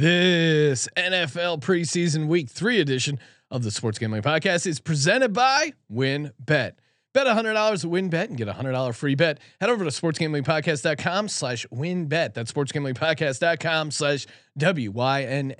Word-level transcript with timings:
This 0.00 0.88
NFL 0.96 1.60
preseason 1.60 2.26
week 2.26 2.48
three 2.48 2.80
edition 2.80 3.18
of 3.50 3.62
the 3.64 3.70
Sports 3.70 3.98
Gambling 3.98 4.22
Podcast 4.22 4.66
is 4.66 4.80
presented 4.80 5.34
by 5.34 5.74
WynnBet. 5.92 6.32
Bet 6.46 6.78
bet 7.12 7.26
$100 7.26 7.54
at 7.54 7.80
WynnBet 7.80 8.28
and 8.28 8.38
get 8.38 8.48
a 8.48 8.54
$100 8.54 8.94
free 8.94 9.14
bet. 9.14 9.40
Head 9.60 9.68
over 9.68 9.84
to 9.84 9.90
sportsgamblingpodcast.com 9.90 11.28
slash 11.28 11.66
wynnbet. 11.66 12.32
That's 12.32 12.50
sportsgamblingpodcast.com 12.50 13.90
slash 13.90 14.26
W-Y-N-N-B-E-T 14.56 15.58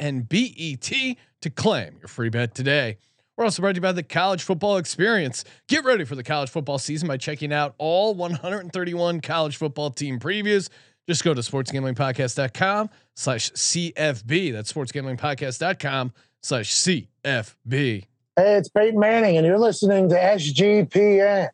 to 1.43 1.51
claim 1.51 1.97
your 2.01 2.09
free 2.09 2.31
bet 2.31 2.55
today. 2.55 2.97
We're 3.37 3.45
also 3.45 3.63
brought 3.63 3.73
to 3.73 3.77
you 3.77 3.83
by 3.83 3.93
the 3.93 4.03
College 4.03 4.43
Football 4.43 4.77
Experience. 4.77 5.45
Get 5.69 5.85
ready 5.85 6.05
for 6.05 6.15
the 6.15 6.23
college 6.23 6.51
football 6.51 6.79
season 6.79 7.09
by 7.09 7.17
checking 7.17 7.53
out 7.53 7.75
all 7.79 8.15
131 8.15 9.21
college 9.21 9.57
football 9.57 9.91
team 9.91 10.19
previews. 10.19 10.69
Just 11.11 11.25
go 11.25 11.35
to 11.35 11.41
sportsgamblingpodcast.com 11.41 12.89
slash 13.17 13.51
CFB. 13.51 14.53
That's 14.53 14.73
sportsgamblingpodcast.com 14.73 16.13
slash 16.41 16.73
CFB. 16.73 17.67
Hey, 17.67 18.07
it's 18.37 18.69
Peyton 18.69 19.01
Manning, 19.01 19.37
and 19.37 19.45
you're 19.45 19.59
listening 19.59 20.09
to 20.11 20.15
SGPN. 20.15 21.49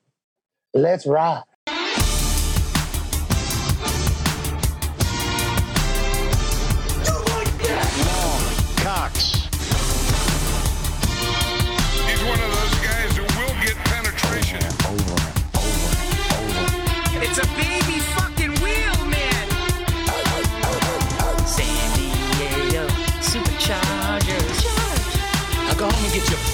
Let's 0.75 1.07
ride. 1.07 1.43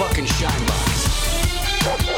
Fucking 0.03 0.27
shine 0.27 0.67
box. 0.67 2.12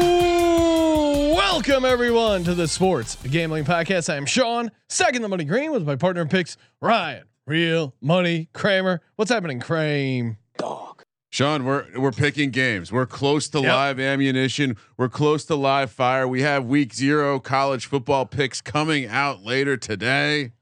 Ooh, 0.00 1.34
welcome 1.34 1.84
everyone 1.84 2.44
to 2.44 2.54
the 2.54 2.66
Sports 2.66 3.16
Gambling 3.28 3.64
Podcast. 3.64 4.10
I 4.10 4.16
am 4.16 4.24
Sean, 4.24 4.70
second 4.88 5.22
the 5.22 5.28
money 5.28 5.44
green 5.44 5.70
with 5.72 5.86
my 5.86 5.96
partner 5.96 6.22
in 6.22 6.28
picks, 6.28 6.56
Ryan, 6.80 7.24
real 7.46 7.94
money 8.00 8.48
Kramer. 8.54 9.00
What's 9.16 9.30
happening, 9.30 9.60
Kramer? 9.60 10.38
Dog. 10.56 11.02
Sean, 11.30 11.64
we're 11.64 11.86
we're 11.98 12.12
picking 12.12 12.50
games. 12.50 12.90
We're 12.90 13.06
close 13.06 13.48
to 13.50 13.60
Yep. 13.60 13.72
live 13.72 14.00
ammunition. 14.00 14.76
We're 14.96 15.08
close 15.08 15.44
to 15.46 15.54
live 15.56 15.90
fire. 15.90 16.26
We 16.26 16.42
have 16.42 16.64
week 16.64 16.94
zero 16.94 17.38
college 17.40 17.86
football 17.86 18.24
picks 18.26 18.60
coming 18.60 19.06
out 19.06 19.42
later 19.42 19.76
today. 19.76 20.52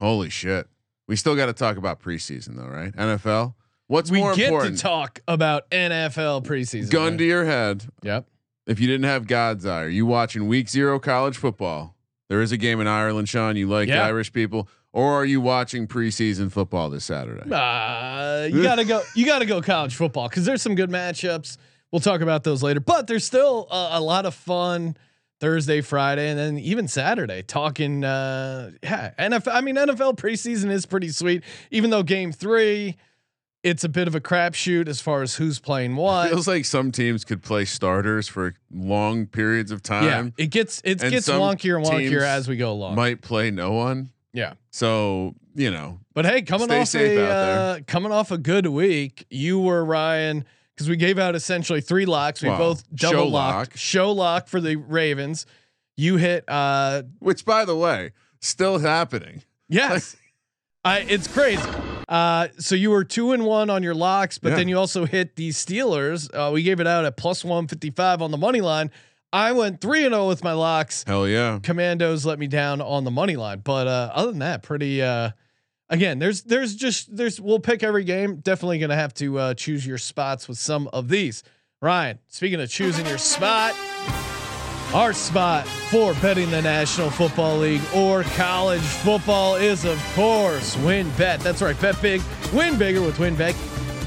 Holy 0.00 0.30
shit! 0.30 0.66
We 1.10 1.16
still 1.16 1.34
got 1.34 1.46
to 1.46 1.52
talk 1.52 1.76
about 1.76 2.00
preseason 2.00 2.54
though, 2.56 2.68
right? 2.68 2.92
NFL. 2.94 3.54
What's 3.88 4.12
We 4.12 4.20
more 4.20 4.32
get 4.36 4.44
important? 4.46 4.76
to 4.76 4.82
talk 4.82 5.18
about 5.26 5.68
NFL 5.70 6.44
preseason. 6.44 6.88
Gun 6.88 7.08
right? 7.10 7.18
to 7.18 7.24
your 7.24 7.44
head. 7.44 7.84
Yep. 8.04 8.26
If 8.68 8.78
you 8.78 8.86
didn't 8.86 9.06
have 9.06 9.26
God's 9.26 9.66
eye, 9.66 9.82
are 9.82 9.88
you 9.88 10.06
watching 10.06 10.46
week 10.46 10.68
zero 10.68 11.00
college 11.00 11.36
football? 11.36 11.96
There 12.28 12.40
is 12.40 12.52
a 12.52 12.56
game 12.56 12.80
in 12.80 12.86
Ireland, 12.86 13.28
Sean. 13.28 13.56
You 13.56 13.68
like 13.68 13.88
Yeah. 13.88 14.06
Irish 14.06 14.32
people, 14.32 14.68
or 14.92 15.12
are 15.14 15.24
you 15.24 15.40
watching 15.40 15.88
preseason 15.88 16.52
football 16.52 16.90
this 16.90 17.04
Saturday? 17.06 17.50
Uh, 17.50 18.44
you 18.48 18.62
gotta 18.62 18.84
go. 18.84 19.02
You 19.16 19.26
gotta 19.26 19.46
go 19.46 19.60
college 19.60 19.96
football 19.96 20.28
because 20.28 20.44
there's 20.44 20.62
some 20.62 20.76
good 20.76 20.90
matchups. 20.90 21.56
We'll 21.90 21.98
talk 21.98 22.20
about 22.20 22.44
those 22.44 22.62
later. 22.62 22.78
But 22.78 23.08
there's 23.08 23.24
still 23.24 23.66
a, 23.72 23.88
a 23.94 24.00
lot 24.00 24.26
of 24.26 24.34
fun 24.36 24.96
Thursday, 25.40 25.80
Friday, 25.80 26.28
and 26.28 26.38
then 26.38 26.58
even 26.58 26.86
Saturday. 26.86 27.42
Talking, 27.42 28.04
uh, 28.04 28.70
yeah, 28.82 29.12
NFL. 29.18 29.52
I 29.52 29.60
mean, 29.62 29.76
NFL 29.76 30.16
preseason 30.16 30.70
is 30.70 30.86
pretty 30.86 31.08
sweet. 31.08 31.42
Even 31.70 31.90
though 31.90 32.02
Game 32.02 32.30
Three, 32.30 32.96
it's 33.62 33.82
a 33.82 33.88
bit 33.88 34.06
of 34.06 34.14
a 34.14 34.20
crapshoot 34.20 34.86
as 34.86 35.00
far 35.00 35.22
as 35.22 35.34
who's 35.36 35.58
playing 35.58 35.96
what. 35.96 36.26
It 36.26 36.30
Feels 36.30 36.46
like 36.48 36.64
some 36.64 36.92
teams 36.92 37.24
could 37.24 37.42
play 37.42 37.64
starters 37.64 38.28
for 38.28 38.54
long 38.70 39.26
periods 39.26 39.70
of 39.70 39.82
time. 39.82 40.04
yeah, 40.04 40.44
it 40.44 40.50
gets 40.50 40.80
it 40.84 41.02
and 41.02 41.10
gets 41.10 41.28
wonkier 41.28 41.76
and 41.76 41.86
wonkier 41.86 42.22
as 42.22 42.46
we 42.46 42.56
go 42.56 42.70
along. 42.72 42.94
might 42.94 43.22
play 43.22 43.50
no 43.50 43.72
one. 43.72 44.10
yeah. 44.32 44.54
So 44.70 45.34
you 45.56 45.70
know, 45.70 45.98
But 46.14 46.26
hey, 46.26 46.42
coming 46.42 46.70
off 46.70 46.94
a 46.94 47.20
uh, 47.22 47.80
coming 47.86 48.12
off 48.12 48.30
a 48.30 48.38
good 48.38 48.66
week, 48.66 49.26
you 49.30 49.58
were 49.58 49.84
Ryan 49.84 50.44
because 50.80 50.88
we 50.88 50.96
gave 50.96 51.18
out 51.18 51.34
essentially 51.34 51.82
three 51.82 52.06
locks. 52.06 52.40
We 52.42 52.48
both 52.48 52.84
Show 52.96 53.12
double 53.12 53.30
lock. 53.30 53.76
Show 53.76 54.12
lock 54.12 54.48
for 54.48 54.62
the 54.62 54.76
Ravens. 54.76 55.44
You 55.98 56.16
hit 56.16 56.44
uh 56.48 57.02
which 57.18 57.44
by 57.44 57.66
the 57.66 57.76
way, 57.76 58.12
still 58.40 58.78
happening. 58.78 59.42
yes. 59.68 60.16
I 60.84 61.00
it's 61.00 61.28
crazy. 61.28 61.68
Uh 62.08 62.48
so 62.58 62.74
you 62.74 62.88
were 62.90 63.04
two 63.04 63.32
and 63.32 63.44
one 63.44 63.68
on 63.68 63.82
your 63.82 63.94
locks, 63.94 64.38
but 64.38 64.50
Yeah. 64.50 64.56
then 64.56 64.68
you 64.68 64.78
also 64.78 65.04
hit 65.04 65.36
the 65.36 65.50
Steelers. 65.50 66.30
Uh 66.32 66.50
we 66.50 66.62
gave 66.62 66.80
it 66.80 66.86
out 66.86 67.04
at 67.04 67.18
plus 67.18 67.44
one 67.44 67.68
fifty 67.68 67.90
five 67.90 68.22
on 68.22 68.30
the 68.30 68.38
money 68.38 68.62
line. 68.62 68.90
I 69.30 69.52
went 69.52 69.82
three 69.82 70.06
and 70.06 70.14
zero 70.14 70.26
with 70.28 70.42
my 70.42 70.52
locks. 70.54 71.04
Hell 71.06 71.28
yeah. 71.28 71.58
Commandos 71.62 72.24
let 72.24 72.38
me 72.38 72.46
down 72.46 72.80
on 72.80 73.04
the 73.04 73.10
money 73.10 73.36
line. 73.36 73.60
But 73.62 73.86
uh, 73.86 74.10
other 74.14 74.30
than 74.30 74.40
that, 74.40 74.62
pretty. 74.62 75.02
Again, 75.90 76.20
there's 76.20 76.42
there's 76.42 76.76
just 76.76 77.14
there's 77.14 77.40
we'll 77.40 77.58
pick 77.58 77.82
every 77.82 78.04
game. 78.04 78.36
Definitely 78.36 78.78
gonna 78.78 78.94
have 78.94 79.12
to 79.14 79.38
uh, 79.38 79.54
choose 79.54 79.84
your 79.84 79.98
spots 79.98 80.46
with 80.46 80.56
some 80.56 80.88
of 80.92 81.08
these. 81.08 81.42
Ryan, 81.82 82.20
speaking 82.28 82.60
of 82.60 82.70
choosing 82.70 83.06
your 83.06 83.18
spot, 83.18 83.74
our 84.94 85.12
spot 85.12 85.66
for 85.66 86.14
betting 86.14 86.48
the 86.50 86.62
National 86.62 87.10
Football 87.10 87.58
League 87.58 87.82
or 87.92 88.22
college 88.22 88.80
football 88.80 89.56
is 89.56 89.84
of 89.84 90.00
course 90.14 90.76
WynnBet. 90.76 91.40
That's 91.40 91.60
right, 91.60 91.78
bet 91.80 92.00
big, 92.00 92.22
win 92.52 92.78
bigger 92.78 93.02
with 93.02 93.16
WynnBet. 93.18 93.54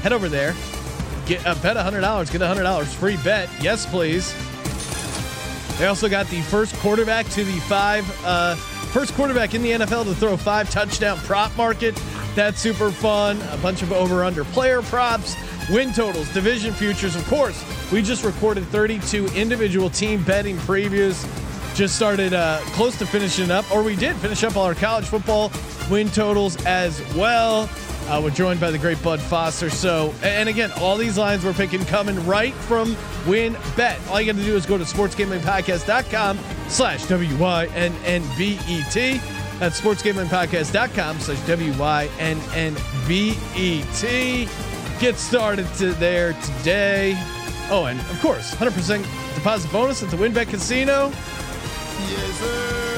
Head 0.00 0.14
over 0.14 0.30
there, 0.30 0.54
get 1.26 1.44
uh, 1.46 1.54
bet 1.56 1.76
hundred 1.76 2.00
dollars, 2.00 2.30
get 2.30 2.40
hundred 2.40 2.62
dollars 2.62 2.94
free 2.94 3.18
bet. 3.18 3.50
Yes, 3.60 3.84
please. 3.84 4.34
They 5.78 5.86
also 5.86 6.08
got 6.08 6.28
the 6.28 6.40
first 6.42 6.74
quarterback 6.76 7.28
to 7.30 7.44
the 7.44 7.58
five, 7.60 8.08
uh, 8.24 8.56
first 8.94 9.12
quarterback 9.14 9.54
in 9.54 9.62
the 9.62 9.72
NFL 9.72 10.04
to 10.04 10.14
throw 10.14 10.36
five 10.36 10.70
touchdown 10.70 11.18
prop 11.18 11.54
market. 11.56 12.00
That's 12.36 12.60
super 12.60 12.92
fun. 12.92 13.42
A 13.50 13.56
bunch 13.56 13.82
of 13.82 13.92
over 13.92 14.22
under 14.22 14.44
player 14.44 14.82
props, 14.82 15.34
win 15.68 15.92
totals, 15.92 16.32
division 16.32 16.72
futures. 16.72 17.16
Of 17.16 17.26
course, 17.26 17.60
we 17.90 18.02
just 18.02 18.22
recorded 18.22 18.64
32 18.68 19.26
individual 19.34 19.90
team 19.90 20.22
betting 20.22 20.56
previews. 20.58 21.26
Just 21.74 21.96
started 21.96 22.34
uh, 22.34 22.60
close 22.66 22.96
to 23.00 23.06
finishing 23.06 23.50
up, 23.50 23.68
or 23.72 23.82
we 23.82 23.96
did 23.96 24.14
finish 24.18 24.44
up 24.44 24.56
all 24.56 24.64
our 24.64 24.76
college 24.76 25.06
football 25.06 25.50
win 25.90 26.08
totals 26.08 26.56
as 26.64 27.00
well. 27.16 27.68
Uh, 28.06 28.20
we're 28.22 28.30
joined 28.30 28.60
by 28.60 28.70
the 28.70 28.78
great 28.78 29.02
Bud 29.02 29.20
Foster. 29.20 29.70
So, 29.70 30.14
and 30.22 30.48
again, 30.48 30.70
all 30.78 30.96
these 30.96 31.16
lines 31.16 31.44
we're 31.44 31.52
picking 31.54 31.84
coming 31.84 32.24
right 32.26 32.52
from 32.52 32.96
Win 33.26 33.56
Bet. 33.76 33.98
All 34.08 34.20
you 34.20 34.32
got 34.32 34.38
to 34.38 34.44
do 34.44 34.54
is 34.56 34.66
go 34.66 34.76
to 34.76 34.84
sportsgamblingpodcast.com 34.84 36.38
slash 36.68 37.06
W-Y-N-N-B-E-T. 37.06 37.60
That's 39.58 39.80
sportsgamblingpodcast.com 39.80 41.20
slash 41.20 41.46
W-Y-N-N-B-E-T. 41.46 42.08
Get 45.00 45.16
started 45.16 45.66
to 45.74 45.92
there 45.94 46.34
today. 46.34 47.14
Oh, 47.70 47.86
and 47.86 47.98
of 47.98 48.20
course, 48.20 48.54
100% 48.54 49.34
deposit 49.34 49.72
bonus 49.72 50.02
at 50.02 50.10
the 50.10 50.16
WynnBet 50.16 50.48
Casino. 50.48 51.10
Yes, 52.08 52.38
sir. 52.38 52.93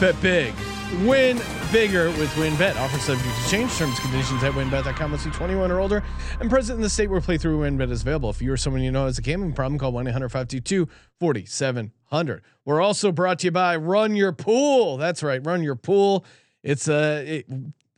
Bet 0.00 0.20
big. 0.22 0.54
Win 1.04 1.40
bigger 1.72 2.06
with 2.12 2.30
WynnBet. 2.34 2.76
Offer 2.76 2.98
subject 2.98 3.34
to 3.42 3.50
change. 3.50 3.76
Terms 3.76 3.98
conditions 3.98 4.42
at 4.44 4.52
wynnbet.com. 4.52 5.10
Must 5.10 5.24
be 5.24 5.30
21 5.32 5.72
or 5.72 5.80
older 5.80 6.04
and 6.40 6.48
present 6.48 6.76
in 6.76 6.82
the 6.82 6.88
state 6.88 7.10
where 7.10 7.20
playthrough 7.20 7.58
WynnBet 7.58 7.90
is 7.90 8.02
available. 8.02 8.30
If 8.30 8.40
you 8.40 8.52
or 8.52 8.56
someone 8.56 8.82
you 8.82 8.92
know 8.92 9.06
has 9.06 9.18
a 9.18 9.22
gambling 9.22 9.54
problem, 9.54 9.78
call 9.78 9.90
1 9.90 10.06
800 10.06 10.28
522 10.28 10.88
4700. 11.18 12.42
We're 12.64 12.80
also 12.80 13.10
brought 13.10 13.40
to 13.40 13.48
you 13.48 13.50
by 13.50 13.74
Run 13.76 14.14
Your 14.14 14.32
Pool. 14.32 14.98
That's 14.98 15.22
right. 15.22 15.44
Run 15.44 15.64
Your 15.64 15.76
Pool. 15.76 16.24
It's 16.62 16.88
a. 16.88 17.38
It, 17.38 17.46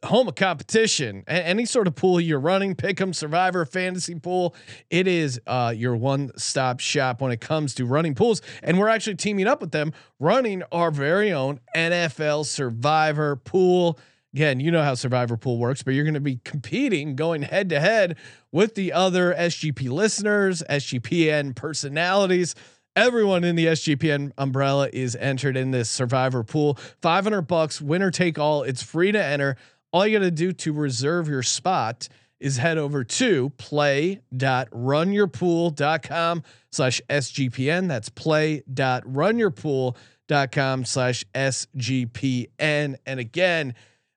home 0.05 0.29
of 0.29 0.35
competition. 0.35 1.25
A- 1.29 1.47
any 1.47 1.65
sort 1.65 1.87
of 1.87 1.95
pool 1.95 2.21
you're 2.21 2.41
running, 2.41 2.75
Pick'em, 2.75 3.15
Survivor, 3.15 3.65
Fantasy 3.65 4.19
Pool, 4.19 4.55
it 4.89 5.07
is 5.07 5.41
uh, 5.47 5.73
your 5.77 5.97
one-stop 5.97 6.81
shop 6.81 7.21
when 7.21 7.33
it 7.33 7.41
comes 7.41 7.75
to 7.75 7.85
running 7.85 8.15
pools. 8.15 8.43
And 8.63 8.79
we're 8.79 8.89
actually 8.89 9.17
teaming 9.17 9.47
up 9.47 9.61
with 9.61 9.73
them, 9.73 9.93
running 10.19 10.63
our 10.73 10.91
very 10.91 11.33
own 11.33 11.61
NFL 11.77 12.47
Survivor 12.47 13.37
Pool. 13.37 13.99
Again, 14.33 14.61
you 14.61 14.71
know 14.71 14.83
how 14.83 14.95
Survivor 14.95 15.37
Pool 15.37 15.59
works, 15.59 15.83
but 15.83 15.95
you're 15.95 16.05
going 16.05 16.15
to 16.15 16.21
be 16.21 16.41
competing, 16.45 17.17
going 17.17 17.43
head 17.43 17.69
to 17.71 17.81
head 17.81 18.17
with 18.53 18.77
the 18.77 18.93
other 18.93 19.35
SGP 19.35 19.91
listeners, 19.91 20.63
SGPN 20.71 21.57
personalities. 21.57 22.55
Everyone 22.95 23.45
in 23.45 23.57
the 23.57 23.67
SGPN 23.67 24.33
umbrella 24.39 24.89
is 24.93 25.17
entered 25.17 25.57
in 25.57 25.73
this 25.73 25.91
Survivor 25.91 26.45
Pool. 26.45 26.79
500 27.03 27.43
bucks, 27.43 27.81
winner 27.81 28.11
take 28.11 28.39
all. 28.39 28.63
It's 28.63 28.83
free 28.83 29.13
to 29.13 29.23
enter. 29.23 29.57
All 29.93 30.07
you 30.07 30.19
got 30.19 30.25
to 30.25 30.31
do 30.31 30.53
to 30.53 30.73
reserve 30.73 31.29
your 31.29 31.43
spot 31.43 32.09
is 32.39 32.57
head 32.57 32.79
over 32.79 33.05
to 33.05 33.51
play.runyourpool.com 33.51 36.43
slash 36.71 37.03
SGPN. 37.11 37.89
That's 37.89 38.09
play.runyourpool.com 38.09 40.85
slash 40.85 41.25
SGPN. 41.35 42.95
And 43.05 43.21
again, 43.21 43.75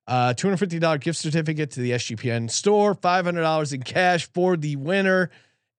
uh, 0.08 0.34
$250 0.36 1.02
gift 1.02 1.18
certificate 1.18 1.72
to 1.72 1.81
the 1.81 1.92
SGPN 1.92 2.52
store, 2.52 2.96
$500 2.96 3.74
in 3.74 3.84
cash 3.84 4.30
for 4.31 4.58
the 4.58 4.75
winner. 4.75 5.30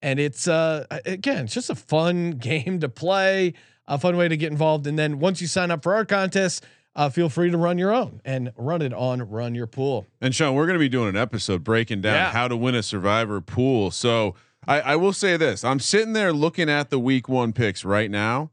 And 0.02 0.20
it's, 0.20 0.48
uh, 0.48 0.86
again, 1.06 1.44
it's 1.44 1.54
just 1.54 1.70
a 1.70 1.74
fun 1.74 2.30
game 2.32 2.80
to 2.80 2.88
play, 2.88 3.54
a 3.86 3.98
fun 3.98 4.16
way 4.16 4.28
to 4.28 4.36
get 4.36 4.52
involved. 4.52 4.86
And 4.86 4.98
then 4.98 5.18
once 5.18 5.40
you 5.40 5.46
sign 5.46 5.70
up 5.70 5.82
for 5.82 5.94
our 5.94 6.04
contest, 6.04 6.64
uh, 6.96 7.08
feel 7.10 7.28
free 7.28 7.50
to 7.50 7.56
run 7.58 7.78
your 7.78 7.92
own 7.92 8.20
and 8.24 8.52
run 8.56 8.80
it 8.82 8.92
on 8.92 9.22
Run 9.22 9.54
Your 9.54 9.66
Pool. 9.66 10.06
And 10.20 10.34
Sean, 10.34 10.54
we're 10.54 10.66
going 10.66 10.76
to 10.76 10.80
be 10.80 10.88
doing 10.88 11.08
an 11.08 11.16
episode 11.16 11.64
breaking 11.64 12.00
down 12.02 12.14
Yeah. 12.14 12.30
how 12.32 12.48
to 12.48 12.56
win 12.56 12.74
a 12.74 12.82
survivor 12.82 13.40
pool. 13.40 13.90
So 13.90 14.34
I, 14.66 14.80
I 14.80 14.96
will 14.96 15.12
say 15.12 15.36
this: 15.36 15.64
I'm 15.64 15.80
sitting 15.80 16.12
there 16.12 16.32
looking 16.32 16.70
at 16.70 16.90
the 16.90 16.98
week 16.98 17.28
one 17.28 17.52
picks 17.52 17.84
right 17.84 18.10
now, 18.10 18.50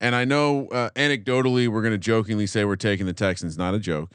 and 0.00 0.14
I 0.14 0.24
know 0.24 0.68
uh, 0.68 0.90
anecdotally 0.96 1.68
we're 1.68 1.82
going 1.82 1.92
to 1.92 1.98
jokingly 1.98 2.46
say 2.46 2.64
we're 2.64 2.76
taking 2.76 3.06
the 3.06 3.12
Texans. 3.12 3.56
Not 3.56 3.74
a 3.74 3.78
joke. 3.78 4.10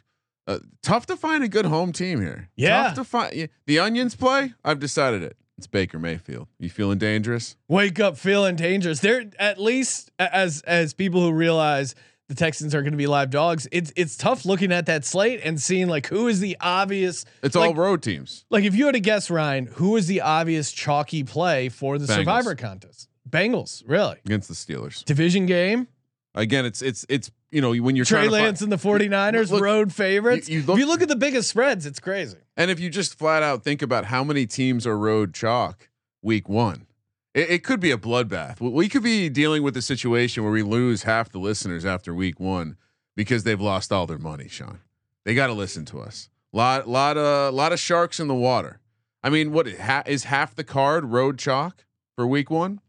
Uh, 0.47 0.59
tough 0.81 1.05
to 1.05 1.15
find 1.15 1.43
a 1.43 1.47
good 1.47 1.65
home 1.65 1.91
team 1.91 2.21
here. 2.21 2.49
Yeah. 2.55 2.83
tough 2.83 2.95
to 2.95 3.03
find. 3.03 3.35
yeah, 3.35 3.45
The 3.67 3.77
Onions 3.79 4.15
play. 4.15 4.53
I've 4.65 4.79
decided 4.79 5.21
it. 5.23 5.37
It's 5.59 5.67
Baker 5.67 5.99
Mayfield. 5.99 6.47
You 6.57 6.69
feeling 6.69 6.97
dangerous? 6.97 7.55
Wake 7.67 7.99
up 7.99 8.17
feeling 8.17 8.55
dangerous. 8.55 8.99
They're 9.01 9.25
at 9.37 9.59
least 9.59 10.09
as 10.17 10.61
as 10.61 10.93
people 10.93 11.21
who 11.21 11.33
realize 11.33 11.95
the 12.29 12.35
Texans 12.35 12.73
are 12.73 12.81
going 12.81 12.93
to 12.93 12.97
be 12.97 13.07
live 13.07 13.29
dogs. 13.31 13.67
It's 13.71 13.91
it's 13.97 14.15
tough 14.15 14.45
looking 14.45 14.71
at 14.71 14.85
that 14.85 15.03
slate 15.03 15.41
and 15.43 15.59
seeing 15.61 15.87
like 15.89 16.07
who 16.07 16.27
is 16.27 16.39
the 16.39 16.55
obvious 16.61 17.25
It's 17.43 17.55
like, 17.55 17.69
all 17.69 17.75
road 17.75 18.01
teams. 18.01 18.45
like 18.49 18.63
if 18.63 18.75
you 18.75 18.85
had 18.85 18.93
to 18.93 18.99
guess 19.01 19.29
Ryan, 19.29 19.65
who 19.65 19.97
is 19.97 20.07
the 20.07 20.21
obvious 20.21 20.71
chalky 20.71 21.23
play 21.23 21.67
for 21.69 21.97
the 21.97 22.05
Bengals. 22.05 22.15
Survivor 22.15 22.55
contest? 22.55 23.09
Bengals, 23.29 23.83
really? 23.85 24.17
Against 24.25 24.47
the 24.47 24.53
Steelers. 24.55 25.03
Division 25.05 25.45
game. 25.45 25.87
Again, 26.35 26.65
it's 26.65 26.81
it's 26.81 27.05
it's 27.09 27.31
you 27.51 27.61
know 27.61 27.73
when 27.75 27.95
you're 27.95 28.05
Trey 28.05 28.19
trying 28.19 28.29
to 28.29 28.35
find- 28.35 28.43
Lance 28.45 28.61
and 28.61 28.71
the 28.71 28.77
49ers 28.77 29.51
Look, 29.51 29.61
road 29.63 29.91
favorites. 29.93 30.47
you 30.47 30.59
if 30.59 30.67
look- 30.67 30.77
you 30.79 30.85
look 30.87 31.01
at 31.01 31.07
the 31.09 31.15
biggest 31.15 31.49
spreads, 31.49 31.85
it's 31.87 31.99
crazy. 31.99 32.37
And 32.55 32.69
if 32.69 32.79
you 32.79 32.89
just 32.89 33.17
flat 33.17 33.41
out 33.41 33.63
think 33.63 33.81
about 33.81 34.05
how 34.05 34.23
many 34.23 34.45
teams 34.45 34.85
are 34.85 34.97
road 34.97 35.33
chalk 35.33 35.89
week 36.21 36.47
one, 36.47 36.85
it, 37.33 37.49
it 37.49 37.63
could 37.63 37.79
be 37.79 37.91
a 37.91 37.97
bloodbath. 37.97 38.59
We- 38.59 38.89
could 38.89 39.03
be 39.03 39.29
dealing 39.29 39.63
with 39.63 39.75
a 39.77 39.81
situation 39.81 40.43
where 40.43 40.51
we 40.51 40.63
lose 40.63 41.03
half 41.03 41.29
the 41.29 41.39
listeners 41.39 41.85
after 41.85 42.13
week 42.13 42.39
one 42.39 42.77
because 43.15 43.43
they've 43.43 43.59
lost 43.61 43.91
all 43.91 44.07
their 44.07 44.17
money. 44.17 44.47
Sean, 44.47 44.79
they 45.25 45.35
got 45.35 45.47
to 45.47 45.53
listen 45.53 45.85
to 45.85 45.99
us. 45.99 46.29
Lot, 46.51 46.87
lot 46.87 47.17
of, 47.17 47.53
lot 47.53 47.71
of 47.71 47.79
sharks 47.79 48.19
in 48.19 48.27
the 48.27 48.35
water. 48.35 48.79
I 49.21 49.29
mean, 49.29 49.51
what 49.51 49.69
ha, 49.79 50.01
is 50.05 50.23
half 50.25 50.55
the 50.55 50.63
card 50.63 51.05
road 51.05 51.37
chalk 51.37 51.85
for 52.15 52.25
week 52.25 52.49
one? 52.49 52.79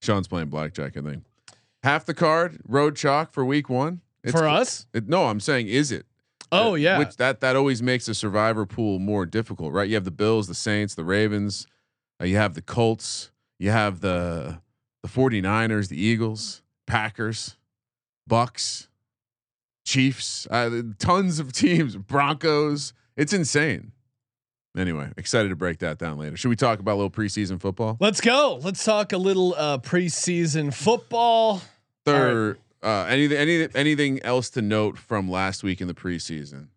Sean's 0.00 0.28
playing 0.28 0.48
blackjack, 0.48 0.96
I 0.96 1.00
think. 1.00 1.24
Half 1.82 2.06
the 2.06 2.14
card 2.14 2.60
road 2.66 2.96
chalk 2.96 3.32
for 3.32 3.44
week 3.44 3.68
one 3.68 4.00
It's 4.22 4.32
For 4.32 4.46
us? 4.46 4.86
It, 4.92 5.08
no, 5.08 5.26
I'm 5.26 5.40
saying, 5.40 5.68
is 5.68 5.90
it? 5.92 6.06
Oh 6.50 6.72
Uh, 6.72 6.74
yeah. 6.74 6.98
Which 6.98 7.16
that 7.16 7.40
that 7.40 7.56
always 7.56 7.82
makes 7.82 8.08
a 8.08 8.14
survivor 8.14 8.64
pool 8.66 8.98
more 8.98 9.26
difficult, 9.26 9.72
right? 9.72 9.88
You 9.88 9.94
have 9.96 10.04
the 10.04 10.10
Bills, 10.10 10.46
the 10.48 10.54
Saints, 10.54 10.94
the 10.94 11.04
Ravens, 11.04 11.66
uh, 12.20 12.24
you 12.24 12.36
have 12.36 12.54
the 12.54 12.62
Colts, 12.62 13.30
you 13.58 13.70
have 13.70 14.00
the 14.00 14.60
the 15.02 15.08
49ers, 15.08 15.88
the 15.88 16.00
Eagles, 16.00 16.62
Packers, 16.86 17.56
Bucks, 18.26 18.88
Chiefs, 19.84 20.46
uh, 20.50 20.82
tons 20.98 21.38
of 21.38 21.52
teams, 21.52 21.96
Broncos. 21.96 22.92
It's 23.16 23.32
insane. 23.32 23.92
Anyway, 24.76 25.10
excited 25.16 25.48
to 25.48 25.56
break 25.56 25.78
that 25.78 25.98
down 25.98 26.18
later. 26.18 26.36
Should 26.36 26.50
we 26.50 26.56
talk 26.56 26.78
about 26.78 26.94
a 26.94 26.98
little 27.00 27.10
preseason 27.10 27.60
football? 27.60 27.96
Let's 28.00 28.20
go. 28.20 28.60
Let's 28.62 28.84
talk 28.84 29.12
a 29.12 29.18
little 29.18 29.54
uh 29.56 29.78
preseason 29.78 30.72
football. 30.74 31.62
Third, 32.04 32.58
uh, 32.82 33.06
anything, 33.08 33.36
any, 33.36 33.68
anything 33.74 34.22
else 34.22 34.50
to 34.50 34.62
note 34.62 34.96
from 34.96 35.30
last 35.30 35.62
week 35.62 35.80
in 35.80 35.88
the 35.88 35.94
preseason? 35.94 36.68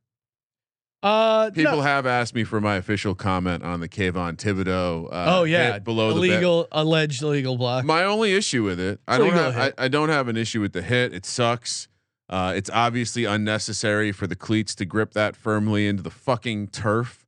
Uh 1.03 1.49
People 1.49 1.77
no. 1.77 1.81
have 1.81 2.05
asked 2.05 2.35
me 2.35 2.43
for 2.43 2.61
my 2.61 2.75
official 2.75 3.15
comment 3.15 3.63
on 3.63 3.79
the 3.79 3.89
Kayvon 3.89 4.35
Thibodeaux. 4.37 5.07
Uh, 5.07 5.39
Oh 5.39 5.43
yeah, 5.43 5.79
below 5.79 6.09
the 6.09 6.17
illegal, 6.17 6.67
alleged 6.71 7.23
illegal 7.23 7.57
block. 7.57 7.85
My 7.85 8.03
only 8.03 8.33
issue 8.33 8.63
with 8.63 8.79
it, 8.79 8.99
I 9.07 9.17
don't 9.17 9.33
have, 9.33 9.57
I. 9.57 9.73
I 9.85 9.87
don't 9.87 10.09
have 10.09 10.27
an 10.27 10.37
issue 10.37 10.61
with 10.61 10.73
the 10.73 10.83
hit. 10.83 11.13
It 11.13 11.25
sucks. 11.25 11.87
Uh, 12.29 12.53
it's 12.55 12.69
obviously 12.71 13.25
unnecessary 13.25 14.11
for 14.11 14.27
the 14.27 14.35
cleats 14.35 14.75
to 14.75 14.85
grip 14.85 15.13
that 15.13 15.35
firmly 15.35 15.87
into 15.87 16.03
the 16.03 16.11
fucking 16.11 16.67
turf. 16.67 17.25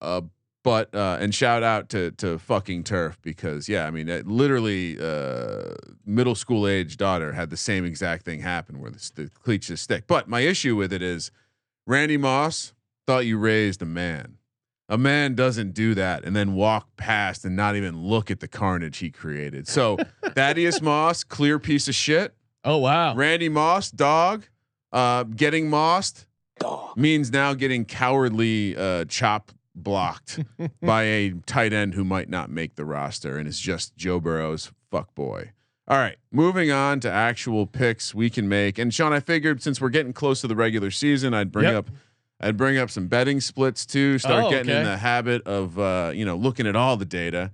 Uh, 0.00 0.20
but 0.62 0.94
uh, 0.94 1.16
and 1.18 1.34
shout 1.34 1.62
out 1.62 1.88
to 1.88 2.10
to 2.12 2.38
fucking 2.38 2.84
turf 2.84 3.18
because 3.22 3.66
yeah, 3.66 3.86
I 3.86 3.90
mean, 3.90 4.10
it 4.10 4.26
literally, 4.26 4.98
uh, 5.00 5.74
middle 6.04 6.34
school 6.34 6.68
age 6.68 6.98
daughter 6.98 7.32
had 7.32 7.48
the 7.48 7.56
same 7.56 7.86
exact 7.86 8.26
thing 8.26 8.40
happen 8.40 8.78
where 8.78 8.90
the, 8.90 9.10
the 9.14 9.30
cleats 9.42 9.68
just 9.68 9.84
stick. 9.84 10.04
But 10.06 10.28
my 10.28 10.40
issue 10.40 10.76
with 10.76 10.92
it 10.92 11.00
is, 11.00 11.30
Randy 11.86 12.18
Moss 12.18 12.74
thought 13.06 13.26
you 13.26 13.38
raised 13.38 13.82
a 13.82 13.86
man. 13.86 14.36
A 14.88 14.98
man 14.98 15.34
doesn't 15.36 15.72
do 15.72 15.94
that 15.94 16.24
and 16.24 16.34
then 16.34 16.54
walk 16.54 16.88
past 16.96 17.44
and 17.44 17.54
not 17.54 17.76
even 17.76 17.96
look 18.02 18.30
at 18.30 18.40
the 18.40 18.48
carnage 18.48 18.98
he 18.98 19.10
created. 19.10 19.68
So 19.68 19.98
Thaddeus 20.34 20.82
Moss, 20.82 21.22
clear 21.22 21.58
piece 21.60 21.86
of 21.86 21.94
shit. 21.94 22.34
oh 22.64 22.78
wow. 22.78 23.14
Randy 23.14 23.48
Moss, 23.48 23.90
dog, 23.90 24.44
uh, 24.92 25.22
getting 25.24 25.70
mossed 25.70 26.26
means 26.96 27.30
now 27.30 27.54
getting 27.54 27.84
cowardly 27.84 28.76
uh, 28.76 29.04
chop 29.06 29.52
blocked 29.76 30.40
by 30.82 31.04
a 31.04 31.30
tight 31.46 31.72
end 31.72 31.94
who 31.94 32.04
might 32.04 32.28
not 32.28 32.50
make 32.50 32.74
the 32.74 32.84
roster 32.84 33.38
and 33.38 33.48
is 33.48 33.60
just 33.60 33.96
Joe 33.96 34.18
Burrow's 34.20 34.72
fuck 34.90 35.14
boy. 35.14 35.52
All 35.88 35.96
right, 35.98 36.16
moving 36.32 36.70
on 36.70 37.00
to 37.00 37.10
actual 37.10 37.66
picks 37.66 38.14
we 38.14 38.28
can 38.30 38.48
make. 38.48 38.78
And 38.78 38.92
Sean, 38.92 39.12
I 39.12 39.20
figured 39.20 39.62
since 39.62 39.80
we're 39.80 39.88
getting 39.88 40.12
close 40.12 40.40
to 40.40 40.48
the 40.48 40.54
regular 40.56 40.90
season, 40.90 41.32
I'd 41.34 41.50
bring 41.52 41.66
Yep. 41.66 41.74
up 41.76 41.90
I'd 42.40 42.56
bring 42.56 42.78
up 42.78 42.90
some 42.90 43.06
betting 43.06 43.40
splits 43.40 43.84
too. 43.84 44.18
Start 44.18 44.44
Oh, 44.44 44.50
getting 44.50 44.74
in 44.74 44.84
the 44.84 44.96
habit 44.96 45.42
of 45.46 45.78
uh, 45.78 46.12
you 46.14 46.24
know 46.24 46.36
looking 46.36 46.66
at 46.66 46.74
all 46.76 46.96
the 46.96 47.04
data. 47.04 47.50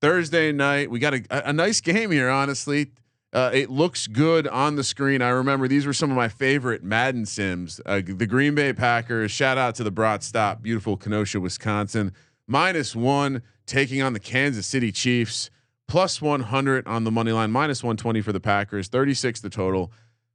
Thursday 0.00 0.50
night, 0.52 0.90
we 0.90 0.98
got 0.98 1.14
a, 1.14 1.22
a 1.30 1.42
a 1.50 1.52
nice 1.52 1.80
game 1.80 2.10
here. 2.10 2.28
Honestly, 2.28 2.90
uh, 3.32 3.50
it 3.52 3.70
looks 3.70 4.06
good 4.06 4.48
on 4.48 4.76
the 4.76 4.84
screen. 4.84 5.22
I 5.22 5.28
remember 5.28 5.68
these 5.68 5.86
were 5.86 5.92
some 5.92 6.10
of 6.10 6.16
my 6.16 6.28
favorite 6.28 6.82
Madden 6.82 7.26
sims. 7.26 7.80
Uh, 7.86 8.00
the 8.04 8.26
Green 8.26 8.54
Bay 8.54 8.72
Packers. 8.72 9.30
Shout 9.30 9.58
out 9.58 9.74
to 9.76 9.84
the 9.84 9.90
Brat 9.92 10.22
Stop, 10.22 10.62
beautiful 10.62 10.96
Kenosha, 10.96 11.38
Wisconsin. 11.40 12.12
Minus 12.48 12.96
one 12.96 13.42
taking 13.66 14.02
on 14.02 14.12
the 14.12 14.20
Kansas 14.20 14.66
City 14.66 14.90
Chiefs. 14.92 15.50
Plus 15.88 16.22
100 16.22 16.86
on 16.86 17.04
the 17.04 17.10
money 17.10 17.32
line. 17.32 17.50
Minus 17.50 17.82
120 17.84 18.22
for 18.22 18.32
the 18.32 18.40
Packers. 18.40 18.88
36 18.88 19.40
the 19.40 19.50
total. 19.50 19.92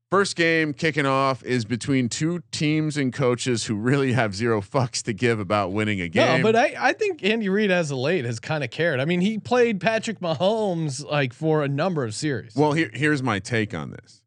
First 0.10 0.38
game 0.38 0.74
kicking 0.74 1.06
off 1.06 1.44
is 1.44 1.66
between 1.66 2.08
two 2.08 2.42
teams 2.52 2.96
and 2.96 3.12
coaches 3.12 3.66
who 3.66 3.76
really 3.76 4.14
have 4.14 4.34
zero 4.34 4.62
fucks 4.62 5.04
to 5.04 5.12
give 5.12 5.38
about 5.38 5.74
winning 5.74 6.00
a 6.00 6.08
game. 6.08 6.38
No, 6.42 6.44
but 6.44 6.56
I, 6.56 6.76
I 6.80 6.94
think 6.94 7.26
Andy 7.26 7.50
Reid 7.50 7.72
as 7.72 7.92
of 7.92 7.98
late 7.98 8.24
has 8.24 8.40
kind 8.40 8.64
of 8.64 8.70
cared. 8.70 9.02
I 9.02 9.06
mean, 9.06 9.20
he 9.20 9.38
played 9.38 9.82
Patrick 9.82 10.22
Mahomes 10.22 11.04
like 11.06 11.34
for 11.34 11.62
a 11.62 11.68
number 11.68 12.06
of 12.06 12.16
series. 12.16 12.56
Well, 12.56 12.72
here, 12.72 12.90
here's 12.94 13.22
my 13.22 13.40
take 13.40 13.74
on 13.74 13.92
this. 13.92 14.22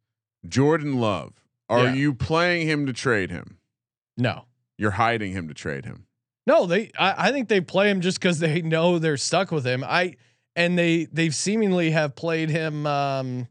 Jordan 0.46 1.00
Love, 1.00 1.32
are 1.70 1.84
Yeah. 1.84 1.94
you 1.94 2.12
playing 2.12 2.66
him 2.68 2.84
to 2.86 2.92
trade 2.92 3.30
him? 3.30 3.56
no, 4.18 4.44
You're 4.76 4.90
hiding 4.92 5.32
him 5.32 5.48
to 5.48 5.54
trade 5.54 5.86
him. 5.86 6.04
no, 6.46 6.66
they. 6.66 6.90
I, 6.98 7.28
I 7.28 7.32
think 7.32 7.48
they 7.48 7.62
play 7.62 7.88
him 7.90 8.02
just 8.02 8.20
because 8.20 8.38
they 8.38 8.60
know 8.60 8.98
they're 8.98 9.16
stuck 9.16 9.50
with 9.50 9.64
him. 9.64 9.82
I 9.82 10.16
and 10.54 10.76
they 10.78 11.06
they've 11.06 11.34
seemingly 11.34 11.90
have 11.92 12.14
played 12.14 12.50
him. 12.50 12.86
Um, 12.86 13.48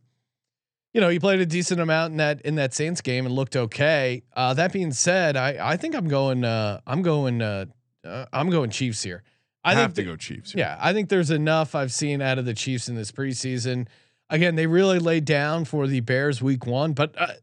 you 0.93 1.01
know, 1.01 1.09
he 1.09 1.19
played 1.19 1.39
a 1.39 1.45
decent 1.45 1.79
amount 1.79 2.11
in 2.11 2.17
that 2.17 2.41
in 2.41 2.55
that 2.55 2.73
Saints 2.73 3.01
game 3.01 3.25
and 3.25 3.35
looked 3.35 3.55
okay. 3.55 4.23
Uh, 4.33 4.53
that 4.55 4.73
being 4.73 4.91
said, 4.91 5.37
I 5.37 5.71
I 5.73 5.77
think 5.77 5.95
I'm 5.95 6.07
going. 6.07 6.43
Uh, 6.43 6.81
I'm 6.87 7.01
going. 7.01 7.41
Uh, 7.41 7.65
uh, 8.03 8.25
I'm 8.31 8.49
going 8.49 8.69
Chiefs 8.69 9.03
here. 9.03 9.23
I 9.63 9.73
have 9.73 9.93
think 9.93 10.07
to 10.07 10.11
go 10.13 10.15
Chiefs. 10.15 10.53
Yeah, 10.55 10.77
I 10.79 10.93
think 10.93 11.09
there's 11.09 11.31
enough 11.31 11.75
I've 11.75 11.91
seen 11.91 12.21
out 12.21 12.39
of 12.39 12.45
the 12.45 12.53
Chiefs 12.53 12.87
in 12.87 12.95
this 12.95 13.11
preseason. 13.11 13.87
Again, 14.29 14.55
they 14.55 14.67
really 14.67 14.99
laid 14.99 15.25
down 15.25 15.65
for 15.65 15.85
the 15.87 15.99
Bears 15.99 16.41
week 16.41 16.65
one, 16.65 16.93
but 16.93 17.13
uh, 17.19 17.33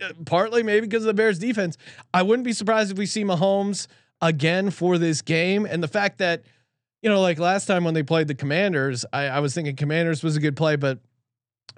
uh, 0.00 0.12
partly 0.24 0.62
maybe 0.62 0.86
because 0.86 1.02
of 1.02 1.08
the 1.08 1.14
Bears 1.14 1.38
defense. 1.38 1.76
I 2.14 2.22
wouldn't 2.22 2.44
be 2.44 2.52
surprised 2.52 2.92
if 2.92 2.98
we 2.98 3.06
see 3.06 3.24
Mahomes 3.24 3.88
again 4.20 4.70
for 4.70 4.98
this 4.98 5.22
game. 5.22 5.66
And 5.66 5.82
the 5.82 5.88
fact 5.88 6.18
that, 6.18 6.44
you 7.02 7.10
know, 7.10 7.20
like 7.20 7.38
last 7.38 7.66
time 7.66 7.84
when 7.84 7.94
they 7.94 8.02
played 8.02 8.28
the 8.28 8.34
Commanders, 8.34 9.04
I, 9.12 9.24
I 9.24 9.40
was 9.40 9.54
thinking 9.54 9.74
Commanders 9.76 10.22
was 10.22 10.36
a 10.36 10.40
good 10.40 10.56
play, 10.56 10.76
but 10.76 11.00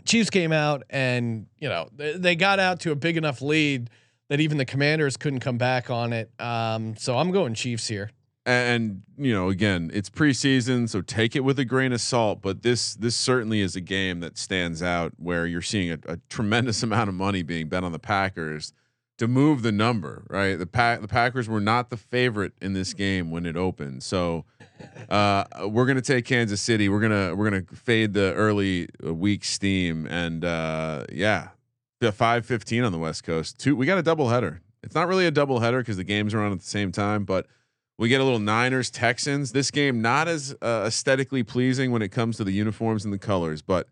Chiefs 0.04 0.30
came 0.30 0.52
out 0.52 0.82
and, 0.90 1.46
you 1.58 1.68
know, 1.68 1.88
they, 1.96 2.16
they 2.16 2.36
got 2.36 2.58
out 2.58 2.80
to 2.80 2.90
a 2.92 2.96
big 2.96 3.16
enough 3.16 3.42
lead 3.42 3.90
that 4.28 4.40
even 4.40 4.58
the 4.58 4.64
Commanders 4.64 5.16
couldn't 5.16 5.40
come 5.40 5.58
back 5.58 5.90
on 5.90 6.12
it. 6.12 6.30
Um, 6.40 6.96
so 6.96 7.18
I'm 7.18 7.30
going 7.30 7.54
Chiefs 7.54 7.88
here. 7.88 8.10
and 8.46 9.02
you 9.18 9.34
know 9.34 9.50
again 9.50 9.90
it's 9.92 10.08
preseason 10.08 10.88
so 10.88 11.02
take 11.02 11.36
it 11.36 11.40
with 11.40 11.58
a 11.58 11.64
grain 11.64 11.92
of 11.92 12.00
salt 12.00 12.40
but 12.40 12.62
this 12.62 12.94
this 12.94 13.14
certainly 13.14 13.60
is 13.60 13.76
a 13.76 13.82
game 13.82 14.20
that 14.20 14.38
stands 14.38 14.82
out 14.82 15.12
where 15.18 15.44
you're 15.46 15.60
seeing 15.60 15.90
a, 15.90 15.98
a 16.06 16.16
tremendous 16.30 16.82
amount 16.88 17.10
of 17.10 17.14
money 17.14 17.42
being 17.42 17.68
bet 17.68 17.84
on 17.84 17.92
the 17.92 17.98
packers 17.98 18.72
to 19.20 19.28
move 19.28 19.62
the 19.62 19.70
number. 19.70 20.24
Right, 20.28 20.58
the 20.58 20.66
pack 20.66 21.02
the 21.02 21.08
Packers 21.08 21.48
were 21.48 21.60
not 21.60 21.90
the 21.90 21.96
favorite 21.96 22.54
in 22.60 22.72
this 22.72 22.92
game 22.94 23.30
when 23.30 23.46
it 23.46 23.56
opened, 23.56 24.02
so 24.02 24.46
uh, 25.08 25.44
we're 25.66 25.86
gonna 25.86 26.00
take 26.00 26.24
Kansas 26.24 26.60
City. 26.60 26.88
We're 26.88 27.00
gonna 27.00 27.36
we're 27.36 27.48
gonna 27.48 27.64
fade 27.74 28.14
the 28.14 28.32
early 28.34 28.88
uh, 29.06 29.14
week 29.14 29.44
steam, 29.44 30.06
and 30.06 30.44
uh, 30.44 31.04
yeah, 31.12 31.48
the 32.00 32.12
five 32.12 32.46
fifteen 32.46 32.82
on 32.82 32.92
the 32.92 32.98
West 32.98 33.22
Coast. 33.22 33.58
Two, 33.58 33.76
we 33.76 33.86
got 33.86 33.98
a 33.98 34.02
double 34.02 34.30
header. 34.30 34.62
It's 34.82 34.94
not 34.94 35.06
really 35.06 35.26
a 35.26 35.30
double 35.30 35.60
header 35.60 35.78
because 35.78 35.98
the 35.98 36.04
games 36.04 36.32
are 36.32 36.40
on 36.40 36.52
at 36.52 36.58
the 36.58 36.64
same 36.64 36.90
time, 36.90 37.24
but 37.24 37.46
we 37.98 38.08
get 38.08 38.22
a 38.22 38.24
little 38.24 38.38
Niners 38.38 38.90
Texans. 38.90 39.52
This 39.52 39.70
game 39.70 40.00
not 40.00 40.28
as 40.28 40.56
uh, 40.62 40.84
aesthetically 40.86 41.42
pleasing 41.42 41.90
when 41.90 42.00
it 42.00 42.08
comes 42.08 42.38
to 42.38 42.44
the 42.44 42.52
uniforms 42.52 43.04
and 43.04 43.12
the 43.12 43.18
colors, 43.18 43.60
but 43.60 43.86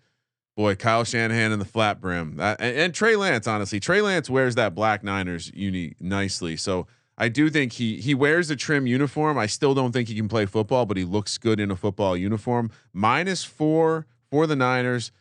boy, 0.59 0.75
Kyle 0.75 1.05
Shanahan 1.05 1.53
and 1.53 1.61
the 1.61 1.65
flat 1.65 2.01
brim, 2.01 2.35
uh, 2.35 2.43
that, 2.43 2.61
and, 2.61 2.77
and 2.77 2.95
Trey 2.95 3.15
Lance. 3.15 3.47
Honestly, 3.47 3.79
Trey 3.79 4.03
Lance 4.03 4.29
wears 4.29 4.57
that 4.57 4.75
black 4.75 5.05
Niners 5.05 5.53
uni 5.55 5.95
nicely. 6.01 6.57
So 6.57 6.89
I 7.17 7.29
do 7.29 7.49
think 7.49 7.75
he 7.75 8.01
he 8.01 8.13
wears 8.13 8.49
the 8.49 8.57
trim 8.57 8.85
uniform. 8.85 9.39
I 9.39 9.47
still 9.47 9.73
don't 9.73 9.93
think 9.93 10.09
he 10.09 10.17
can 10.17 10.29
play 10.29 10.47
football, 10.47 10.85
but 10.85 10.97
he 10.97 11.05
looks 11.05 11.39
good 11.39 11.61
in 11.61 11.71
a 11.71 11.77
football 11.77 12.17
uniform. 12.17 12.73
Minus 12.93 13.45
four 13.45 14.07
for 14.33 14.49
the 14.49 14.57
Niners. 14.57 15.13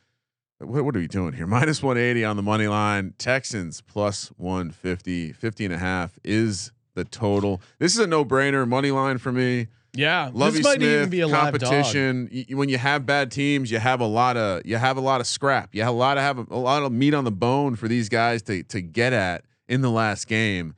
What, 0.57 0.83
what 0.83 0.95
are 0.95 0.99
we 0.99 1.07
doing 1.07 1.33
here? 1.33 1.45
Minus 1.47 1.83
180 1.83 2.25
on 2.25 2.35
the 2.35 2.41
money 2.41 2.67
line. 2.67 3.13
Texans 3.19 3.81
plus 3.81 4.29
150. 4.37 5.33
50 5.33 5.65
and 5.65 5.73
a 5.73 5.77
half 5.77 6.17
is 6.23 6.71
the 6.95 7.03
total. 7.05 7.61
This 7.77 7.93
is 7.93 7.99
a 7.99 8.07
no 8.07 8.25
brainer 8.25 8.67
money 8.67 8.89
line 8.89 9.19
for 9.19 9.31
me. 9.31 9.67
Yeah, 9.97 10.29
Lovie 10.31 10.57
this 10.57 10.63
might 10.63 10.75
Smith 10.75 10.89
even 10.89 11.09
be 11.09 11.21
a 11.21 11.29
competition. 11.29 12.29
Y- 12.31 12.45
when 12.55 12.69
you 12.69 12.77
have 12.77 13.05
bad 13.05 13.31
teams, 13.31 13.71
you 13.71 13.79
have 13.79 13.99
a 13.99 14.05
lot 14.05 14.37
of 14.37 14.65
you 14.65 14.77
have 14.77 14.97
a 14.97 15.01
lot 15.01 15.21
of 15.21 15.27
scrap. 15.27 15.73
You 15.73 15.83
have 15.83 15.93
a 15.93 15.97
lot 15.97 16.17
of 16.17 16.23
have 16.23 16.37
a, 16.39 16.45
a 16.51 16.57
lot 16.57 16.83
of 16.83 16.91
meat 16.91 17.13
on 17.13 17.23
the 17.23 17.31
bone 17.31 17.75
for 17.75 17.87
these 17.87 18.07
guys 18.07 18.41
to 18.43 18.63
to 18.63 18.81
get 18.81 19.11
at 19.13 19.43
in 19.67 19.81
the 19.81 19.89
last 19.89 20.27
game. 20.27 20.75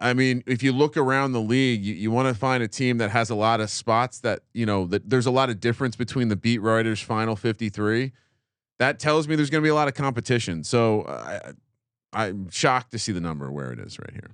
I 0.00 0.12
mean, 0.12 0.42
if 0.46 0.62
you 0.62 0.72
look 0.72 0.96
around 0.96 1.32
the 1.32 1.40
league, 1.40 1.84
you, 1.84 1.94
you 1.94 2.10
want 2.10 2.28
to 2.28 2.34
find 2.34 2.62
a 2.62 2.68
team 2.68 2.98
that 2.98 3.10
has 3.10 3.30
a 3.30 3.34
lot 3.34 3.60
of 3.60 3.70
spots 3.70 4.20
that 4.20 4.40
you 4.52 4.66
know 4.66 4.86
that 4.86 5.08
there's 5.08 5.26
a 5.26 5.30
lot 5.30 5.50
of 5.50 5.60
difference 5.60 5.94
between 5.96 6.28
the 6.28 6.36
beat 6.36 6.58
writers' 6.58 7.00
final 7.00 7.36
53. 7.36 8.12
That 8.78 8.98
tells 8.98 9.28
me 9.28 9.36
there's 9.36 9.50
going 9.50 9.62
to 9.62 9.66
be 9.66 9.70
a 9.70 9.74
lot 9.74 9.88
of 9.88 9.94
competition. 9.94 10.64
So 10.64 11.04
I, 11.06 11.52
I'm 12.12 12.50
shocked 12.50 12.90
to 12.92 12.98
see 12.98 13.12
the 13.12 13.20
number 13.20 13.50
where 13.50 13.72
it 13.72 13.78
is 13.78 13.98
right 13.98 14.12
here. 14.12 14.30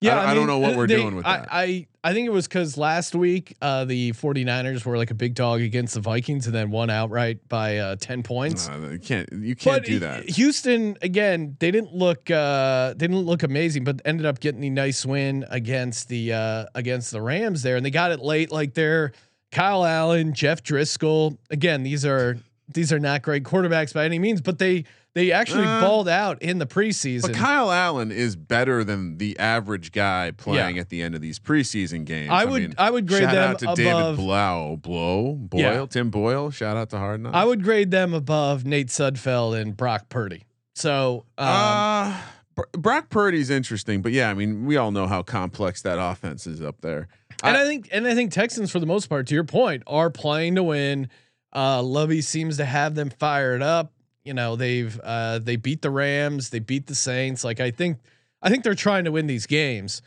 Yeah, 0.00 0.18
I- 0.18 0.30
I 0.30 0.34
don't 0.34 0.46
know 0.46 0.58
what 0.58 0.76
we're 0.76 0.86
they- 0.86 0.96
doing 0.96 1.14
with 1.16 1.26
I, 1.26 1.36
that. 1.38 1.48
I 1.50 1.86
I 2.02 2.14
think 2.14 2.26
it 2.26 2.30
was 2.32 2.48
because 2.48 2.78
last 2.78 3.14
week 3.14 3.54
uh, 3.60 3.84
the 3.84 4.12
49ers 4.12 4.86
were 4.86 4.96
like 4.96 5.10
a 5.10 5.14
big 5.14 5.34
dog 5.34 5.60
against 5.60 5.92
the 5.92 6.00
Vikings 6.00 6.46
and 6.46 6.54
then 6.54 6.70
won 6.70 6.88
outright 6.88 7.46
by 7.50 7.76
uh, 7.76 7.96
10 8.00 8.22
points. 8.22 8.70
Uh, 8.70 8.88
you 8.92 8.98
can't 8.98 9.28
you 9.32 9.54
can't 9.54 9.82
but 9.82 9.84
do 9.84 9.98
that. 9.98 10.26
Houston 10.30 10.96
again, 11.02 11.56
they 11.60 11.70
didn't 11.70 11.92
look 11.94 12.30
uh, 12.30 12.94
they 12.94 13.06
didn't 13.06 13.18
look 13.26 13.42
amazing, 13.42 13.84
but 13.84 14.00
ended 14.06 14.24
up 14.24 14.40
getting 14.40 14.62
the 14.62 14.70
nice 14.70 15.04
win 15.04 15.44
against 15.50 16.08
the 16.08 16.32
uh, 16.32 16.64
against 16.74 17.10
the 17.10 17.20
Rams 17.20 17.62
there, 17.62 17.76
and 17.76 17.84
they 17.84 17.90
got 17.90 18.10
it 18.12 18.20
late. 18.20 18.50
Like 18.50 18.72
they're 18.72 19.12
Kyle 19.52 19.84
Allen, 19.84 20.32
Jeff 20.32 20.62
Driskel. 20.62 21.36
Again, 21.50 21.82
these 21.82 22.06
are 22.06 22.38
these 22.72 22.90
are 22.92 22.98
not 23.00 23.20
great 23.20 23.42
quarterbacks 23.42 23.92
by 23.92 24.06
any 24.06 24.18
means, 24.18 24.40
but 24.40 24.58
they 24.58 24.84
they 25.14 25.32
actually 25.32 25.64
Uh, 25.64 25.80
balled 25.80 26.08
out 26.08 26.40
in 26.42 26.58
the 26.58 26.66
preseason. 26.66 27.22
But 27.22 27.34
Kyle 27.34 27.70
Allen 27.72 28.12
is 28.12 28.36
better 28.36 28.84
than 28.84 29.18
the 29.18 29.38
average 29.38 29.90
guy 29.92 30.30
playing 30.30 30.76
Yeah. 30.76 30.82
at 30.82 30.88
the 30.88 31.02
end 31.02 31.14
of 31.16 31.20
these 31.20 31.38
preseason 31.40 32.04
games. 32.04 32.30
I 32.30 32.44
would- 32.44 32.74
I 32.78 32.90
would 32.90 33.06
grade 33.08 33.22
shout 33.22 33.32
them 33.34 33.50
out 33.50 33.58
to 33.58 33.64
above- 33.66 33.76
David 33.76 34.16
Blau, 34.16 34.76
Blow, 34.76 35.34
Boyle, 35.34 35.60
Yeah. 35.60 35.86
Tim 35.90 36.10
Boyle. 36.10 36.50
Shout 36.50 36.76
out 36.76 36.90
to 36.90 36.98
Hard 36.98 37.20
Knocks. 37.22 37.34
I 37.36 37.44
would 37.44 37.62
grade 37.64 37.90
them 37.90 38.14
above 38.14 38.64
Nate 38.64 38.88
Sudfeld 38.88 39.60
and 39.60 39.76
Brock 39.76 40.08
Purdy. 40.08 40.44
So 40.76 41.24
um, 41.36 41.46
uh, 41.48 42.16
Br- 42.54 42.62
Brock 42.78 43.10
Purdy's 43.10 43.50
interesting, 43.50 44.02
but 44.02 44.12
yeah, 44.12 44.30
I 44.30 44.34
mean, 44.34 44.64
we 44.64 44.76
all 44.76 44.92
know 44.92 45.06
how 45.08 45.22
complex 45.22 45.82
that 45.82 45.98
offense 46.00 46.46
is 46.46 46.62
up 46.62 46.80
there. 46.82 47.08
and 47.42 47.56
I- 47.56 47.62
I 47.62 47.64
think 47.64 47.88
and 47.90 48.06
I 48.06 48.14
think 48.14 48.30
Texans 48.32 48.70
for 48.70 48.78
the 48.78 48.86
most 48.86 49.08
part, 49.08 49.26
to 49.28 49.34
your 49.34 49.44
point, 49.44 49.82
are 49.86 50.10
playing 50.10 50.54
to 50.56 50.62
win. 50.62 51.08
Uh, 51.54 51.82
Lovie 51.82 52.20
seems 52.20 52.58
to 52.58 52.64
have 52.64 52.94
them 52.94 53.10
fired 53.18 53.60
up. 53.62 53.92
You 54.24 54.34
know, 54.34 54.54
they've 54.56 54.98
uh, 55.02 55.38
they 55.38 55.56
beat 55.56 55.82
the 55.82 55.90
Rams, 55.90 56.50
they 56.50 56.58
beat 56.58 56.86
the 56.86 56.94
Saints. 56.94 57.42
Like 57.44 57.60
I 57.60 57.70
think 57.70 57.98
I 58.42 58.50
think 58.50 58.64
they're 58.64 58.74
trying 58.74 59.04
to 59.04 59.12
win 59.12 59.26
these 59.26 59.46
games. 59.46 60.02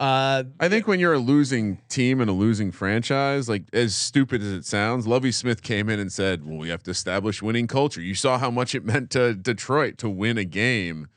Uh, 0.00 0.44
I 0.60 0.68
think 0.68 0.86
when 0.86 1.00
you're 1.00 1.14
a 1.14 1.18
losing 1.18 1.82
team 1.88 2.20
and 2.20 2.30
a 2.30 2.32
losing 2.32 2.70
franchise, 2.70 3.48
like 3.48 3.64
as 3.72 3.96
stupid 3.96 4.42
as 4.42 4.52
it 4.52 4.64
sounds, 4.64 5.08
Lovie 5.08 5.32
Smith 5.32 5.60
came 5.60 5.88
in 5.88 5.98
and 5.98 6.12
said, 6.12 6.46
"Well, 6.46 6.58
we 6.58 6.68
have 6.68 6.84
to 6.84 6.92
establish 6.92 7.42
winning 7.42 7.66
culture." 7.66 8.00
You 8.00 8.14
saw 8.14 8.38
how 8.38 8.50
much 8.50 8.76
it 8.76 8.84
meant 8.84 9.10
to 9.10 9.34
Detroit 9.34 9.98
to 9.98 10.08
win 10.08 10.38
a 10.38 10.44
game, 10.44 11.08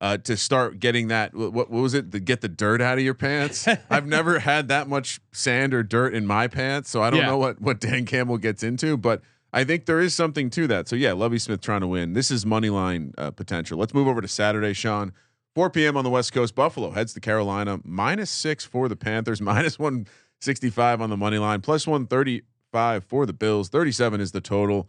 uh, 0.00 0.16
to 0.16 0.34
start 0.38 0.80
getting 0.80 1.08
that. 1.08 1.34
What, 1.34 1.52
what 1.52 1.70
was 1.70 1.92
it? 1.92 2.10
To 2.12 2.20
get 2.20 2.40
the 2.40 2.48
dirt 2.48 2.80
out 2.80 2.96
of 2.96 3.04
your 3.04 3.12
pants. 3.12 3.68
I've 3.90 4.06
never 4.06 4.38
had 4.38 4.68
that 4.68 4.88
much 4.88 5.20
sand 5.32 5.74
or 5.74 5.82
dirt 5.82 6.14
in 6.14 6.26
my 6.26 6.48
pants, 6.48 6.88
so 6.88 7.02
I 7.02 7.10
don't 7.10 7.20
Yeah. 7.20 7.26
know 7.26 7.38
what 7.38 7.60
what 7.60 7.80
Dan 7.80 8.06
Campbell 8.06 8.38
gets 8.38 8.62
into, 8.62 8.96
but. 8.96 9.20
I 9.52 9.64
think 9.64 9.84
there 9.84 10.00
is 10.00 10.14
something 10.14 10.48
to 10.50 10.66
that. 10.68 10.88
So 10.88 10.96
yeah, 10.96 11.12
Lovie 11.12 11.38
Smith 11.38 11.60
trying 11.60 11.82
to 11.82 11.86
win. 11.86 12.14
This 12.14 12.30
is 12.30 12.46
money 12.46 12.70
line 12.70 13.12
uh, 13.18 13.30
potential. 13.30 13.78
Let's 13.78 13.92
move 13.92 14.08
over 14.08 14.20
to 14.20 14.28
Saturday, 14.28 14.72
Sean. 14.72 15.12
4 15.54 15.68
p.m. 15.68 15.96
on 15.98 16.04
the 16.04 16.10
West 16.10 16.32
Coast. 16.32 16.54
Buffalo 16.54 16.90
heads 16.92 17.12
to 17.14 17.20
Carolina. 17.20 17.80
Minus 17.84 18.30
six 18.30 18.64
for 18.64 18.88
the 18.88 18.96
Panthers. 18.96 19.40
Minus 19.42 19.78
165 19.78 21.02
on 21.02 21.10
the 21.10 21.16
money 21.16 21.38
line. 21.38 21.60
Plus 21.60 21.86
135 21.86 23.04
for 23.04 23.26
the 23.26 23.34
Bills. 23.34 23.68
37 23.68 24.20
is 24.20 24.32
the 24.32 24.40
total. 24.40 24.88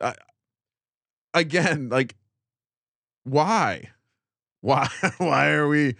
Uh, 0.00 0.12
again, 1.32 1.88
like, 1.88 2.14
why? 3.24 3.90
Why? 4.60 4.88
Why 5.18 5.50
are 5.50 5.68
we? 5.68 5.94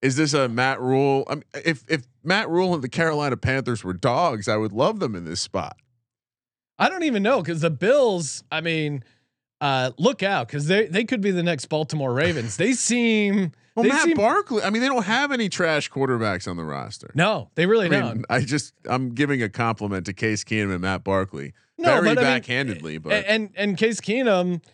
Is 0.00 0.16
this 0.16 0.32
a 0.32 0.48
Matt 0.48 0.80
Rhule? 0.80 1.24
I 1.28 1.34
mean, 1.34 1.44
if 1.64 1.84
if 1.88 2.06
Matt 2.22 2.48
Rhule 2.48 2.72
and 2.72 2.82
the 2.82 2.88
Carolina 2.88 3.36
Panthers 3.36 3.84
were 3.84 3.92
dogs, 3.92 4.48
I 4.48 4.56
would 4.56 4.72
love 4.72 4.98
them 4.98 5.14
in 5.14 5.24
this 5.24 5.42
spot. 5.42 5.76
I 6.78 6.88
don't 6.88 7.04
even 7.04 7.22
know 7.22 7.42
because 7.42 7.60
the 7.60 7.70
Bills. 7.70 8.44
I 8.52 8.60
mean, 8.60 9.02
uh, 9.60 9.90
look 9.98 10.22
out 10.22 10.48
because 10.48 10.66
they 10.66 10.86
they 10.86 11.04
could 11.04 11.20
be 11.20 11.30
the 11.30 11.42
next 11.42 11.66
Baltimore 11.66 12.12
Ravens. 12.12 12.56
They 12.56 12.72
seem 12.72 13.52
Well, 13.78 13.84
they 13.84 13.90
Matt 13.90 14.04
seem, 14.06 14.16
Barkley. 14.16 14.62
I 14.64 14.70
mean, 14.70 14.82
they 14.82 14.88
don't 14.88 15.04
have 15.04 15.30
any 15.30 15.48
trash 15.48 15.88
quarterbacks 15.88 16.48
on 16.48 16.56
the 16.56 16.64
roster. 16.64 17.12
No, 17.14 17.48
they 17.54 17.64
really 17.64 17.86
I 17.86 17.90
mean, 17.90 18.00
don't. 18.00 18.24
I 18.28 18.40
just 18.40 18.74
I'm 18.90 19.10
giving 19.10 19.40
a 19.40 19.48
compliment 19.48 20.06
to 20.06 20.12
Case 20.12 20.42
Keenum 20.42 20.72
and 20.72 20.80
Matt 20.80 21.04
Barkley. 21.04 21.52
No, 21.78 22.02
Very 22.02 22.16
but 22.16 22.18
I 22.18 22.34
mean, 22.34 22.42
backhandedly, 22.42 23.00
but 23.00 23.24
and 23.24 23.50
and 23.54 23.78
Case 23.78 24.00
Keenum, 24.00 24.64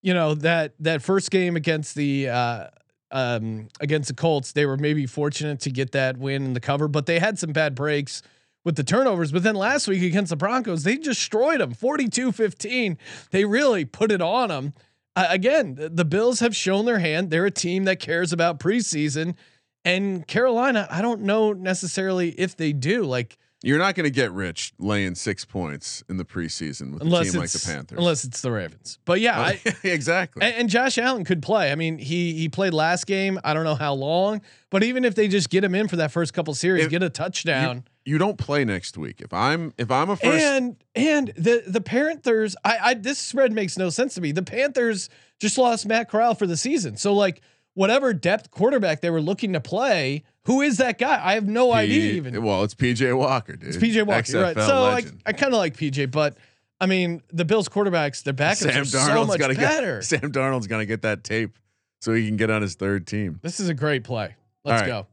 you 0.00 0.14
know 0.14 0.34
that 0.36 0.72
that 0.80 1.02
first 1.02 1.30
game 1.30 1.56
against 1.56 1.94
the 1.94 2.30
uh, 2.30 2.68
um, 3.10 3.68
against 3.80 4.08
the 4.08 4.14
Colts, 4.14 4.52
they 4.52 4.64
were 4.64 4.78
maybe 4.78 5.04
fortunate 5.04 5.60
to 5.60 5.70
get 5.70 5.92
that 5.92 6.16
win 6.16 6.46
in 6.46 6.54
the 6.54 6.60
cover, 6.60 6.88
but 6.88 7.04
they 7.04 7.18
had 7.18 7.38
some 7.38 7.52
bad 7.52 7.74
breaks 7.74 8.22
with 8.64 8.76
the 8.76 8.84
turnovers. 8.84 9.30
But 9.30 9.42
then 9.42 9.54
last 9.54 9.86
week 9.86 10.02
against 10.02 10.30
the 10.30 10.36
Broncos, 10.36 10.82
they 10.82 10.96
destroyed 10.96 11.60
them 11.60 11.74
42-15. 11.74 12.96
They 13.30 13.44
really 13.44 13.84
put 13.84 14.10
it 14.10 14.22
on 14.22 14.48
them. 14.48 14.74
Uh, 15.14 15.26
again, 15.28 15.76
the, 15.76 15.88
the 15.88 16.04
Bills 16.04 16.40
have 16.40 16.56
shown 16.56 16.86
their 16.86 16.98
hand. 16.98 17.30
They're 17.30 17.46
a 17.46 17.50
team 17.50 17.84
that 17.84 18.00
cares 18.00 18.32
about 18.32 18.58
preseason. 18.58 19.36
And 19.84 20.26
Carolina, 20.26 20.88
I 20.90 21.02
don't 21.02 21.20
know 21.20 21.52
necessarily 21.52 22.30
if 22.30 22.56
they 22.56 22.72
do. 22.72 23.04
Like 23.04 23.36
you're 23.64 23.78
not 23.78 23.94
going 23.94 24.04
to 24.04 24.10
get 24.10 24.30
rich 24.32 24.72
laying 24.78 25.14
six 25.14 25.44
points 25.44 26.04
in 26.08 26.18
the 26.18 26.24
preseason 26.24 26.92
with 26.92 27.02
a 27.02 27.04
team 27.04 27.40
like 27.40 27.50
the 27.50 27.64
Panthers. 27.64 27.98
unless 27.98 28.24
it's 28.24 28.40
the 28.42 28.50
Ravens. 28.50 28.98
But 29.04 29.20
yeah, 29.20 29.38
oh, 29.38 29.42
I, 29.42 29.60
exactly. 29.88 30.42
And, 30.42 30.54
and 30.54 30.68
Josh 30.68 30.98
Allen 30.98 31.24
could 31.24 31.42
play. 31.42 31.72
I 31.72 31.74
mean, 31.74 31.98
he 31.98 32.34
he 32.34 32.48
played 32.48 32.74
last 32.74 33.06
game. 33.06 33.40
I 33.42 33.54
don't 33.54 33.64
know 33.64 33.74
how 33.74 33.94
long, 33.94 34.42
but 34.70 34.82
even 34.82 35.04
if 35.04 35.14
they 35.14 35.28
just 35.28 35.50
get 35.50 35.64
him 35.64 35.74
in 35.74 35.88
for 35.88 35.96
that 35.96 36.12
first 36.12 36.34
couple 36.34 36.54
series, 36.54 36.84
If 36.84 36.90
get 36.90 37.02
a 37.02 37.10
touchdown, 37.10 37.84
you 38.04 38.18
don't 38.18 38.36
play 38.36 38.64
next 38.64 38.98
week. 38.98 39.20
If 39.20 39.32
I'm 39.32 39.72
if 39.78 39.90
I'm 39.90 40.10
a 40.10 40.16
first, 40.16 40.44
and 40.44 40.76
and 40.94 41.28
the 41.36 41.64
the 41.66 41.80
Panthers, 41.80 42.54
I, 42.64 42.78
I 42.82 42.94
this 42.94 43.18
spread 43.18 43.52
makes 43.52 43.78
no 43.78 43.88
sense 43.88 44.14
to 44.14 44.20
me. 44.20 44.32
The 44.32 44.42
Panthers 44.42 45.08
just 45.40 45.56
lost 45.56 45.86
Matt 45.86 46.10
Corral 46.10 46.34
for 46.34 46.46
the 46.46 46.56
season, 46.56 46.96
so 46.96 47.14
like 47.14 47.40
whatever 47.74 48.12
depth 48.12 48.50
quarterback 48.50 49.00
they 49.00 49.10
were 49.10 49.20
looking 49.20 49.52
to 49.52 49.60
play, 49.60 50.22
who 50.44 50.60
is 50.60 50.78
that 50.78 50.98
guy? 50.98 51.20
I 51.22 51.34
have 51.34 51.48
no 51.48 51.72
idea. 51.72 52.12
Even 52.14 52.42
well, 52.42 52.64
it's 52.64 52.74
PJ 52.74 53.16
Walker, 53.16 53.56
dude. 53.56 53.68
it's 53.68 53.78
PJ 53.78 54.06
Walker, 54.06 54.30
you're 54.30 54.42
right? 54.42 54.56
So 54.56 54.84
I, 54.84 54.94
legend. 54.94 55.22
I 55.26 55.32
kind 55.32 55.52
of 55.52 55.58
like 55.58 55.76
PJ, 55.76 56.10
but 56.10 56.36
I 56.80 56.86
mean 56.86 57.22
the 57.32 57.44
Bills 57.44 57.68
quarterbacks, 57.68 58.22
their 58.22 58.34
backups 58.34 58.56
Sam 58.56 58.82
are 58.82 58.84
so 58.84 58.98
Darnold's 58.98 59.28
much 59.28 59.38
got 59.38 59.48
to 59.48 59.54
better. 59.54 59.96
get 59.96 60.04
Sam 60.04 60.32
Darnold's 60.32 60.66
to 60.66 60.86
get 60.86 61.02
that 61.02 61.24
tape 61.24 61.58
so 62.00 62.12
he 62.12 62.26
can 62.26 62.36
get 62.36 62.50
on 62.50 62.62
his 62.62 62.74
third 62.74 63.06
team. 63.06 63.40
This 63.42 63.60
is 63.60 63.68
a 63.68 63.74
great 63.74 64.04
play. 64.04 64.36
Let's 64.64 64.82
right. 64.82 64.86
go. 64.86 65.06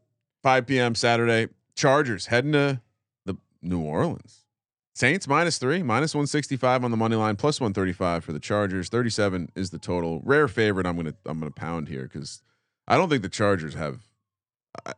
5 0.44 0.68
p.m. 0.68 0.96
Saturday. 0.96 1.48
Chargers 1.76 2.28
heading 2.28 2.52
to 2.52 2.82
the 3.26 3.38
New 3.62 3.82
Orleans. 3.82 4.46
Saints 4.94 5.28
minus 5.28 5.58
three, 5.58 5.82
minus 5.82 6.14
165 6.14 6.84
on 6.84 6.92
the 6.92 6.98
money 6.98 7.16
line, 7.16 7.38
plus 7.38 7.62
135 7.62 8.26
for 8.26 8.34
the 8.34 8.40
Chargers. 8.40 8.90
37 8.90 9.50
is 9.56 9.70
the 9.70 9.80
total. 9.80 10.22
Rare 10.24 10.50
favorite. 10.50 10.86
I'm 10.86 10.98
gonna 10.98 11.14
I'm 11.26 11.40
gonna 11.40 11.50
pound 11.50 11.88
here 11.88 12.04
because 12.04 12.42
I 12.88 12.98
don't 12.98 13.10
think 13.10 13.22
the 13.22 13.30
Chargers 13.30 13.74
have. 13.76 14.02
I, 14.86 14.94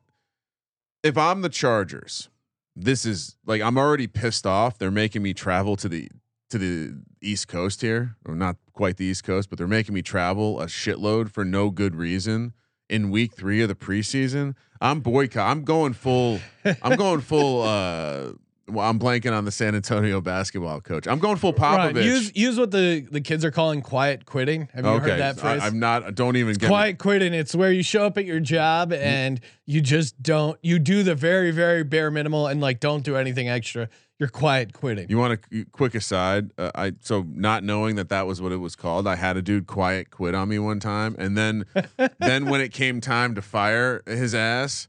if 1.04 1.18
I'm 1.18 1.42
the 1.42 1.50
Chargers, 1.50 2.30
this 2.76 3.06
is 3.06 3.38
like 3.46 3.62
I'm 3.62 3.78
already 3.78 4.08
pissed 4.08 4.48
off. 4.48 4.78
They're 4.78 4.92
making 4.92 5.22
me 5.22 5.34
travel 5.34 5.76
to 5.78 5.90
the 5.90 6.10
to 6.50 6.58
the 6.58 6.96
East 7.22 7.48
Coast 7.48 7.82
here, 7.82 8.16
or 8.26 8.36
not 8.36 8.58
quite 8.74 8.98
the 8.98 9.06
East 9.06 9.24
Coast, 9.24 9.50
but 9.50 9.58
they're 9.58 9.68
making 9.68 9.94
me 9.96 10.02
travel 10.02 10.60
a 10.60 10.66
shitload 10.66 11.30
for 11.30 11.44
no 11.44 11.70
good 11.70 11.96
reason 11.96 12.54
in 12.90 13.10
week 13.10 13.34
three 13.34 13.62
of 13.62 13.68
the 13.70 13.76
preseason, 13.76 14.56
I'm 14.80 15.00
boycott. 15.00 15.50
I'm 15.50 15.64
going 15.64 15.94
full. 15.94 16.40
I'm 16.82 16.98
going 16.98 17.22
full. 17.22 17.62
uh 17.64 18.34
well, 18.68 18.90
I'm 18.90 18.98
blanking 18.98 19.36
on 19.36 19.46
the 19.46 19.52
San 19.52 19.76
Antonio 19.76 20.22
basketball 20.22 20.80
coach. 20.80 21.08
I'm 21.08 21.20
going 21.20 21.36
full 21.36 21.54
Popovich. 21.54 21.96
Right, 21.96 22.06
use 22.06 22.32
use 22.36 22.58
what 22.58 22.72
the 22.72 23.06
the 23.12 23.22
kids 23.22 23.44
are 23.44 23.52
calling 23.52 23.82
quiet 23.82 24.26
quitting. 24.26 24.70
Have 24.74 24.86
you 24.86 24.92
okay, 24.92 25.10
heard 25.12 25.20
that 25.20 25.40
phrase? 25.40 25.62
I, 25.62 25.68
am 25.68 25.80
not. 25.80 26.16
Don't 26.16 26.38
even 26.38 26.54
get 26.54 26.64
me- 26.64 26.68
quiet 26.70 26.98
quitting. 26.98 27.34
It's 27.34 27.54
where 27.54 27.72
you 27.72 27.84
show 27.84 28.06
up 28.06 28.18
at 28.18 28.26
your 28.26 28.40
job 28.40 28.94
and 28.94 29.42
you 29.66 29.82
just 29.82 30.22
don't. 30.22 30.58
You 30.62 30.80
do 30.80 31.04
the 31.04 31.16
very 31.16 31.52
very 31.52 31.84
bare 31.84 32.10
minimal 32.10 32.48
and 32.48 32.62
like 32.62 32.80
don't 32.80 33.04
do 33.04 33.16
anything 33.18 33.50
extra. 33.50 33.90
You're 34.20 34.30
quiet 34.30 34.72
quitting. 34.72 35.08
You 35.10 35.18
want 35.18 35.42
a 35.52 35.66
quick 35.74 35.96
aside? 35.96 36.52
Uh, 36.58 36.72
I 36.76 36.94
so 37.02 37.26
not 37.28 37.64
knowing 37.64 37.98
that 37.98 38.08
that 38.10 38.28
was 38.28 38.42
what 38.42 38.54
it 38.54 38.58
was 38.58 38.76
called. 38.76 39.08
I 39.08 39.16
had 39.16 39.36
a 39.36 39.42
dude 39.42 39.68
quiet 39.68 40.12
quit 40.12 40.36
on 40.36 40.48
me 40.48 40.60
one 40.60 40.80
time, 40.80 41.16
and 41.20 41.38
then 41.38 41.66
then 42.20 42.46
when 42.46 42.62
it 42.62 42.72
came 42.72 43.02
time 43.02 43.36
to 43.36 43.42
fire 43.42 44.04
his 44.06 44.34
ass, 44.34 44.88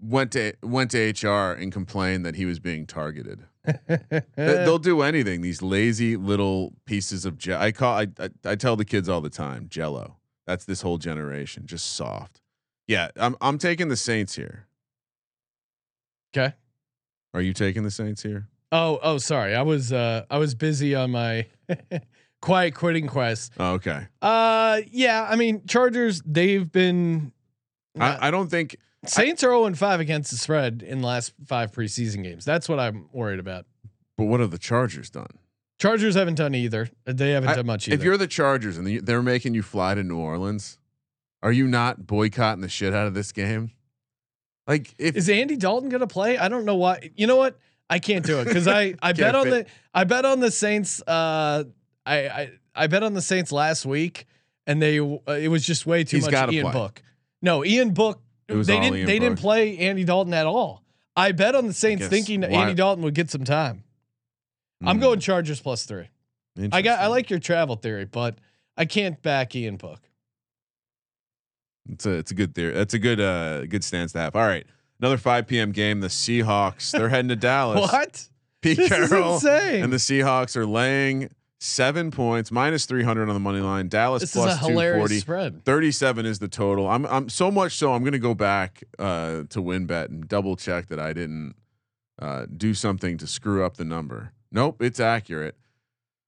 went 0.00 0.32
to 0.32 0.52
went 0.62 0.90
to 0.92 1.10
HR 1.10 1.52
and 1.52 1.72
complained 1.72 2.24
that 2.26 2.36
he 2.36 2.44
was 2.46 2.60
being 2.60 2.86
targeted. 2.86 3.44
They- 3.64 4.22
They'll 4.36 4.78
do 4.78 5.02
anything. 5.02 5.40
These 5.40 5.62
lazy 5.62 6.16
little 6.16 6.72
pieces 6.86 7.24
of 7.24 7.38
gel. 7.38 7.60
I 7.60 7.72
call. 7.72 7.94
I, 7.98 8.06
I 8.18 8.28
I 8.44 8.54
tell 8.56 8.76
the 8.76 8.84
kids 8.84 9.08
all 9.08 9.20
the 9.20 9.30
time, 9.30 9.66
Jello. 9.68 10.16
That's 10.46 10.64
this 10.66 10.82
whole 10.82 10.98
generation, 10.98 11.64
just 11.66 11.94
soft. 11.94 12.40
Yeah, 12.86 13.08
I'm 13.16 13.36
I'm 13.40 13.56
taking 13.58 13.88
the 13.88 13.96
Saints 13.96 14.34
here. 14.36 14.66
okay. 16.36 16.54
Are 17.32 17.40
you 17.40 17.52
taking 17.52 17.82
the 17.82 17.90
Saints 17.90 18.22
here? 18.22 18.48
Oh 18.70 18.98
oh 19.02 19.18
sorry. 19.18 19.54
I 19.54 19.62
was 19.62 19.92
uh 19.92 20.24
I 20.30 20.38
was 20.38 20.54
busy 20.54 20.94
on 20.94 21.10
my 21.10 21.46
quiet 22.42 22.74
quitting 22.74 23.06
quest. 23.06 23.52
Oh, 23.58 23.72
okay. 23.74 24.06
Uh 24.22 24.82
yeah. 24.90 25.26
I 25.28 25.36
mean 25.36 25.62
Chargers. 25.66 26.22
They've 26.26 26.70
been. 26.70 27.32
I, 27.98 28.28
I 28.28 28.30
don't 28.30 28.50
think 28.50 28.76
Saints 29.06 29.42
are 29.42 29.48
0 29.48 29.64
and 29.66 29.78
5 29.78 30.00
against 30.00 30.30
the 30.30 30.36
spread 30.36 30.82
in 30.86 31.00
the 31.00 31.06
last 31.06 31.32
five 31.46 31.72
preseason 31.72 32.22
games. 32.22 32.44
That's 32.44 32.68
what 32.68 32.78
I'm 32.80 33.08
worried 33.12 33.38
about. 33.40 33.66
But 34.16 34.24
what 34.24 34.40
have 34.40 34.50
the 34.50 34.58
Chargers 34.58 35.10
done? 35.10 35.38
Chargers 35.80 36.14
haven't 36.14 36.36
done 36.36 36.54
either. 36.54 36.88
They 37.04 37.30
haven't 37.32 37.50
I- 37.50 37.54
done 37.56 37.66
much 37.66 37.88
either. 37.88 37.94
If 37.96 38.02
you're 38.04 38.16
the 38.16 38.26
Chargers 38.28 38.78
and 38.78 39.00
they're 39.06 39.22
making 39.22 39.54
you 39.54 39.62
fly 39.62 39.94
to 39.94 40.02
New 40.04 40.18
Orleans, 40.18 40.78
are 41.42 41.52
you 41.52 41.66
not 41.66 42.06
boycotting 42.06 42.62
the 42.62 42.68
shit 42.68 42.94
out 42.94 43.06
of 43.06 43.14
this 43.14 43.32
game? 43.32 43.72
Like 44.66 44.94
if 44.98 45.14
Is 45.16 45.28
Andy 45.28 45.56
Dalton 45.56 45.90
gonna 45.90 46.06
play? 46.06 46.38
I 46.38 46.48
don't 46.48 46.64
know 46.64 46.76
why. 46.76 47.10
You 47.16 47.26
know 47.26 47.36
what? 47.36 47.58
I 47.90 47.98
can't 47.98 48.24
do 48.24 48.38
it 48.40 48.44
because 48.46 48.66
I 48.66 48.94
I 49.02 49.12
bet 49.12 49.34
on 49.34 49.44
fit. 49.44 49.66
the 49.66 49.72
I 49.92 50.04
bet 50.04 50.24
on 50.24 50.40
the 50.40 50.50
Saints. 50.50 51.02
Uh, 51.06 51.64
I 52.06 52.16
I 52.28 52.50
I 52.74 52.86
bet 52.86 53.02
on 53.02 53.12
the 53.12 53.20
Saints 53.20 53.52
last 53.52 53.84
week, 53.84 54.26
and 54.66 54.80
they 54.80 54.98
uh, 55.00 55.18
it 55.32 55.48
was 55.48 55.66
just 55.66 55.84
way 55.84 56.02
too 56.04 56.16
He's 56.16 56.30
much 56.30 56.52
Ian 56.52 56.64
play. 56.64 56.72
Book. 56.72 57.02
No, 57.42 57.62
Ian 57.62 57.92
Book. 57.92 58.22
It 58.48 58.54
was 58.54 58.66
they 58.66 58.78
didn't 58.80 58.96
Ian 58.98 59.06
they 59.06 59.18
didn't 59.18 59.38
play 59.38 59.78
Andy 59.78 60.04
Dalton 60.04 60.34
at 60.34 60.46
all. 60.46 60.82
I 61.16 61.32
bet 61.32 61.54
on 61.54 61.66
the 61.66 61.72
Saints 61.72 62.06
thinking 62.08 62.40
that 62.40 62.50
why- 62.50 62.62
Andy 62.62 62.74
Dalton 62.74 63.02
would 63.04 63.14
get 63.14 63.30
some 63.30 63.44
time. 63.44 63.84
I'm 64.84 64.98
Mm, 64.98 65.00
going 65.00 65.20
Chargers 65.20 65.60
plus 65.60 65.84
three. 65.84 66.08
I 66.72 66.82
got 66.82 67.00
I 67.00 67.06
like 67.06 67.30
your 67.30 67.38
travel 67.38 67.76
theory, 67.76 68.04
but 68.04 68.38
I 68.76 68.84
can't 68.84 69.20
back 69.22 69.54
Ian 69.56 69.76
Book. 69.76 70.00
it's 71.90 72.06
a 72.06 72.10
it's 72.12 72.30
a 72.30 72.34
good 72.34 72.54
theory. 72.54 72.72
That's 72.74 72.94
a 72.94 72.98
good 72.98 73.20
uh 73.20 73.66
good 73.66 73.84
stance 73.84 74.12
to 74.12 74.18
have. 74.18 74.36
All 74.36 74.46
right, 74.46 74.66
another 75.00 75.16
5 75.18 75.46
p.m. 75.46 75.72
game. 75.72 76.00
The 76.00 76.08
Seahawks 76.08 76.90
they're 76.92 77.08
heading 77.08 77.28
to 77.28 77.36
Dallas. 77.36 77.80
What? 77.92 78.28
Pete 78.62 78.78
This 78.78 78.90
is 78.90 79.08
Carroll 79.10 79.34
insane. 79.34 79.84
and 79.84 79.92
the 79.92 79.98
Seahawks 79.98 80.56
are 80.56 80.66
laying 80.66 81.30
seven 81.60 82.10
points, 82.10 82.50
minus 82.50 82.86
300 82.86 83.28
on 83.28 83.34
the 83.34 83.40
money 83.40 83.60
line. 83.60 83.88
Dallas 83.88 84.22
This 84.22 84.36
is 84.36 84.42
a 84.44 84.58
240. 84.58 85.18
spread. 85.20 85.64
37 85.64 86.26
is 86.26 86.38
the 86.38 86.48
total. 86.48 86.88
I'm 86.88 87.06
I'm 87.06 87.28
so 87.28 87.50
much 87.50 87.72
so 87.76 87.94
I'm 87.94 88.02
going 88.02 88.12
to 88.12 88.18
go 88.18 88.34
back 88.34 88.84
uh 88.98 89.44
to 89.50 89.62
WynnBet 89.62 90.06
and 90.06 90.28
double 90.28 90.56
check 90.56 90.88
that 90.88 90.98
I 91.00 91.12
didn't 91.12 91.54
uh 92.18 92.46
do 92.54 92.74
something 92.74 93.18
to 93.18 93.26
screw 93.26 93.64
up 93.64 93.76
the 93.76 93.84
number. 93.84 94.32
Nope, 94.52 94.82
it's 94.82 95.00
accurate. 95.00 95.56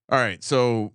All 0.09 0.19
right, 0.19 0.43
so 0.43 0.93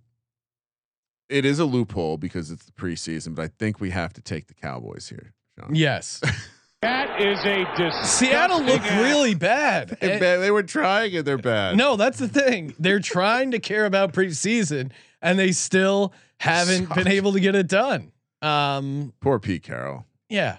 it 1.28 1.44
is 1.44 1.58
a 1.58 1.64
loophole 1.64 2.16
because 2.18 2.50
it's 2.50 2.64
the 2.64 2.72
preseason, 2.72 3.34
but 3.34 3.42
I 3.44 3.48
think 3.58 3.80
we 3.80 3.90
have 3.90 4.12
to 4.14 4.20
take 4.20 4.46
the 4.48 4.54
Cowboys 4.54 5.08
here. 5.08 5.32
Sean. 5.58 5.74
Yes. 5.74 6.20
That 6.82 7.20
is 7.20 7.38
a 7.44 7.64
disgusting 7.76 8.28
Seattle 8.28 8.60
looked 8.62 8.84
act. 8.84 9.00
really 9.02 9.34
bad. 9.36 9.96
They, 10.00 10.12
And- 10.12 10.20
ba- 10.20 10.38
they 10.40 10.50
were 10.50 10.64
trying 10.64 11.16
and 11.16 11.24
they're 11.24 11.38
bad. 11.38 11.76
no, 11.76 11.94
that's 11.96 12.18
the 12.18 12.26
thing. 12.28 12.74
They're 12.78 12.98
trying 13.00 13.52
to 13.52 13.60
care 13.60 13.86
about 13.86 14.12
preseason, 14.12 14.90
and 15.20 15.38
they 15.38 15.52
still 15.52 16.12
haven't 16.40 16.92
been 16.94 17.06
able 17.08 17.32
to 17.34 17.40
get 17.40 17.54
it 17.54 17.68
done. 17.68 18.10
Um, 18.42 19.12
Poor 19.20 19.38
Pete 19.38 19.62
Carroll. 19.62 20.06
yeah. 20.28 20.58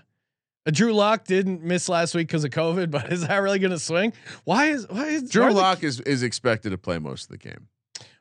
Uh, 0.65 0.71
Drew 0.71 0.93
Lock 0.93 1.25
didn't 1.25 1.61
miss 1.61 1.89
last 1.89 2.15
week 2.15 2.27
because 2.29 2.45
of 2.45 2.51
COVID, 2.51 2.89
but 2.91 3.11
is 3.11 3.27
that 3.27 3.35
really 3.39 3.59
going 3.59 3.71
to 3.71 3.79
swing? 3.79 4.13
Why 4.45 4.67
is 4.67 4.87
why 4.89 5.07
is 5.07 5.29
Drew 5.29 5.43
are 5.43 5.53
the- 5.53 5.59
Lock 5.59 5.83
is 5.83 5.99
is 5.99 6.23
expected 6.23 6.69
to 6.69 6.77
play 6.77 6.99
most 6.99 7.23
of 7.25 7.29
the 7.31 7.37
game. 7.37 7.67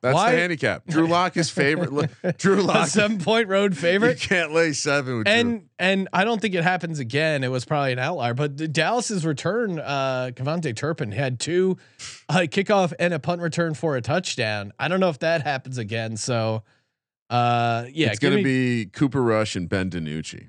That's 0.02 0.14
Why- 0.16 0.32
the 0.32 0.38
handicap. 0.38 0.84
Drew 0.86 1.06
Lock 1.06 1.36
is 1.36 1.48
favorite. 1.48 1.92
Look, 1.92 2.10
Drew 2.38 2.60
Lock 2.62 2.88
seven 2.88 3.18
point 3.18 3.46
road 3.48 3.76
favorite. 3.76 4.20
You 4.22 4.28
can't 4.28 4.52
lay 4.52 4.72
seven 4.72 5.18
with 5.18 5.26
Drew. 5.26 5.32
And 5.34 5.68
and 5.78 6.08
I 6.12 6.24
don't 6.24 6.40
think 6.42 6.54
it 6.56 6.64
happens 6.64 6.98
again. 6.98 7.44
It 7.44 7.52
was 7.52 7.64
probably 7.64 7.92
an 7.92 8.00
outlier, 8.00 8.34
but 8.34 8.56
the 8.56 8.66
Dallas's 8.66 9.24
return, 9.24 9.78
uh, 9.78 10.30
KaVontae 10.34 10.74
Turpin 10.74 11.12
had 11.12 11.38
two 11.38 11.76
uh, 12.28 12.40
kickoff 12.50 12.92
and 12.98 13.14
a 13.14 13.20
punt 13.20 13.42
return 13.42 13.74
for 13.74 13.96
a 13.96 14.00
touchdown. 14.00 14.72
I 14.76 14.88
don't 14.88 14.98
know 14.98 15.08
if 15.08 15.20
that 15.20 15.42
happens 15.42 15.78
again. 15.78 16.16
So, 16.16 16.64
uh, 17.30 17.84
yeah, 17.92 18.08
it's 18.08 18.18
going 18.18 18.36
to 18.36 18.42
be 18.42 18.86
Cooper 18.86 19.22
Rush 19.22 19.54
and 19.56 19.68
Ben 19.68 19.88
DiNucci. 19.88 20.48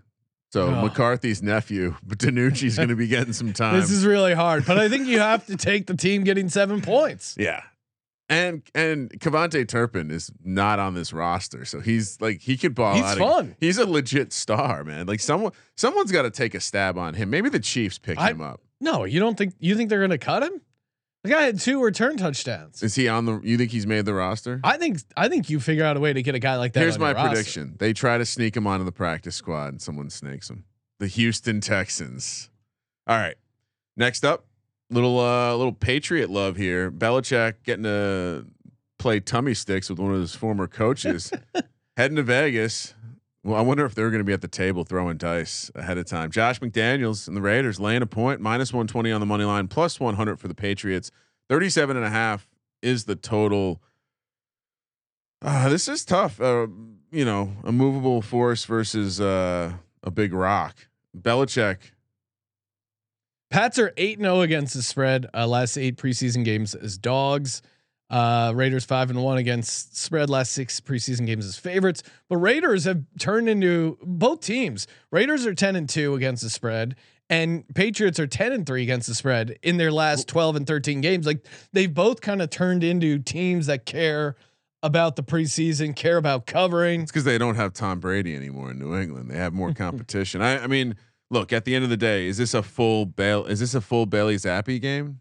So 0.52 0.68
Oh. 0.68 0.82
McCarthy's 0.82 1.42
nephew, 1.42 1.96
but 2.04 2.18
DiNucci's 2.18 2.78
going 2.78 2.90
to 2.90 2.96
be 2.96 3.08
getting 3.08 3.34
some 3.34 3.54
time. 3.54 3.80
This 3.80 3.92
is 3.92 4.06
really 4.06 4.34
hard, 4.34 4.66
but 4.66 4.78
I 4.80 4.90
think 4.90 5.08
you 5.08 5.20
have 5.20 5.46
to 5.48 5.58
take 5.58 5.88
the 5.88 5.96
team 5.96 6.24
getting 6.24 6.50
seven 6.50 6.82
points. 6.82 7.36
yeah. 7.40 7.62
And 8.34 8.64
and 8.74 9.10
KaVontae 9.20 9.68
Turpin 9.68 10.10
is 10.12 10.32
not 10.44 10.80
on 10.80 10.94
this 10.94 11.14
roster, 11.14 11.66
so 11.66 11.80
he's 11.80 12.20
like 12.20 12.42
he 12.42 12.58
could 12.58 12.74
ball 12.74 12.98
out. 12.98 13.10
He's 13.10 13.18
fun. 13.18 13.56
He's 13.60 13.78
a 13.78 13.86
legit 13.86 14.34
star, 14.34 14.84
man. 14.84 15.06
Like 15.06 15.20
someone 15.20 15.52
someone's 15.78 16.12
got 16.12 16.24
to 16.24 16.32
take 16.32 16.56
a 16.56 16.60
stab 16.60 16.98
on 16.98 17.14
him. 17.14 17.30
Maybe 17.30 17.50
the 17.50 17.60
Chiefs 17.60 17.98
pick 17.98 18.18
I- 18.20 18.32
him 18.32 18.42
up. 18.42 18.62
No, 18.82 19.06
you 19.06 19.20
don't 19.20 19.38
think 19.38 19.54
you 19.60 19.76
think 19.76 19.90
they're 19.90 20.00
going 20.00 20.10
to 20.12 20.18
cut 20.18 20.44
him? 20.44 20.62
The 21.24 21.30
guy 21.30 21.44
had 21.44 21.58
two 21.58 21.82
return 21.82 22.18
touchdowns. 22.18 22.84
Is 22.84 22.96
he 22.96 23.08
on 23.08 23.26
the? 23.26 23.40
You 23.42 23.58
think 23.58 23.72
he's 23.72 23.88
made 23.88 24.04
the 24.06 24.14
roster? 24.14 24.60
I 24.62 24.78
think 24.78 25.00
I 25.16 25.30
think 25.30 25.50
you 25.50 25.62
figure 25.62 25.86
out 25.86 25.96
a 25.96 26.02
way 26.02 26.12
to 26.12 26.22
get 26.22 26.36
a 26.36 26.40
guy 26.40 26.58
like 26.58 26.74
that. 26.74 26.82
Here's 26.82 27.00
my 27.00 27.10
your 27.12 27.16
roster. 27.16 27.30
prediction: 27.30 27.76
they 27.80 27.94
try 27.94 28.18
to 28.18 28.26
sneak 28.26 28.58
him 28.58 28.68
onto 28.68 28.84
the 28.84 28.92
practice 28.92 29.36
squad, 29.36 29.68
and 29.70 29.82
someone 29.82 30.10
snakes 30.10 30.50
him. 30.50 30.66
The 31.00 31.08
Houston 31.08 31.62
Texans. 31.62 32.50
All 33.08 33.16
right, 33.16 33.36
next 33.96 34.26
up, 34.26 34.46
little 34.94 35.20
uh 35.20 35.56
little 35.56 35.74
Patriot 35.74 36.30
love 36.30 36.56
here. 36.56 36.92
Belichick 36.92 37.56
getting 37.64 37.84
to 37.84 38.46
play 39.00 39.20
tummy 39.20 39.54
sticks 39.54 39.90
with 39.90 40.00
one 40.00 40.14
of 40.14 40.20
his 40.20 40.36
former 40.36 40.68
coaches, 40.68 41.32
heading 41.98 42.16
to 42.16 42.24
Vegas. 42.24 42.94
Well, 43.44 43.58
I 43.58 43.62
wonder 43.62 43.86
if 43.86 43.94
they're 43.94 44.10
going 44.10 44.22
to 44.22 44.26
be 44.26 44.32
at 44.32 44.40
the 44.40 44.48
table 44.48 44.86
throwing 44.86 45.18
dice 45.18 45.70
ahead 45.76 45.98
of 45.98 46.06
time. 46.06 46.32
Josh 46.32 46.62
McDaniels 46.62 47.28
and 47.28 47.36
the 47.36 47.42
Raiders 47.42 47.78
laying 47.78 48.02
a 48.02 48.06
point, 48.06 48.40
minus 48.40 48.72
120 48.72 49.12
on 49.12 49.20
the 49.20 49.26
money 49.26 49.44
line, 49.44 49.68
plus 49.68 50.00
100 50.00 50.40
for 50.40 50.48
the 50.48 50.56
Patriots. 50.56 51.12
37 51.50 51.98
and 51.98 52.06
a 52.06 52.10
half 52.10 52.48
is 52.82 53.04
the 53.04 53.18
total. 53.18 53.82
Uh, 55.42 55.68
this 55.68 55.90
is 55.90 56.06
tough. 56.06 56.40
Uh, 56.40 56.68
you 57.12 57.26
know, 57.26 57.52
a 57.66 57.74
movable 57.74 58.22
force 58.22 58.64
versus 58.64 59.20
uh, 59.20 59.74
a 60.02 60.12
big 60.12 60.34
rock. 60.34 60.88
Belichick. 61.18 61.78
Pats 63.54 63.78
are 63.78 63.94
8 63.98 64.18
0 64.18 64.42
against 64.42 64.74
the 64.74 64.82
spread. 64.82 65.28
Uh, 65.32 65.46
last 65.46 65.78
eight 65.78 65.96
preseason 65.96 66.44
games 66.44 66.74
as 66.74 66.98
dogs. 66.98 67.62
Uh, 68.10 68.52
Raiders 68.56 68.84
5 68.84 69.12
and 69.12 69.24
1 69.24 69.38
against 69.38 69.96
spread. 69.96 70.28
Last 70.28 70.54
six 70.54 70.80
preseason 70.80 71.28
games 71.28 71.46
as 71.46 71.56
favorites. 71.56 72.02
But 72.30 72.38
Raiders 72.38 72.86
have 72.86 73.04
turned 73.20 73.48
into 73.48 74.00
both 74.02 74.42
teams. 74.42 74.88
Raiders 75.12 75.46
are 75.46 75.54
10 75.54 75.76
and 75.76 75.88
2 75.88 76.16
against 76.16 76.42
the 76.42 76.50
spread. 76.50 76.96
And 77.30 77.64
Patriots 77.76 78.20
are 78.20 78.26
10 78.26 78.54
and 78.54 78.66
3 78.66 78.82
against 78.82 79.08
the 79.08 79.14
spread 79.14 79.60
in 79.62 79.78
their 79.78 79.92
last 79.92 80.28
12 80.28 80.56
and 80.56 80.66
13 80.66 81.02
games. 81.02 81.28
Like 81.28 81.46
they've 81.74 81.94
both 81.94 82.22
kind 82.22 82.42
of 82.42 82.50
turned 82.50 82.84
into 82.84 83.20
teams 83.20 83.68
that 83.68 83.86
care 83.86 84.36
about 84.82 85.16
the 85.16 85.24
preseason, 85.24 85.96
care 85.96 86.18
about 86.18 86.48
covering. 86.48 87.02
It's 87.02 87.12
because 87.12 87.24
they 87.24 87.38
don't 87.38 87.56
have 87.56 87.74
Tom 87.74 88.00
Brady 88.00 88.36
anymore 88.36 88.72
in 88.72 88.80
New 88.80 88.96
England. 88.96 89.30
They 89.30 89.38
have 89.38 89.54
more 89.54 89.74
competition. 89.76 90.42
I, 90.42 90.64
I 90.64 90.66
mean, 90.66 90.96
look. 91.34 91.52
At 91.52 91.66
the 91.66 91.76
end 91.76 91.84
of 91.84 91.90
the 91.90 91.98
day, 91.98 92.28
is 92.28 92.38
this 92.38 92.54
a 92.54 92.64
full 92.64 93.06
Bail? 93.06 93.46
Is 93.46 93.60
this 93.60 93.76
a 93.76 93.82
full 93.82 94.06
Bailey 94.06 94.36
Zappe 94.36 94.80
game? 94.82 95.20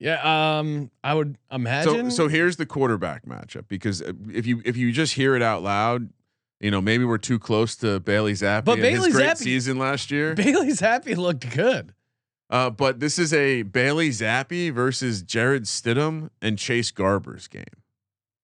Yeah, 0.00 0.58
um, 0.58 0.90
I 1.02 1.14
would 1.14 1.36
imagine. 1.50 2.10
So, 2.12 2.24
so 2.24 2.28
here's 2.28 2.56
the 2.56 2.66
quarterback 2.66 3.26
matchup 3.26 3.64
because 3.66 4.00
uh, 4.00 4.12
if 4.32 4.46
you 4.46 4.62
if 4.64 4.76
you 4.76 4.92
just 4.92 5.14
hear 5.14 5.34
it 5.34 5.42
out 5.42 5.62
loud, 5.64 6.10
you 6.60 6.70
know 6.70 6.80
maybe 6.80 7.04
we're 7.04 7.18
too 7.18 7.38
close 7.40 7.74
to 7.76 7.98
Bailey 7.98 8.34
Zappe 8.34 8.64
But 8.64 8.74
and 8.74 8.82
Bailey 8.82 9.06
his 9.08 9.14
great 9.16 9.30
Zappe- 9.30 9.36
season 9.38 9.76
last 9.78 10.10
year. 10.12 10.34
Bailey 10.34 10.68
Zappe 10.68 11.16
looked 11.16 11.50
good. 11.54 11.94
Uh, 12.50 12.70
but 12.70 13.00
this 13.00 13.18
is 13.18 13.32
a 13.34 13.62
Bailey 13.62 14.10
Zappe 14.10 14.72
versus 14.72 15.20
Jarrett 15.22 15.64
Stidham 15.64 16.30
and 16.40 16.58
Chase 16.58 16.90
Garbers 16.92 17.50
game. 17.50 17.64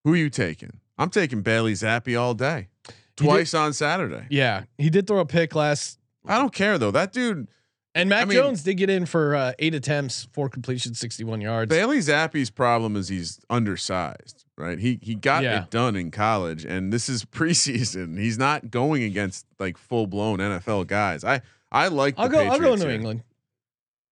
Who 0.04 0.12
are 0.12 0.16
you 0.16 0.28
taking? 0.30 0.80
I'm 0.98 1.08
taking 1.08 1.40
Bailey 1.42 1.72
Zappe 1.72 2.20
all 2.20 2.34
day. 2.34 2.68
did- 3.16 3.24
Twice 3.24 3.54
on 3.54 3.72
Saturday. 3.72 4.26
Yeah, 4.28 4.64
he 4.76 4.90
did 4.90 5.06
throw 5.06 5.20
a 5.20 5.24
pick 5.26 5.54
last 5.54 5.98
I 6.26 6.38
don't 6.38 6.52
care 6.52 6.78
though. 6.78 6.90
That 6.90 7.12
dude 7.12 7.48
And 7.94 8.08
Mac 8.08 8.22
I 8.22 8.24
mean- 8.26 8.36
Jones 8.38 8.62
did 8.62 8.74
get 8.74 8.90
in 8.90 9.06
for 9.06 9.34
uh, 9.34 9.52
eight 9.58 9.74
attempts, 9.74 10.26
four 10.32 10.48
completions, 10.48 10.98
61 10.98 11.40
yards. 11.40 11.68
Bailey 11.68 11.98
Zappe's 11.98 12.50
problem 12.50 12.96
is 12.96 13.08
he's 13.08 13.40
undersized, 13.50 14.44
right? 14.56 14.78
He 14.78 14.98
he 15.02 15.14
got 15.14 15.42
Yeah. 15.44 15.62
it 15.64 15.70
done 15.70 15.96
in 15.96 16.10
college, 16.10 16.64
and 16.64 16.92
this 16.92 17.08
is 17.08 17.24
preseason. 17.38 18.18
He's 18.18 18.38
not 18.38 18.70
going 18.70 19.02
against 19.02 19.46
like 19.58 19.76
full 19.76 20.06
blown 20.06 20.38
NFL 20.38 20.86
guys. 20.86 21.24
I 21.24 21.40
I 21.70 21.88
like. 21.88 22.14
I'll 22.18 22.28
go. 22.28 22.40
I'll 22.40 22.58
go 22.60 22.74
New 22.74 22.82
here. 22.82 22.90
England. 22.90 23.22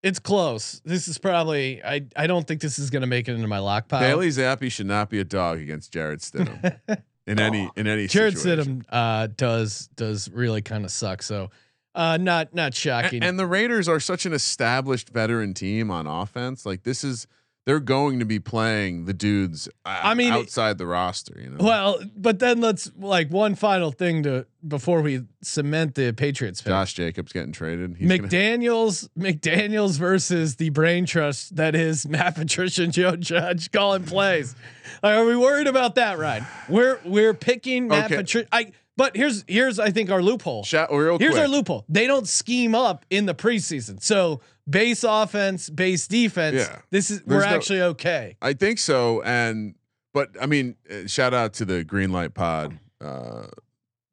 It's 0.01 0.19
close. 0.19 0.81
This 0.83 1.07
is 1.07 1.17
probably. 1.17 1.81
I. 1.83 2.05
I 2.17 2.27
don't 2.27 2.45
think 2.45 2.59
this 2.59 2.77
is 2.77 2.89
going 2.89 3.03
to 3.03 3.07
make 3.07 3.29
it 3.29 3.35
into 3.35 3.47
my 3.47 3.59
lock 3.59 3.87
pile. 3.87 4.01
Bailey 4.01 4.27
Zappe 4.27 4.69
should 4.69 4.85
not 4.85 5.09
be 5.09 5.19
a 5.19 5.23
dog 5.23 5.59
against 5.59 5.93
Jarrett 5.93 6.19
Stidham 6.19 6.77
in 7.27 7.39
any 7.39 7.69
in 7.77 7.87
any 7.87 8.07
Jarrett 8.07 8.37
situation. 8.37 8.81
Stidham 8.81 8.85
uh, 8.89 9.27
does 9.37 9.87
does 9.95 10.29
really 10.29 10.61
kind 10.61 10.83
of 10.83 10.91
suck. 10.91 11.23
So, 11.23 11.51
uh, 11.95 12.17
not 12.17 12.53
not 12.53 12.73
shocking. 12.73 13.23
And, 13.23 13.37
the 13.39 13.47
Raiders 13.47 13.87
are 13.87 13.99
such 13.99 14.25
an 14.25 14.33
established 14.33 15.09
veteran 15.09 15.53
team 15.53 15.91
on 15.91 16.07
offense. 16.07 16.65
Like 16.65 16.83
this 16.83 17.03
is 17.03 17.27
they're 17.65 17.79
going 17.79 18.19
to 18.19 18.25
be 18.25 18.39
playing 18.39 19.05
the 19.05 19.13
dudes. 19.13 19.69
Uh, 19.85 19.99
I 20.03 20.13
mean, 20.15 20.33
outside 20.33 20.77
the 20.77 20.85
roster, 20.85 21.39
you 21.39 21.49
know. 21.49 21.63
well, 21.63 21.97
but 22.17 22.39
then 22.39 22.59
let's 22.59 22.91
like 22.99 23.29
one 23.29 23.55
final 23.55 23.91
thing 23.91 24.23
to 24.23 24.45
before 24.67 25.01
we 25.01 25.21
cement 25.41 25.95
the 25.95 26.11
Patriots. 26.11 26.61
pick. 26.61 26.71
Josh 26.71 26.93
Jacobs 26.93 27.31
getting 27.31 27.53
traded. 27.53 27.95
He's 27.97 28.09
McDaniel's 28.09 29.07
McDaniel's 29.17 29.95
versus 29.95 30.57
the 30.57 30.69
brain 30.71 31.05
trust 31.05 31.55
that 31.55 31.73
is 31.73 32.05
Matt 32.09 32.35
Patricia 32.35 32.83
and 32.83 32.91
Joe 32.93 33.15
Judge 33.15 33.71
calling 33.71 34.03
plays. 34.03 34.55
Are 35.01 35.23
we 35.23 35.35
worried 35.37 35.67
about 35.67 35.95
that, 35.95 36.17
Ryan? 36.17 36.45
We're 36.67 36.99
we're 37.05 37.33
picking 37.33 37.87
Matt 37.87 38.05
Okay. 38.05 38.17
Patricia. 38.17 38.47
I 38.51 38.71
but 38.97 39.15
here's 39.15 39.43
here's 39.47 39.79
I 39.79 39.91
think 39.91 40.09
our 40.11 40.21
loophole. 40.21 40.63
Shout, 40.63 40.91
real 40.91 41.17
Here's 41.17 41.31
quick. 41.33 41.41
our 41.41 41.47
loophole. 41.47 41.85
They 41.89 42.07
don't 42.07 42.27
scheme 42.27 42.75
up 42.75 43.05
in 43.09 43.25
the 43.25 43.33
preseason. 43.35 44.01
So 44.01 44.41
base 44.69 45.03
offense, 45.03 45.69
base 45.69 46.07
defense. 46.07 46.55
Yeah. 46.57 46.79
This 46.91 47.09
is 47.11 47.21
we're 47.25 47.39
no- 47.39 47.45
actually 47.45 47.81
okay. 47.81 48.37
I 48.41 48.53
think 48.53 48.79
so. 48.79 49.21
And 49.23 49.75
but 50.13 50.29
I 50.41 50.45
mean, 50.45 50.75
uh, 50.89 51.07
shout 51.07 51.33
out 51.33 51.53
to 51.53 51.65
the 51.65 51.83
Green 51.83 52.11
Light 52.11 52.33
Pod. 52.33 52.77
Uh, 53.01 53.47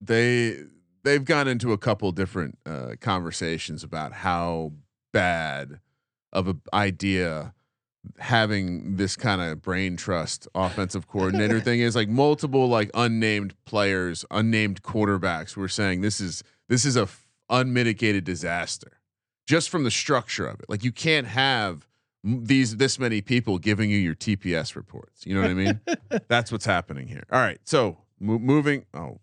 they 0.00 0.56
they've 1.04 1.24
gone 1.24 1.46
into 1.48 1.72
a 1.72 1.78
couple 1.78 2.10
different 2.12 2.58
uh, 2.64 2.94
conversations 3.00 3.84
about 3.84 4.12
how 4.12 4.72
bad 5.12 5.80
of 6.32 6.48
an 6.48 6.62
idea 6.72 7.54
having 8.18 8.96
this 8.96 9.16
kind 9.16 9.40
of 9.40 9.60
brain 9.62 9.96
trust 9.96 10.48
offensive 10.54 11.06
coordinator 11.06 11.60
thing 11.60 11.80
is 11.80 11.94
like 11.94 12.08
multiple 12.08 12.66
like 12.68 12.90
unnamed 12.94 13.54
players 13.66 14.24
unnamed 14.30 14.82
quarterbacks 14.82 15.56
were 15.56 15.68
saying 15.68 16.00
this 16.00 16.20
is 16.20 16.42
this 16.68 16.84
is 16.84 16.96
a 16.96 17.02
f- 17.02 17.28
unmitigated 17.50 18.24
disaster 18.24 18.92
just 19.46 19.68
from 19.68 19.84
the 19.84 19.90
structure 19.90 20.46
of 20.46 20.58
it 20.60 20.66
like 20.70 20.82
you 20.82 20.92
can't 20.92 21.26
have 21.26 21.86
m- 22.24 22.44
these 22.46 22.76
this 22.78 22.98
many 22.98 23.20
people 23.20 23.58
giving 23.58 23.90
you 23.90 23.98
your 23.98 24.14
TPS 24.14 24.74
reports. 24.76 25.26
You 25.26 25.34
know 25.34 25.42
what 25.42 25.50
I 25.50 25.54
mean? 25.54 25.80
That's 26.28 26.50
what's 26.52 26.64
happening 26.66 27.06
here. 27.08 27.24
All 27.32 27.40
right, 27.40 27.58
so 27.64 27.98
mo- 28.18 28.38
moving. 28.38 28.84
Oh, 28.94 29.18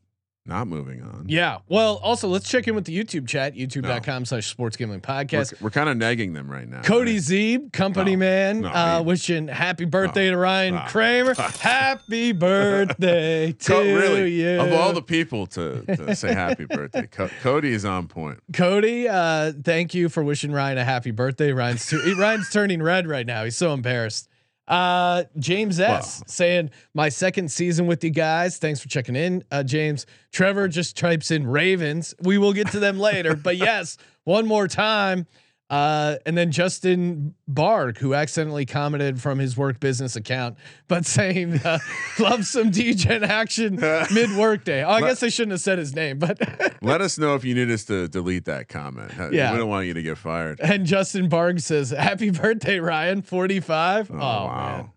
not 0.47 0.67
moving 0.67 1.01
on. 1.01 1.25
Yeah. 1.27 1.57
Well, 1.67 1.97
also 1.97 2.27
let's 2.27 2.49
check 2.49 2.67
in 2.67 2.75
with 2.75 2.85
the 2.85 2.97
YouTube 2.97 3.27
chat, 3.27 3.53
youtube.com 3.55 4.25
slash 4.25 4.47
sports 4.47 4.77
gambling 4.77 5.01
we're, 5.07 5.13
podcast. 5.13 5.61
we're 5.61 5.69
kind 5.69 5.89
of 5.89 5.97
nagging 5.97 6.33
them 6.33 6.49
right 6.49 6.67
now. 6.67 6.81
Cody 6.81 7.13
right? 7.13 7.21
Zeeb, 7.21 7.73
company 7.73 8.15
No, 8.15 8.19
man, 8.19 8.61
no, 8.61 8.69
uh, 8.69 9.01
wishing 9.05 9.47
happy 9.47 9.85
birthday 9.85 10.29
to 10.29 10.37
Ryan 10.37 10.75
Ah. 10.75 10.87
Kramer. 10.87 11.33
happy 11.59 12.31
birthday 12.31 13.51
to 13.59 13.67
Co- 13.71 13.81
really, 13.83 14.31
you. 14.33 14.59
of 14.61 14.71
all 14.73 14.93
the 14.93 15.01
people 15.01 15.47
to, 15.47 15.83
to 15.85 16.15
say 16.15 16.33
happy 16.33 16.65
birthday, 16.65 17.07
Co- 17.07 17.29
Cody 17.41 17.71
is 17.73 17.83
on 17.85 18.07
point. 18.07 18.39
Cody, 18.53 19.07
uh, 19.07 19.51
thank 19.63 19.93
you 19.93 20.07
for 20.09 20.23
wishing 20.23 20.51
Ryan 20.51 20.77
a 20.77 20.83
happy 20.85 21.11
birthday. 21.11 21.51
Ryan's 21.51 21.85
tu- 21.87 22.15
Ryan's 22.17 22.49
turning 22.49 22.81
red 22.81 23.07
right 23.07 23.25
now. 23.25 23.43
He's 23.43 23.57
so 23.57 23.73
embarrassed. 23.73 24.29
Uh, 24.67 25.23
James 25.39 25.79
S 25.79 26.19
Wow. 26.19 26.23
saying 26.27 26.71
my 26.93 27.09
second 27.09 27.49
season 27.51 27.87
with 27.87 28.03
you 28.03 28.09
guys. 28.09 28.57
Thanks 28.57 28.79
for 28.81 28.89
checking 28.89 29.15
in, 29.15 29.43
uh, 29.51 29.63
James. 29.63 30.05
Trevor 30.31 30.67
just 30.67 30.97
types 30.97 31.31
in 31.31 31.47
Ravens. 31.47 32.13
We 32.21 32.37
will 32.37 32.53
get 32.53 32.71
to 32.71 32.79
them 32.79 32.99
later, 32.99 33.35
but 33.35 33.55
yes, 33.69 33.97
one 34.25 34.45
more 34.45 34.67
time. 34.67 35.25
Uh, 35.69 36.15
and 36.25 36.37
then 36.37 36.49
Justin 36.49 37.35
Barg, 37.51 37.97
who 37.97 38.13
accidentally 38.13 38.65
commented 38.65 39.21
from 39.21 39.37
his 39.37 39.57
work 39.57 39.81
business 39.81 40.15
account, 40.15 40.55
but 40.87 41.05
saying 41.07 41.55
uh, 41.65 41.79
love 42.19 42.45
some 42.45 42.71
DGen 42.71 43.21
action 43.27 43.75
mid 44.13 44.31
workday. 44.37 44.81
Oh, 44.83 44.91
I 44.91 45.01
guess 45.01 45.21
I 45.23 45.27
shouldn't 45.27 45.51
have 45.51 45.59
said 45.61 45.77
his 45.77 45.93
name, 45.93 46.19
but 46.19 46.39
Let 46.81 47.01
us 47.01 47.17
know 47.17 47.35
if 47.35 47.43
you 47.43 47.53
need 47.53 47.69
us 47.69 47.83
to 47.85 48.07
delete 48.07 48.45
that 48.45 48.69
comment. 48.69 49.11
Yeah. 49.33 49.51
we 49.51 49.57
don't 49.57 49.67
want 49.67 49.87
you 49.87 49.93
to 49.93 50.01
get 50.01 50.17
fired. 50.17 50.61
And 50.61 50.85
Justin 50.85 51.29
Barg 51.29 51.59
says, 51.61 51.89
"Happy 51.89 52.29
birthday, 52.29 52.79
Ryan! 52.79 53.21
Forty-five. 53.21 54.09
Oh, 54.09 54.13
Oh, 54.15 54.17
man, 54.19 54.23
wow. 54.47 54.93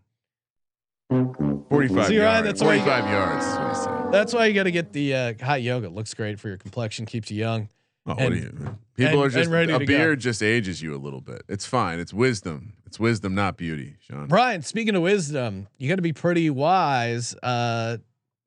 Forty-five 1.69 2.07
See, 2.07 2.19
Ryan, 2.21 2.45
yards. 2.45 2.47
that's 2.47 2.63
why 2.63 2.75
you- 2.75 2.85
yards. 2.85 3.45
Is 3.45 3.53
what 3.57 3.69
he 3.69 3.75
said. 3.75 4.13
that's 4.13 4.33
why 4.33 4.47
you 4.47 4.55
got 4.55 4.65
to 4.65 4.71
get 4.71 4.93
the 4.93 5.15
uh, 5.15 5.35
hot 5.43 5.63
yoga. 5.63 5.89
Looks 5.89 6.15
great 6.15 6.39
for 6.39 6.47
your 6.49 6.57
complexion, 6.59 7.07
keeps 7.07 7.31
you 7.31 7.39
young. 7.39 7.69
Oh, 8.19 8.25
what 8.25 8.33
and- 8.33 8.35
do 8.35 8.65
you? 8.65 8.79
People 8.97 9.23
and- 9.23 9.35
are 9.35 9.39
just 9.39 9.51
a 9.51 9.67
go. 9.67 9.79
beard 9.87 10.21
just 10.21 10.43
ages 10.43 10.83
you 10.83 10.95
a 10.95 10.99
little 10.99 11.21
bit. 11.21 11.43
It's 11.49 11.65
fine. 11.67 11.99
It's 11.99 12.13
wisdom. 12.13 12.75
It's 12.87 12.99
wisdom, 13.01 13.35
not 13.35 13.57
beauty, 13.57 13.97
Sean. 14.01 14.27
Brian, 14.27 14.63
speaking 14.63 14.95
of 14.97 15.03
wisdom, 15.03 15.69
you 15.79 15.89
got 15.89 15.97
to 15.97 16.03
be 16.03 16.13
pretty 16.13 16.51
wise. 16.51 17.35
Uh, 17.43 17.99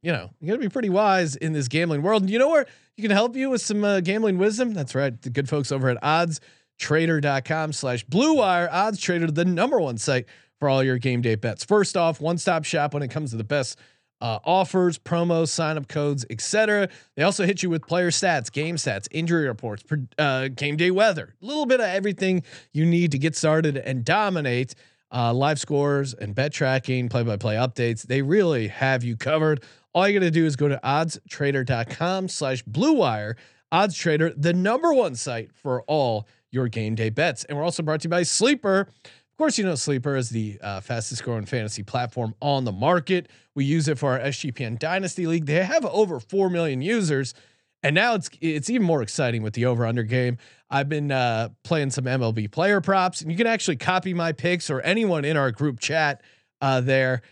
you 0.02 0.12
know, 0.12 0.30
you 0.42 0.48
got 0.48 0.54
to 0.56 0.60
be 0.60 0.70
pretty 0.70 0.90
wise 0.90 1.36
in 1.38 1.54
this 1.54 1.68
gambling 1.70 2.02
world. 2.02 2.24
And 2.24 2.30
you 2.30 2.38
know 2.38 2.50
where 2.50 2.66
you 2.98 3.02
can 3.02 3.12
help 3.12 3.36
you 3.38 3.50
with 3.50 3.62
some 3.62 3.84
uh, 3.84 4.02
gambling 4.02 4.38
wisdom? 4.38 4.74
That's 4.74 4.94
right, 4.96 5.20
the 5.22 5.30
good 5.30 5.48
folks 5.48 5.72
over 5.72 5.90
at 5.90 5.98
OddsTrader.com 6.80 7.74
slash 7.74 8.04
Blue 8.04 8.36
Wire. 8.36 8.70
Odds 8.72 9.00
Trader, 9.00 9.32
the 9.32 9.46
number 9.46 9.80
one 9.80 9.98
site 9.98 10.26
for 10.60 10.70
all 10.70 10.84
your 10.84 10.98
game 10.98 11.22
day 11.22 11.36
bets. 11.36 11.64
First 11.64 11.98
off, 11.98 12.22
one 12.22 12.38
stop 12.38 12.64
shop 12.66 12.94
when 12.94 13.04
it 13.04 13.10
comes 13.10 13.32
to 13.32 13.38
the 13.38 13.44
best 13.44 13.80
uh, 14.24 14.40
offers, 14.46 14.98
promos, 14.98 15.50
sign 15.50 15.76
up 15.76 15.90
codes, 15.90 16.26
etc. 16.30 16.88
They 17.16 17.24
also 17.24 17.46
hit 17.46 17.62
you 17.62 17.70
with 17.70 17.86
player 17.86 18.10
stats, 18.10 18.50
game 18.50 18.78
stats, 18.78 19.06
injury 19.12 19.48
reports, 19.48 19.84
uh, 20.18 20.48
game 20.48 20.78
day 20.78 20.92
weather, 20.92 21.36
a 21.42 21.46
little 21.46 21.66
bit 21.66 21.82
of 21.82 21.88
everything 21.88 22.42
you 22.72 22.86
need 22.86 23.12
to 23.12 23.20
get 23.20 23.36
started 23.36 23.76
and 23.76 24.06
dominate. 24.06 24.76
Uh, 25.14 25.32
live 25.32 25.60
scores 25.60 26.16
and 26.16 26.34
bet 26.34 26.54
tracking, 26.54 27.08
play 27.10 27.22
by 27.22 27.38
play 27.38 27.56
updates. 27.56 28.02
They 28.04 28.24
really 28.24 28.70
have 28.70 29.04
you 29.04 29.16
covered. 29.16 29.62
All 29.94 30.08
you 30.08 30.20
got 30.20 30.26
to 30.26 30.32
do 30.32 30.46
is 30.46 30.56
go 30.56 30.70
to 30.70 30.80
oddstrader.com 30.84 32.30
slash 32.30 32.64
blue 32.64 32.94
wire. 32.94 33.36
The 33.72 34.54
number 34.56 34.92
one 34.94 35.16
site 35.16 35.52
for 35.54 35.84
all 35.84 36.28
your 36.50 36.68
game 36.68 36.96
day 36.96 37.10
bets. 37.10 37.44
And 37.44 37.58
we're 37.58 37.64
also 37.64 37.84
brought 37.84 38.02
to 38.02 38.06
you 38.06 38.10
by 38.10 38.24
Sleeper. 38.24 38.88
Of 39.34 39.38
course, 39.38 39.58
you 39.58 39.66
know 39.66 39.74
Sleeper 39.74 40.16
is 40.16 40.30
the 40.30 40.60
uh, 40.62 40.80
fastest 40.80 41.24
growing 41.24 41.48
fantasy 41.48 41.82
platform 41.82 42.36
on 42.40 42.66
the 42.66 42.72
market. 42.72 43.30
We 43.56 43.66
use 43.66 43.88
it 43.88 43.98
for 43.98 44.12
our 44.12 44.20
SGPN 44.20 44.78
Dynasty 44.78 45.26
League. 45.26 45.48
They 45.48 45.64
have 45.64 45.84
over 45.86 46.20
4 46.20 46.52
million 46.52 46.84
users. 46.84 47.34
And 47.82 47.96
now 47.96 48.14
it's 48.14 48.30
it's 48.42 48.70
even 48.70 48.86
more 48.86 49.02
exciting 49.02 49.42
with 49.42 49.56
the 49.56 49.66
over 49.66 49.88
under 49.88 50.04
game. 50.04 50.38
I've 50.70 50.88
been 50.88 51.12
uh, 51.12 51.50
playing 51.64 51.90
some 51.90 52.06
MLB 52.06 52.52
player 52.52 52.80
props, 52.80 53.22
and 53.22 53.32
you 53.32 53.38
can 53.38 53.48
actually 53.48 53.78
copy 53.78 54.14
my 54.14 54.34
picks 54.34 54.70
or 54.70 54.82
anyone 54.82 55.26
in 55.26 55.36
our 55.36 55.52
group 55.52 55.80
chat 55.80 56.22
uh, 56.62 56.80
there. 56.80 57.24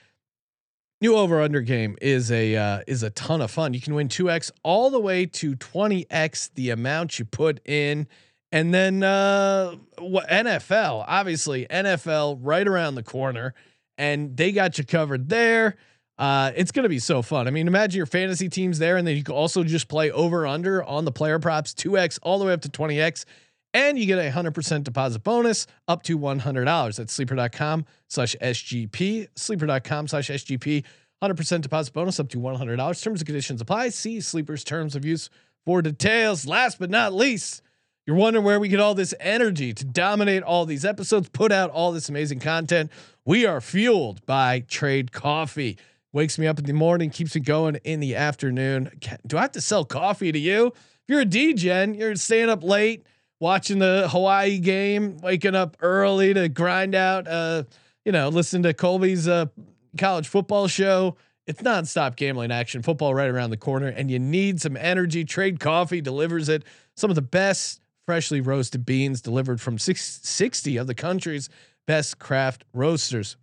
New 1.00 1.16
over 1.16 1.40
under 1.40 1.62
game 1.62 1.98
is 2.02 2.32
a 2.32 2.56
uh, 2.56 2.82
is 2.88 3.04
a 3.04 3.12
ton 3.12 3.42
of 3.42 3.52
fun. 3.52 3.76
You 3.76 3.80
can 3.80 3.94
win 3.94 4.08
two 4.08 4.30
x 4.30 4.52
all 4.64 4.90
the 4.90 5.00
way 5.00 5.28
to 5.28 5.56
twenty 5.56 6.06
x 6.10 6.50
the 6.56 6.72
amount 6.72 7.20
you 7.20 7.26
put 7.26 7.62
in, 7.66 8.08
and 8.52 8.74
then 8.74 9.04
uh, 9.04 9.76
what 10.00 10.28
NFL 10.30 11.06
obviously 11.08 11.66
NFL 11.68 12.40
right 12.42 12.68
around 12.68 12.96
the 12.96 13.04
corner, 13.04 13.54
and 13.98 14.36
they 14.36 14.52
got 14.52 14.78
you 14.78 14.84
covered 14.84 15.30
there. 15.30 15.76
Uh, 16.18 16.52
it's 16.56 16.72
going 16.72 16.84
to 16.84 16.90
be 16.90 17.00
so 17.00 17.22
fun. 17.22 17.48
I 17.48 17.52
mean, 17.52 17.68
imagine 17.68 17.98
your 17.98 18.06
fantasy 18.06 18.48
teams 18.48 18.78
there, 18.78 18.98
and 18.98 19.08
then 19.08 19.18
you 19.18 19.24
can 19.24 19.34
also 19.34 19.64
just 19.64 19.88
play 19.88 20.12
over 20.12 20.46
under 20.46 20.84
on 20.84 21.04
the 21.04 21.12
player 21.12 21.40
props, 21.40 21.74
2x 21.74 22.20
all 22.22 22.38
the 22.38 22.46
way 22.46 22.54
up 22.54 22.62
to 22.62 22.70
20x, 22.70 23.26
and 23.74 23.98
you 23.98 24.06
get 24.06 24.20
a 24.20 24.30
100% 24.30 24.84
deposit 24.84 25.24
bonus 25.24 25.66
up 25.88 26.04
to 26.04 26.20
$100. 26.20 27.00
at 27.00 27.10
sleeper.com 27.10 27.86
slash 28.08 28.36
SGP, 28.40 29.30
sleeper.com 29.36 30.08
slash 30.08 30.30
SGP, 30.30 30.84
100% 31.24 31.62
deposit 31.62 31.94
bonus 31.94 32.20
up 32.20 32.30
to 32.30 32.40
$100. 32.40 33.04
Terms 33.04 33.22
and 33.22 33.26
conditions 33.26 33.62
apply. 33.62 33.90
See 33.90 34.20
Sleeper's 34.22 34.64
terms 34.64 34.96
of 34.96 35.06
use 35.06 35.30
for 35.66 35.82
details. 35.82 36.46
Last 36.46 36.80
but 36.80 36.90
not 36.90 37.14
least, 37.14 37.62
you're 38.06 38.16
wondering 38.16 38.46
where 38.46 38.60
we 38.60 38.68
get 38.68 38.80
all 38.80 38.96
this 38.96 39.14
energy 39.20 39.74
to 39.74 39.86
dominate 39.86 40.44
all 40.44 40.66
these 40.66 40.86
episodes, 40.86 41.30
put 41.30 41.52
out 41.52 41.70
all 41.70 41.92
this 41.92 42.10
amazing 42.10 42.40
content. 42.40 42.92
We 43.26 43.46
are 43.46 43.62
fueled 43.62 44.26
by 44.26 44.62
Trade 44.62 45.12
Coffee 45.12 45.78
wakes 46.14 46.38
me 46.38 46.48
up 46.48 46.60
in 46.60 46.66
the 46.66 46.74
morning, 46.74 47.10
keeps 47.10 47.36
me 47.36 47.42
going 47.42 47.76
in 47.84 48.00
the 48.00 48.16
afternoon. 48.16 48.92
Do 49.26 49.38
I 49.38 49.42
have 49.42 49.52
to 49.54 49.62
sell 49.62 49.86
coffee 49.86 50.32
to 50.32 50.40
you? 50.40 50.68
If 50.68 51.04
you're 51.08 51.22
a 51.22 51.26
DGen, 51.26 51.98
you're 51.98 52.16
staying 52.16 52.50
up 52.50 52.64
late 52.64 53.06
watching 53.40 53.80
the 53.80 54.08
Hawaii 54.10 54.60
game, 54.60 55.18
waking 55.18 55.56
up 55.56 55.78
early 55.82 56.34
to 56.34 56.50
grind 56.50 56.96
out, 56.96 57.28
uh, 57.28 57.64
you 58.06 58.12
know, 58.12 58.30
listen 58.30 58.64
to 58.64 58.74
Colby's 58.74 59.28
uh, 59.28 59.48
college 59.98 60.28
football 60.28 60.68
show. 60.68 61.16
It's 61.48 61.62
nonstop 61.62 62.16
gambling 62.16 62.52
action, 62.52 62.82
football 62.82 63.14
right 63.14 63.30
around 63.30 63.50
the 63.50 63.58
corner, 63.58 63.88
and 63.88 64.12
you 64.12 64.20
need 64.20 64.62
some 64.62 64.78
energy. 64.78 65.26
Trade 65.26 65.60
Coffee 65.60 66.02
delivers 66.02 66.50
it. 66.50 66.64
Some 66.96 67.10
of 67.10 67.16
the 67.16 67.22
best 67.22 67.81
freshly 68.06 68.42
roasted 68.42 68.86
beans 68.86 69.22
delivered 69.22 69.62
from 69.62 69.78
six, 69.78 70.20
60 70.24 70.78
of 70.78 70.88
the 70.88 70.96
country's 70.96 71.50
best 71.88 72.20
craft 72.20 72.66
roasters. 72.74 73.38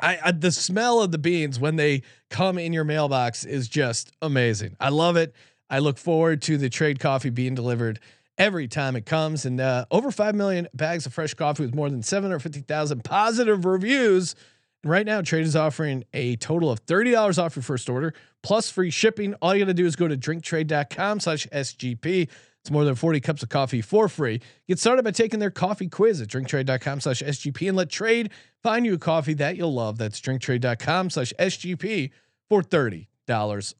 I, 0.00 0.18
I 0.24 0.32
the 0.32 0.52
smell 0.52 1.02
of 1.02 1.12
the 1.12 1.18
beans 1.18 1.58
when 1.58 1.76
they 1.76 2.02
come 2.30 2.58
in 2.58 2.72
your 2.72 2.84
mailbox 2.84 3.44
is 3.44 3.68
just 3.68 4.12
amazing. 4.22 4.76
I 4.80 4.90
love 4.90 5.16
it. 5.16 5.34
I 5.70 5.80
look 5.80 5.98
forward 5.98 6.42
to 6.42 6.56
the 6.56 6.70
trade 6.70 7.00
coffee 7.00 7.30
being 7.30 7.54
delivered 7.54 8.00
every 8.38 8.68
time 8.68 8.96
it 8.96 9.04
comes. 9.04 9.44
And 9.44 9.60
uh, 9.60 9.84
over 9.90 10.10
5 10.10 10.34
million 10.34 10.68
bags 10.72 11.04
of 11.04 11.12
fresh 11.12 11.34
coffee 11.34 11.64
with 11.64 11.74
more 11.74 11.90
than 11.90 12.02
750,000 12.02 13.04
positive 13.04 13.64
reviews. 13.64 14.34
And 14.82 14.92
right 14.92 15.04
now, 15.04 15.20
Trade 15.20 15.44
is 15.44 15.56
offering 15.56 16.04
a 16.14 16.36
total 16.36 16.70
of 16.70 16.84
$30 16.86 17.42
off 17.42 17.56
your 17.56 17.64
first 17.64 17.90
order 17.90 18.14
plus 18.42 18.70
free 18.70 18.90
shipping. 18.90 19.34
All 19.42 19.54
you 19.54 19.64
got 19.64 19.68
to 19.68 19.74
do 19.74 19.86
is 19.86 19.96
go 19.96 20.06
to 20.06 20.16
drinktrade.com 20.16 21.20
slash 21.20 21.46
SGP. 21.48 22.28
It's 22.68 22.72
more 22.74 22.84
than 22.84 22.96
40 22.96 23.20
cups 23.20 23.42
of 23.42 23.48
coffee 23.48 23.80
for 23.80 24.10
free. 24.10 24.42
Get 24.68 24.78
started 24.78 25.02
by 25.02 25.12
taking 25.12 25.40
their 25.40 25.50
coffee 25.50 25.88
quiz 25.88 26.20
at 26.20 26.28
drinktrade.com 26.28 27.00
slash 27.00 27.22
SGP 27.22 27.66
and 27.66 27.74
let 27.78 27.88
trade 27.88 28.28
find 28.62 28.84
you 28.84 28.92
a 28.92 28.98
coffee 28.98 29.32
that 29.32 29.56
you'll 29.56 29.72
love. 29.72 29.96
That's 29.96 30.20
drinktrade.com 30.20 31.08
slash 31.08 31.32
SGP 31.38 32.10
for 32.50 32.60
$30 32.60 33.06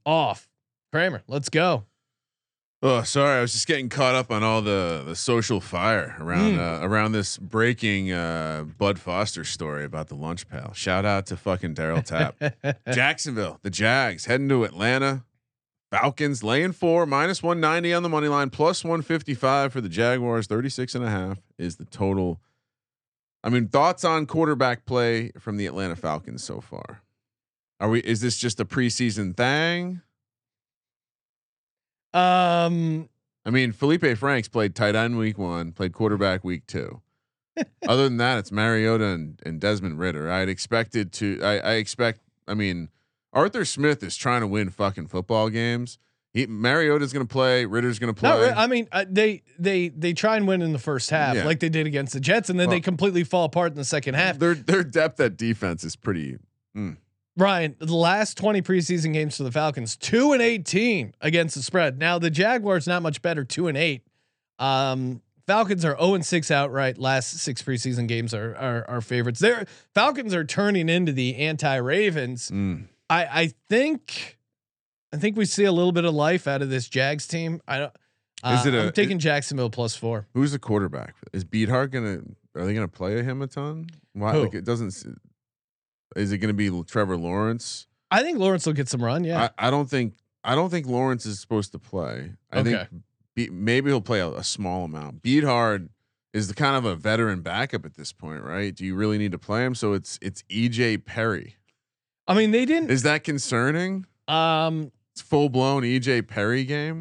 off. 0.06 0.48
Kramer, 0.90 1.22
let's 1.28 1.50
go. 1.50 1.84
Oh, 2.82 3.02
sorry. 3.02 3.36
I 3.36 3.40
was 3.42 3.52
just 3.52 3.66
getting 3.66 3.90
caught 3.90 4.14
up 4.14 4.30
on 4.30 4.42
all 4.42 4.62
the 4.62 5.02
the 5.04 5.14
social 5.16 5.60
fire 5.60 6.16
around 6.18 6.52
Mm. 6.54 6.82
uh, 6.82 6.86
around 6.86 7.12
this 7.12 7.36
breaking 7.36 8.10
uh, 8.10 8.64
Bud 8.78 8.98
Foster 8.98 9.44
story 9.44 9.84
about 9.84 10.08
the 10.08 10.14
lunch 10.14 10.48
pal. 10.48 10.72
Shout 10.72 11.04
out 11.04 11.26
to 11.26 11.36
fucking 11.36 11.74
Darryl 11.74 12.02
Tapp. 12.02 12.36
Jacksonville, 12.94 13.58
the 13.62 13.68
Jags 13.68 14.24
heading 14.24 14.48
to 14.48 14.64
Atlanta. 14.64 15.24
Falcons 15.90 16.42
laying 16.42 16.72
four 16.72 17.06
minus 17.06 17.42
190 17.42 17.94
on 17.94 18.02
the 18.02 18.08
money 18.08 18.28
line 18.28 18.50
plus 18.50 18.84
155 18.84 19.72
for 19.72 19.80
the 19.80 19.88
Jaguars 19.88 20.46
36 20.46 20.94
and 20.94 21.04
a 21.04 21.10
half 21.10 21.38
is 21.58 21.76
the 21.76 21.84
total. 21.86 22.40
I 23.42 23.48
mean, 23.48 23.68
thoughts 23.68 24.04
on 24.04 24.26
quarterback 24.26 24.84
play 24.84 25.32
from 25.38 25.56
the 25.56 25.66
Atlanta 25.66 25.96
Falcons 25.96 26.44
so 26.44 26.60
far? 26.60 27.02
Are 27.80 27.88
we 27.88 28.00
is 28.00 28.20
this 28.20 28.36
just 28.36 28.60
a 28.60 28.64
preseason 28.64 29.36
thing? 29.36 30.02
Um, 32.12 33.08
I 33.46 33.50
mean, 33.50 33.72
Felipe 33.72 34.16
Franks 34.18 34.48
played 34.48 34.74
tight 34.74 34.96
end 34.96 35.16
week 35.16 35.38
one, 35.38 35.72
played 35.72 35.92
quarterback 35.92 36.42
week 36.42 36.66
two. 36.66 37.00
Other 37.88 38.04
than 38.04 38.18
that, 38.18 38.38
it's 38.38 38.52
Mariota 38.52 39.06
and, 39.06 39.40
and 39.44 39.60
Desmond 39.60 39.98
Ridder. 39.98 40.30
I'd 40.30 40.48
expected 40.48 41.12
to. 41.14 41.40
I, 41.42 41.58
I 41.58 41.72
expect. 41.74 42.20
I 42.46 42.54
mean, 42.54 42.88
Arthur 43.32 43.64
Smith 43.64 44.02
is 44.02 44.16
trying 44.16 44.40
to 44.40 44.46
win 44.46 44.70
fucking 44.70 45.08
football 45.08 45.48
games. 45.50 45.98
He 46.34 46.46
Mariota's 46.46 47.12
going 47.12 47.26
to 47.26 47.30
play. 47.32 47.64
Ridder's 47.64 47.98
going 47.98 48.14
to 48.14 48.18
play. 48.18 48.30
not 48.50 48.56
I 48.58 48.66
mean, 48.66 48.86
uh, 48.92 49.04
they 49.08 49.42
they 49.58 49.88
they 49.88 50.12
try 50.12 50.36
and 50.36 50.46
win 50.46 50.60
in 50.62 50.72
the 50.72 50.78
first 50.78 51.08
half, 51.10 51.34
Yeah. 51.36 51.44
like 51.44 51.60
they 51.60 51.68
did 51.70 51.86
against 51.86 52.12
the 52.12 52.20
Jets, 52.20 52.50
and 52.50 52.60
then 52.60 52.68
Well- 52.68 52.76
they 52.76 52.80
completely 52.80 53.24
fall 53.24 53.44
apart 53.44 53.72
in 53.72 53.78
the 53.78 53.84
second 53.84 54.14
half. 54.14 54.38
their 54.38 54.54
their 54.54 54.84
depth 54.84 55.18
at 55.20 55.36
defense 55.36 55.84
is 55.84 55.96
pretty. 55.96 56.36
Ryan, 57.36 57.76
the 57.78 57.94
last 57.94 58.36
20 58.36 58.62
preseason 58.62 59.12
games 59.12 59.36
for 59.36 59.44
the 59.44 59.52
Falcons, 59.52 59.96
two 59.96 60.32
and 60.32 60.42
18 60.42 61.14
against 61.20 61.54
the 61.54 61.62
spread. 61.62 61.96
Now 61.98 62.18
the 62.18 62.30
Jaguars 62.30 62.86
not 62.88 63.00
much 63.02 63.22
better, 63.22 63.44
two 63.44 63.68
and 63.68 63.76
eight. 63.78 64.02
Um, 64.58 65.22
Falcons 65.46 65.84
are 65.84 65.96
0 65.98 66.14
and 66.14 66.26
6 66.26 66.50
outright. 66.50 66.98
Last 66.98 67.38
six 67.38 67.62
preseason 67.62 68.06
games 68.08 68.34
are 68.34 68.54
are, 68.56 68.84
are 68.88 69.00
favorites. 69.00 69.38
Their 69.40 69.66
Falcons 69.94 70.34
are 70.34 70.44
turning 70.44 70.88
into 70.88 71.12
the 71.12 71.36
anti 71.36 71.76
Ravens. 71.76 72.50
Mm. 72.50 72.88
I 73.10 73.24
I 73.42 73.52
think 73.68 74.38
I 75.12 75.16
think 75.16 75.36
we 75.36 75.44
see 75.44 75.64
a 75.64 75.72
little 75.72 75.92
bit 75.92 76.04
of 76.04 76.14
life 76.14 76.46
out 76.46 76.62
of 76.62 76.70
this 76.70 76.88
Jags 76.88 77.26
team. 77.26 77.60
I 77.66 77.78
don't. 77.78 77.92
Uh, 78.42 78.58
Is 78.60 78.66
it 78.66 78.74
a- 78.74 78.82
I'm 78.86 78.92
taking 78.92 79.18
Jacksonville 79.18 79.70
plus 79.70 79.96
four. 79.96 80.26
Who's 80.34 80.52
the 80.52 80.58
quarterback? 80.58 81.14
Is 81.32 81.44
Beathard 81.44 81.90
gonna? 81.90 82.20
Are 82.54 82.64
they 82.66 82.74
gonna 82.74 82.86
play 82.88 83.22
him 83.22 83.42
a 83.42 83.46
ton? 83.46 83.86
Why? 84.12 84.32
Who? 84.32 84.42
Like 84.42 84.54
it 84.54 84.64
doesn't. 84.64 84.94
Is 86.16 86.32
it 86.32 86.38
gonna 86.38 86.52
be 86.54 86.70
Trevor 86.84 87.16
Lawrence? 87.16 87.86
I 88.10 88.22
think 88.22 88.38
Lawrence 88.38 88.64
will 88.66 88.72
get 88.72 88.88
some 88.88 89.02
run. 89.04 89.24
Yeah. 89.24 89.50
I, 89.58 89.68
I 89.68 89.70
don't 89.70 89.88
think 89.90 90.14
I 90.44 90.54
don't 90.54 90.70
think 90.70 90.86
Lawrence 90.86 91.26
is 91.26 91.40
supposed 91.40 91.72
to 91.72 91.78
play. 91.78 92.32
I 92.52 92.60
Okay. 92.60 92.70
think 92.70 92.88
be, 93.34 93.50
maybe 93.50 93.90
he'll 93.90 94.00
play 94.00 94.20
a, 94.20 94.28
a 94.30 94.44
small 94.44 94.84
amount. 94.84 95.22
Beathard 95.22 95.88
is 96.32 96.48
the 96.48 96.54
kind 96.54 96.76
of 96.76 96.84
a 96.84 96.94
veteran 96.94 97.40
backup 97.42 97.84
at 97.84 97.94
this 97.94 98.12
point, 98.12 98.42
right? 98.42 98.74
Do 98.74 98.84
you 98.84 98.94
really 98.94 99.18
need 99.18 99.32
to 99.32 99.38
play 99.38 99.64
him? 99.64 99.74
So 99.74 99.92
it's 99.92 100.18
it's 100.22 100.42
EJ 100.44 101.04
Perry. 101.04 101.56
I 102.28 102.34
mean, 102.34 102.50
they 102.52 102.64
didn't. 102.66 102.90
Is 102.90 103.02
that 103.02 103.24
concerning? 103.24 104.06
Um, 104.28 104.92
It's 105.12 105.22
full 105.22 105.48
blown 105.48 105.82
EJ 105.82 106.28
Perry 106.28 106.64
game. 106.64 106.98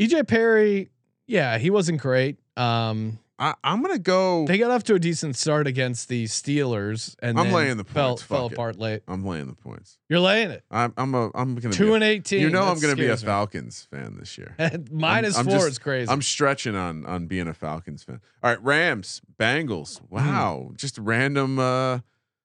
EJ 0.00 0.26
Perry, 0.26 0.88
yeah, 1.26 1.58
he 1.58 1.70
wasn't 1.70 2.00
great. 2.00 2.38
Um, 2.56 3.18
I, 3.38 3.54
I'm 3.64 3.82
gonna 3.82 3.98
go. 3.98 4.46
they 4.46 4.56
got 4.56 4.70
off 4.70 4.84
to 4.84 4.94
a 4.94 4.98
decent 4.98 5.36
start 5.36 5.66
against 5.66 6.08
the 6.08 6.24
Steelers, 6.24 7.16
and 7.20 7.38
I'm 7.38 7.46
then 7.46 7.54
laying 7.54 7.76
the 7.76 7.84
points. 7.84 8.22
fell 8.22 8.46
it. 8.46 8.52
apart 8.52 8.78
late. 8.78 9.02
I'm 9.08 9.24
laying 9.26 9.46
the 9.48 9.54
points. 9.54 9.98
You're 10.08 10.20
laying 10.20 10.50
it 10.50 10.62
I'm 10.70 10.92
I'm 10.96 11.14
a 11.14 11.30
I'm 11.34 11.56
gonna 11.56 11.74
two 11.74 11.86
be 11.86 11.90
a- 11.90 11.94
and 11.94 12.04
eighteen. 12.04 12.40
You 12.40 12.50
know 12.50 12.62
I'm 12.62 12.78
gonna 12.78 12.94
be 12.94 13.02
a 13.06 13.16
scares 13.16 13.22
me. 13.24 13.26
Falcons 13.26 13.88
fan 13.90 14.16
this 14.18 14.38
year. 14.38 14.54
Minus 14.92 15.36
I'm 15.36 15.44
four 15.46 15.54
just- 15.54 15.68
is 15.68 15.78
crazy. 15.78 16.10
I'm 16.10 16.22
stretching 16.22 16.76
on 16.76 17.04
on 17.04 17.26
being 17.26 17.48
a 17.48 17.54
Falcons 17.54 18.04
fan. 18.04 18.20
All 18.42 18.50
right, 18.50 18.62
Rams, 18.62 19.20
Bengals. 19.38 20.00
Wow, 20.08 20.70
just 20.76 20.96
random. 20.98 21.58
uh 21.58 21.98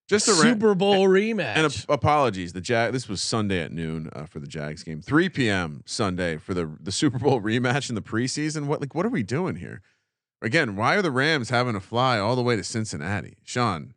Just 0.08 0.28
a 0.28 0.32
Super 0.34 0.74
Bowl 0.74 1.08
rematch. 1.08 1.56
And 1.56 1.66
ap- 1.66 1.90
apologies, 1.90 2.54
the 2.54 2.62
Jag. 2.62 2.94
This 2.94 3.10
was 3.10 3.22
Sunday 3.22 3.60
at 3.62 3.72
noon 3.72 4.10
uh, 4.14 4.26
for 4.26 4.40
the 4.40 4.48
Jags 4.48 4.84
game. 4.84 5.02
3 5.02 5.30
p.m. 5.30 5.82
Sunday 5.86 6.38
for 6.38 6.54
the 6.54 6.70
the 6.80 6.92
Super 6.92 7.20
Bowl 7.20 7.42
rematch 7.42 7.90
in 7.90 7.96
the 7.96 8.02
preseason. 8.02 8.66
What 8.68 8.80
like 8.82 8.96
what 8.96 9.06
are 9.06 9.10
we 9.10 9.24
doing 9.24 9.56
here? 9.58 9.82
Again, 10.42 10.76
why 10.76 10.96
are 10.96 11.02
the 11.02 11.12
Rams 11.12 11.50
having 11.50 11.74
to 11.74 11.80
fly 11.80 12.20
all 12.20 12.36
the 12.36 12.44
way 12.44 12.56
to 12.56 12.64
Cincinnati, 12.64 13.38
Sean? 13.44 13.94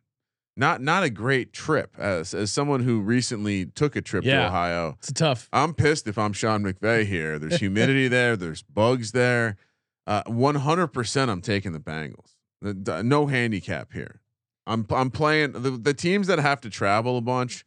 Not 0.56 0.80
not 0.82 1.04
a 1.04 1.10
great 1.10 1.52
trip 1.52 1.94
as 1.98 2.34
as 2.34 2.50
someone 2.50 2.80
who 2.82 3.00
recently 3.00 3.66
took 3.66 3.94
a 3.94 4.02
trip 4.02 4.24
to 4.24 4.46
Ohio. 4.46 4.96
it's 4.98 5.12
tough. 5.12 5.48
I'm 5.52 5.74
pissed 5.74 6.08
if 6.08 6.18
I'm 6.18 6.32
Sean 6.32 6.64
McVay 6.64 7.06
here. 7.06 7.38
There's 7.38 7.60
humidity 7.60 8.08
there. 8.16 8.36
There's 8.36 8.62
bugs 8.62 9.12
there. 9.12 9.56
Uh, 10.06 10.24
100% 10.24 11.28
I'm 11.28 11.40
taking 11.40 11.70
the 11.72 11.78
Bengals. 11.78 12.34
No 13.04 13.26
handicap 13.28 13.92
here. 13.92 14.19
I'm 14.70 14.86
I'm 14.90 15.10
playing 15.10 15.52
the, 15.52 15.70
the 15.72 15.94
teams 15.94 16.26
that 16.28 16.38
have 16.38 16.60
to 16.62 16.70
travel 16.70 17.18
a 17.18 17.20
bunch. 17.20 17.64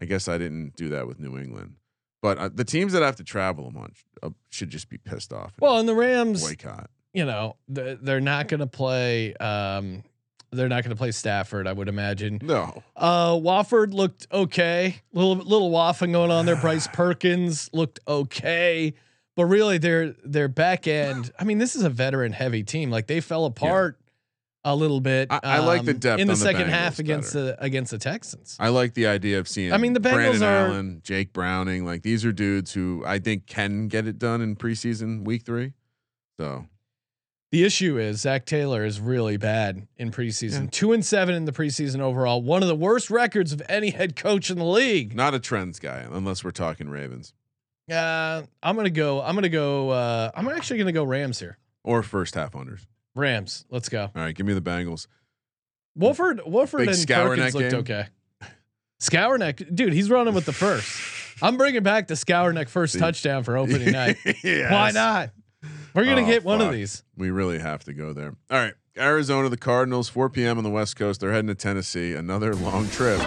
I 0.00 0.04
guess 0.04 0.28
I 0.28 0.38
didn't 0.38 0.76
do 0.76 0.88
that 0.90 1.06
with 1.08 1.18
New 1.18 1.36
England, 1.36 1.74
but 2.22 2.38
uh, 2.38 2.48
the 2.54 2.64
teams 2.64 2.92
that 2.92 3.02
have 3.02 3.16
to 3.16 3.24
travel 3.24 3.66
a 3.66 3.70
bunch 3.72 4.04
uh, 4.22 4.30
should 4.48 4.70
just 4.70 4.88
be 4.88 4.96
pissed 4.98 5.32
off. 5.32 5.52
and 5.54 5.60
Well, 5.60 5.78
and 5.78 5.88
the 5.88 5.94
Rams, 5.94 6.42
boycott. 6.42 6.88
you 7.12 7.24
know, 7.24 7.56
they're, 7.66 7.96
they're 7.96 8.20
not 8.20 8.46
going 8.48 8.60
to 8.60 8.66
play. 8.68 9.34
Um, 9.34 10.04
they're 10.50 10.68
not 10.68 10.82
going 10.82 10.90
to 10.94 10.96
play 10.96 11.10
Stafford, 11.10 11.66
I 11.66 11.72
would 11.72 11.88
imagine. 11.88 12.38
No, 12.42 12.82
Uh, 12.96 13.38
Wolford 13.42 13.92
looked 13.92 14.26
okay. 14.32 14.96
Little 15.12 15.34
little 15.36 15.70
waffling 15.70 16.12
going 16.12 16.30
on 16.30 16.46
there. 16.46 16.56
Bryce 16.60 16.86
Perkins 16.86 17.68
looked 17.72 17.98
okay, 18.08 18.94
but 19.34 19.44
really 19.46 19.78
their 19.78 20.14
their 20.24 20.48
back 20.48 20.86
end. 20.86 21.32
I 21.38 21.44
mean, 21.44 21.58
this 21.58 21.74
is 21.76 21.82
a 21.82 21.90
veteran 21.90 22.32
heavy 22.32 22.62
team. 22.62 22.90
Like 22.90 23.08
they 23.08 23.20
fell 23.20 23.44
apart 23.46 23.98
a 24.64 24.74
little 24.74 25.00
bit. 25.00 25.30
um, 25.30 25.40
I- 25.42 25.56
I 25.56 25.58
like 25.60 25.84
the 25.84 25.94
depth 25.94 26.20
in 26.20 26.26
the 26.28 26.34
the 26.34 26.38
second 26.40 26.68
half 26.68 26.98
against 26.98 27.32
better. 27.34 27.46
the 27.56 27.62
against 27.64 27.90
the 27.92 27.98
Texans. 27.98 28.56
I 28.60 28.68
like 28.68 28.94
the 28.94 29.06
idea 29.06 29.38
of 29.38 29.48
seeing. 29.48 29.72
I 29.72 29.76
mean, 29.78 29.92
the 29.92 30.00
Bengals 30.00 30.12
Brandon 30.14 30.42
are- 30.42 30.66
Allen, 30.68 31.00
Jake 31.04 31.32
Browning. 31.32 31.84
Like 31.84 32.02
these 32.02 32.24
are 32.24 32.32
dudes 32.32 32.72
who 32.72 33.02
I 33.06 33.18
think 33.18 33.46
can 33.46 33.88
get 33.88 34.06
it 34.06 34.18
done 34.18 34.40
in 34.40 34.56
preseason 34.56 35.24
week 35.24 35.44
three. 35.44 35.72
So 36.38 36.66
The 37.50 37.64
issue 37.64 37.98
is 37.98 38.20
Zac 38.20 38.44
Taylor 38.44 38.84
is 38.84 39.00
really 39.00 39.38
bad 39.38 39.86
in 39.96 40.10
preseason. 40.10 40.64
Yeah. 40.64 40.68
Two 40.70 40.92
and 40.92 41.02
seven 41.04 41.34
in 41.34 41.46
the 41.46 41.52
preseason 41.52 42.00
overall. 42.00 42.42
One 42.42 42.60
of 42.62 42.68
the 42.68 42.74
worst 42.74 43.08
records 43.10 43.52
of 43.54 43.62
any 43.70 43.88
head 43.90 44.16
coach 44.16 44.50
in 44.50 44.58
the 44.58 44.64
league. 44.66 45.14
not 45.14 45.32
a 45.34 45.38
trends 45.40 45.78
guy 45.78 46.04
unless 46.10 46.44
we're 46.44 46.50
talking 46.50 46.90
Ravens 46.90 47.32
Uh, 47.90 48.42
I'm 48.62 48.76
gonna 48.76 48.90
go. 48.90 49.22
I'm 49.22 49.34
gonna 49.34 49.48
go. 49.48 49.88
Uh, 49.90 50.30
I'm 50.34 50.46
actually 50.48 50.78
gonna 50.78 50.92
go 50.92 51.04
Rams 51.04 51.38
here. 51.40 51.56
or 51.84 52.02
first 52.02 52.34
half 52.34 52.52
unders. 52.52 52.86
Rams. 53.18 53.64
Let's 53.70 53.88
go. 53.88 54.02
All 54.04 54.10
right, 54.22 54.34
give 54.34 54.46
me 54.46 54.54
the 54.54 54.60
Bengals. 54.62 55.06
Wolford, 55.96 56.40
Wolford 56.46 56.86
Big 56.86 56.96
and 56.96 57.08
Perkins 57.08 57.54
looked 57.54 57.70
game? 57.70 57.80
okay. 57.80 58.06
Skowronek, 59.00 59.74
dude, 59.74 59.92
he's 59.92 60.10
running 60.10 60.34
with 60.34 60.44
the 60.44 60.52
first. 60.52 61.00
I'm 61.42 61.56
bringing 61.56 61.82
back 61.84 62.08
the 62.08 62.14
Skowronek 62.14 62.68
first 62.68 62.94
See. 62.94 62.98
touchdown 62.98 63.44
for 63.44 63.56
opening 63.56 63.92
night. 63.92 64.16
Yes. 64.42 64.72
Why 64.72 64.90
not? 64.90 65.30
We're 65.94 66.04
gonna 66.04 66.22
Oh, 66.22 66.26
get 66.26 66.44
one 66.44 66.60
of 66.60 66.72
these. 66.72 67.02
We 67.16 67.30
really 67.30 67.58
have 67.58 67.84
to 67.84 67.92
go 67.92 68.12
there. 68.12 68.34
All 68.50 68.58
right, 68.58 68.74
Arizona, 68.96 69.48
the 69.48 69.56
Cardinals, 69.56 70.08
4 70.08 70.30
p.m. 70.30 70.58
on 70.58 70.64
the 70.64 70.70
West 70.70 70.96
Coast. 70.96 71.20
They're 71.20 71.32
heading 71.32 71.48
to 71.48 71.54
Tennessee. 71.54 72.12
Another 72.14 72.54
long 72.54 72.88
trip. 72.88 73.20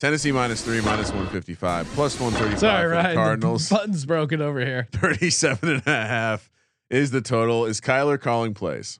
Tennessee 0.00 0.32
minus 0.32 0.62
three, 0.62 0.80
minus 0.80 1.08
155, 1.08 1.86
plus 1.88 2.18
135 2.18 2.58
Sorry, 2.58 2.84
for 2.84 2.88
Ryan. 2.90 3.02
the 3.04 3.08
The 3.10 3.14
Cardinals. 3.14 3.68
button's 3.68 4.06
broken 4.06 4.40
over 4.40 4.60
here. 4.64 4.88
37 4.92 5.68
and 5.68 5.82
a 5.86 5.90
half 5.90 6.50
is 6.88 7.10
the 7.10 7.20
total. 7.20 7.66
Is 7.66 7.80
Kyler 7.82 8.18
calling 8.18 8.54
plays? 8.54 8.98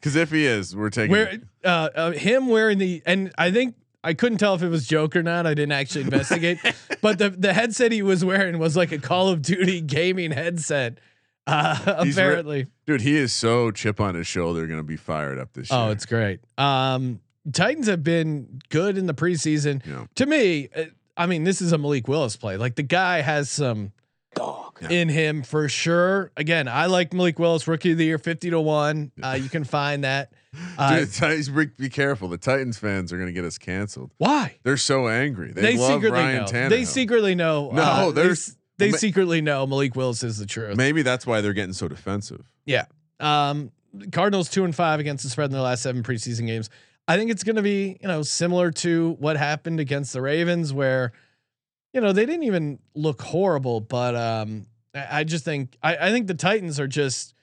Because 0.00 0.16
if 0.16 0.30
he 0.30 0.46
is, 0.46 0.74
we're 0.76 0.90
taking. 0.90 1.10
Where 1.10 1.38
uh, 1.64 1.88
uh, 1.94 2.10
him 2.12 2.46
wearing 2.48 2.78
the 2.78 3.02
and 3.04 3.32
I 3.36 3.50
think 3.50 3.74
I 4.04 4.14
couldn't 4.14 4.38
tell 4.38 4.54
if 4.54 4.62
it 4.62 4.68
was 4.68 4.86
joke 4.86 5.16
or 5.16 5.22
not. 5.22 5.46
I 5.46 5.54
didn't 5.54 5.72
actually 5.72 6.02
investigate, 6.04 6.58
but 7.00 7.18
the 7.18 7.30
the 7.30 7.52
headset 7.52 7.92
he 7.92 8.02
was 8.02 8.24
wearing 8.24 8.58
was 8.58 8.76
like 8.76 8.92
a 8.92 8.98
Call 8.98 9.28
of 9.28 9.42
Duty 9.42 9.80
gaming 9.80 10.30
headset. 10.30 10.98
Uh, 11.46 12.04
He's 12.04 12.16
re- 12.16 12.22
apparently, 12.24 12.66
Dude, 12.86 13.00
he 13.00 13.16
is 13.16 13.32
so 13.32 13.70
chip 13.70 14.00
on 14.00 14.14
his 14.14 14.26
shoulder, 14.26 14.66
going 14.66 14.80
to 14.80 14.84
be 14.84 14.96
fired 14.98 15.38
up 15.38 15.54
this 15.54 15.70
year. 15.70 15.80
oh, 15.80 15.90
it's 15.90 16.04
great. 16.04 16.40
Um, 16.58 17.20
Titans 17.50 17.86
have 17.86 18.04
been 18.04 18.60
good 18.68 18.98
in 18.98 19.06
the 19.06 19.14
preseason. 19.14 19.84
Yeah. 19.86 20.04
To 20.16 20.26
me, 20.26 20.68
uh, 20.76 20.84
I 21.16 21.26
mean, 21.26 21.44
this 21.44 21.62
is 21.62 21.72
a 21.72 21.78
Malik 21.78 22.06
Willis 22.06 22.36
play. 22.36 22.58
Like 22.58 22.74
the 22.74 22.82
guy 22.82 23.22
has 23.22 23.48
some 23.50 23.92
Dog. 24.80 24.92
in 24.92 25.08
him 25.08 25.42
for 25.42 25.68
sure. 25.68 26.30
Again, 26.36 26.68
I 26.68 26.86
like 26.86 27.12
Malik 27.12 27.38
Willis, 27.38 27.66
rookie 27.68 27.92
of 27.92 27.98
the 27.98 28.04
year, 28.04 28.18
fifty 28.18 28.50
to 28.50 28.60
one. 28.60 29.12
Uh, 29.22 29.38
you 29.40 29.48
can 29.48 29.64
find 29.64 30.04
that. 30.04 30.32
Uh, 30.78 31.00
Dude, 31.00 31.12
Titans, 31.12 31.48
be 31.50 31.66
be 31.66 31.88
careful. 31.90 32.26
The 32.28 32.38
Titans 32.38 32.78
fans 32.78 33.12
are 33.12 33.16
going 33.16 33.26
to 33.28 33.32
get 33.34 33.44
us 33.44 33.58
canceled. 33.58 34.12
why? 34.16 34.56
They're 34.62 34.78
so 34.78 35.06
angry. 35.06 35.52
They, 35.52 35.60
They, 35.60 35.76
love 35.76 35.92
secretly 35.92 36.18
Ryan 36.20 36.36
know. 36.38 36.44
Tannehill. 36.46 36.68
They 36.70 36.84
secretly 36.86 37.34
know. 37.34 37.70
No, 37.70 37.82
uh, 37.82 38.06
they, 38.12 38.22
there's- 38.22 38.56
they 38.78 38.90
ma- 38.92 38.96
secretly 38.96 39.40
know 39.42 39.66
Malik 39.66 39.94
Willis 39.94 40.22
is 40.24 40.38
the 40.38 40.46
truth. 40.46 40.76
Maybe 40.76 41.02
that's 41.02 41.26
why 41.26 41.42
they're 41.42 41.52
getting 41.52 41.74
so 41.74 41.86
defensive. 41.86 42.50
Yeah. 42.64 42.86
Um, 43.20 43.72
Cardinals 44.10 44.48
two 44.48 44.64
and 44.64 44.74
five 44.74 45.00
against 45.00 45.22
the 45.22 45.30
spread 45.30 45.46
in 45.46 45.52
their 45.52 45.60
last 45.60 45.82
seven 45.82 46.02
preseason 46.02 46.46
games. 46.46 46.70
I 47.06 47.16
think 47.18 47.30
it's 47.30 47.44
going 47.44 47.56
to 47.56 47.62
be, 47.62 47.98
you 48.00 48.08
know, 48.08 48.22
similar 48.22 48.70
to 48.72 49.16
what 49.18 49.36
happened 49.36 49.80
against 49.80 50.12
the 50.14 50.22
Ravens, 50.22 50.72
where, 50.72 51.12
you 51.92 52.00
know, 52.00 52.12
they 52.12 52.24
didn't 52.24 52.44
even 52.44 52.78
look 52.94 53.20
horrible, 53.20 53.80
but 53.80 54.14
um, 54.16 54.66
I, 54.94 55.24
just 55.24 55.44
think 55.44 55.76
I, 55.82 55.96
I 55.96 56.10
think 56.10 56.26
the 56.26 56.34
Titans 56.34 56.80
are 56.80 56.88
just 56.88 57.34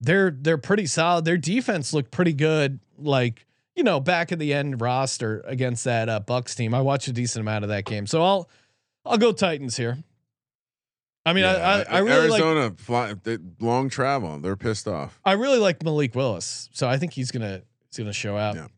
they're 0.00 0.30
they're 0.30 0.58
pretty 0.58 0.86
solid. 0.86 1.24
Their 1.24 1.36
defense 1.36 1.92
looked 1.92 2.10
pretty 2.10 2.32
good, 2.32 2.80
like 2.98 3.46
you 3.74 3.82
know, 3.82 4.00
back 4.00 4.32
in 4.32 4.38
the 4.38 4.52
end 4.52 4.80
roster 4.80 5.42
against 5.46 5.84
that 5.84 6.08
uh, 6.08 6.20
Bucks 6.20 6.54
team. 6.54 6.74
I 6.74 6.80
watched 6.80 7.08
a 7.08 7.12
decent 7.12 7.40
amount 7.40 7.64
of 7.64 7.70
that 7.70 7.84
game, 7.84 8.06
so 8.06 8.22
I'll 8.22 8.50
I'll 9.04 9.18
go 9.18 9.32
Titans 9.32 9.76
here. 9.76 9.98
I 11.26 11.34
mean, 11.34 11.44
I, 11.44 11.54
I, 11.54 11.82
I 11.82 11.98
really 11.98 12.28
like 12.28 12.40
Arizona 12.40 12.74
fly, 12.78 13.14
they, 13.22 13.38
long 13.60 13.90
travel. 13.90 14.38
They're 14.38 14.56
pissed 14.56 14.88
off. 14.88 15.20
I 15.24 15.32
really 15.32 15.58
like 15.58 15.82
Malik 15.82 16.14
Willis, 16.14 16.70
so 16.72 16.88
I 16.88 16.96
think 16.96 17.12
he's 17.12 17.30
gonna 17.30 17.62
he's 17.88 17.98
gonna 17.98 18.12
show 18.12 18.36
out. 18.36 18.56
Yeah. 18.56 18.68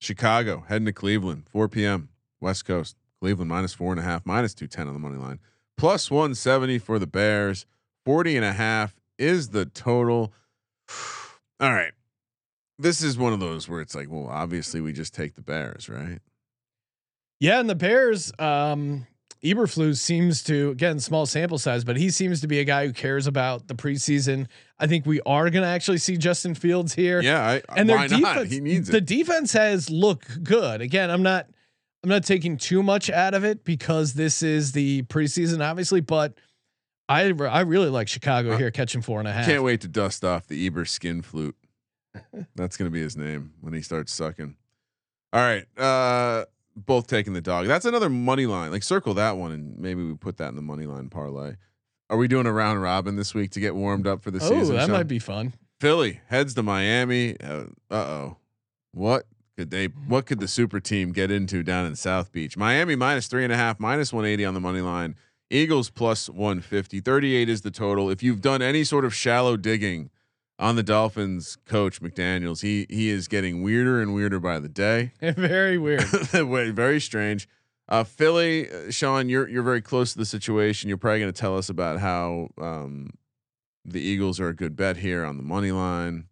Chicago 0.00 0.64
heading 0.68 0.86
to 0.86 0.92
Cleveland, 0.92 1.44
4 1.50 1.68
p.m. 1.68 2.10
West 2.40 2.66
Coast. 2.66 2.96
Cleveland 3.20 3.48
minus 3.48 3.72
four 3.72 3.90
and 3.90 3.98
a 3.98 4.02
half, 4.02 4.26
minus 4.26 4.52
210 4.52 4.88
on 4.88 4.92
the 4.92 5.00
money 5.00 5.16
line, 5.16 5.40
plus 5.76 6.10
170 6.10 6.78
for 6.78 6.98
the 6.98 7.06
Bears. 7.06 7.66
40 8.04 8.36
and 8.36 8.44
a 8.44 8.52
half 8.52 8.94
is 9.18 9.50
the 9.50 9.64
total. 9.64 10.32
All 11.60 11.72
right. 11.72 11.92
This 12.78 13.02
is 13.02 13.16
one 13.16 13.32
of 13.32 13.40
those 13.40 13.68
where 13.68 13.80
it's 13.80 13.94
like, 13.94 14.10
well, 14.10 14.26
obviously 14.28 14.80
we 14.80 14.92
just 14.92 15.14
take 15.14 15.34
the 15.34 15.42
Bears, 15.42 15.88
right? 15.88 16.18
Yeah, 17.40 17.60
and 17.60 17.70
the 17.70 17.74
Bears, 17.74 18.32
um, 18.38 19.06
Eberflus 19.44 19.98
seems 19.98 20.42
to 20.44 20.70
again 20.70 20.98
small 20.98 21.26
sample 21.26 21.58
size, 21.58 21.84
but 21.84 21.96
he 21.96 22.10
seems 22.10 22.40
to 22.40 22.46
be 22.46 22.60
a 22.60 22.64
guy 22.64 22.86
who 22.86 22.92
cares 22.92 23.26
about 23.26 23.68
the 23.68 23.74
preseason. 23.74 24.46
I 24.78 24.86
think 24.86 25.04
we 25.04 25.20
are 25.26 25.50
going 25.50 25.62
to 25.62 25.68
actually 25.68 25.98
see 25.98 26.16
Justin 26.16 26.54
Fields 26.54 26.94
here. 26.94 27.20
Yeah, 27.20 27.46
I, 27.46 27.62
and 27.76 27.88
their 27.88 27.98
why 27.98 28.08
defense, 28.08 28.22
not? 28.22 28.46
He 28.46 28.60
needs 28.60 28.88
the 28.88 28.98
it. 28.98 29.06
defense 29.06 29.52
has 29.52 29.90
looked 29.90 30.42
good. 30.42 30.80
Again, 30.80 31.10
I'm 31.10 31.22
not, 31.22 31.46
I'm 32.04 32.10
not 32.10 32.22
taking 32.22 32.58
too 32.58 32.82
much 32.82 33.08
out 33.08 33.32
of 33.32 33.44
it 33.44 33.64
because 33.64 34.12
this 34.12 34.42
is 34.42 34.72
the 34.72 35.02
preseason, 35.04 35.66
obviously, 35.66 36.02
but 36.02 36.34
I, 37.08 37.22
I 37.32 37.60
really 37.60 37.88
like 37.88 38.08
Chicago 38.08 38.58
here 38.58 38.70
catching 38.70 39.00
four 39.00 39.20
and 39.20 39.26
a 39.26 39.32
half. 39.32 39.46
Can't 39.46 39.62
wait 39.62 39.80
to 39.80 39.88
dust 39.88 40.22
off 40.22 40.46
the 40.46 40.66
Eber 40.66 40.84
skin 40.84 41.22
flute. 41.22 41.56
That's 42.54 42.76
gonna 42.76 42.90
be 42.90 43.00
his 43.00 43.16
name 43.16 43.54
when 43.62 43.72
he 43.72 43.80
starts 43.80 44.12
sucking. 44.12 44.54
All 45.32 45.40
right, 45.40 45.64
uh, 45.78 46.44
both 46.76 47.06
taking 47.06 47.32
the 47.32 47.40
dog. 47.40 47.66
That's 47.68 47.86
another 47.86 48.10
money 48.10 48.44
line. 48.44 48.70
Like 48.70 48.82
circle 48.82 49.14
that 49.14 49.38
one, 49.38 49.50
and 49.52 49.78
maybe 49.78 50.04
we 50.04 50.14
put 50.14 50.36
that 50.36 50.50
in 50.50 50.56
the 50.56 50.62
money 50.62 50.84
line 50.84 51.08
parlay. 51.08 51.54
Are 52.10 52.18
we 52.18 52.28
doing 52.28 52.44
a 52.46 52.52
round 52.52 52.82
robin 52.82 53.16
this 53.16 53.34
week 53.34 53.50
to 53.52 53.60
get 53.60 53.74
warmed 53.74 54.06
up 54.06 54.22
for 54.22 54.30
the 54.30 54.38
Oh, 54.42 54.48
season? 54.50 54.76
that 54.76 54.82
Sean? 54.82 54.90
might 54.92 55.08
be 55.08 55.18
fun. 55.18 55.54
Philly 55.80 56.20
heads 56.28 56.52
to 56.54 56.62
Miami. 56.62 57.36
Uh 57.40 57.64
oh, 57.90 58.36
what 58.92 59.24
could 59.56 59.70
they? 59.70 59.86
What 59.86 60.26
could 60.26 60.40
the 60.40 60.48
super 60.48 60.80
team 60.80 61.12
get 61.12 61.30
into 61.30 61.62
down 61.62 61.86
in 61.86 61.96
South 61.96 62.32
Beach? 62.32 62.56
Miami 62.56 62.96
minus 62.96 63.26
three 63.26 63.44
and 63.44 63.52
a 63.52 63.56
half, 63.56 63.78
minus 63.78 64.12
one 64.12 64.24
eighty 64.24 64.44
on 64.44 64.54
the 64.54 64.60
money 64.60 64.80
line. 64.80 65.16
Eagles 65.50 65.90
plus 65.90 66.28
150. 66.28 67.00
38 67.00 67.48
is 67.48 67.60
the 67.60 67.70
total. 67.70 68.10
If 68.10 68.22
you've 68.22 68.40
done 68.40 68.62
any 68.62 68.82
sort 68.82 69.04
of 69.04 69.14
shallow 69.14 69.56
digging 69.56 70.10
on 70.58 70.74
the 70.74 70.82
Dolphins 70.82 71.56
coach 71.66 72.00
McDaniels, 72.00 72.62
he 72.62 72.86
he 72.88 73.08
is 73.10 73.28
getting 73.28 73.62
weirder 73.62 74.00
and 74.00 74.14
weirder 74.14 74.40
by 74.40 74.58
the 74.58 74.68
day. 74.68 75.12
Very 75.20 75.78
weird. 75.78 76.02
Very 76.32 77.00
strange. 77.00 77.48
Uh, 77.88 78.02
Philly, 78.02 78.70
uh, 78.70 78.90
Sean, 78.90 79.28
you're 79.28 79.48
you're 79.48 79.62
very 79.62 79.82
close 79.82 80.12
to 80.12 80.18
the 80.18 80.24
situation. 80.24 80.88
You're 80.88 80.96
probably 80.96 81.20
going 81.20 81.32
to 81.32 81.38
tell 81.38 81.58
us 81.58 81.68
about 81.68 82.00
how 82.00 82.48
um, 82.58 83.10
the 83.84 84.00
Eagles 84.00 84.40
are 84.40 84.48
a 84.48 84.54
good 84.54 84.74
bet 84.74 84.96
here 84.96 85.24
on 85.24 85.36
the 85.36 85.42
money 85.42 85.70
line. 85.70 86.28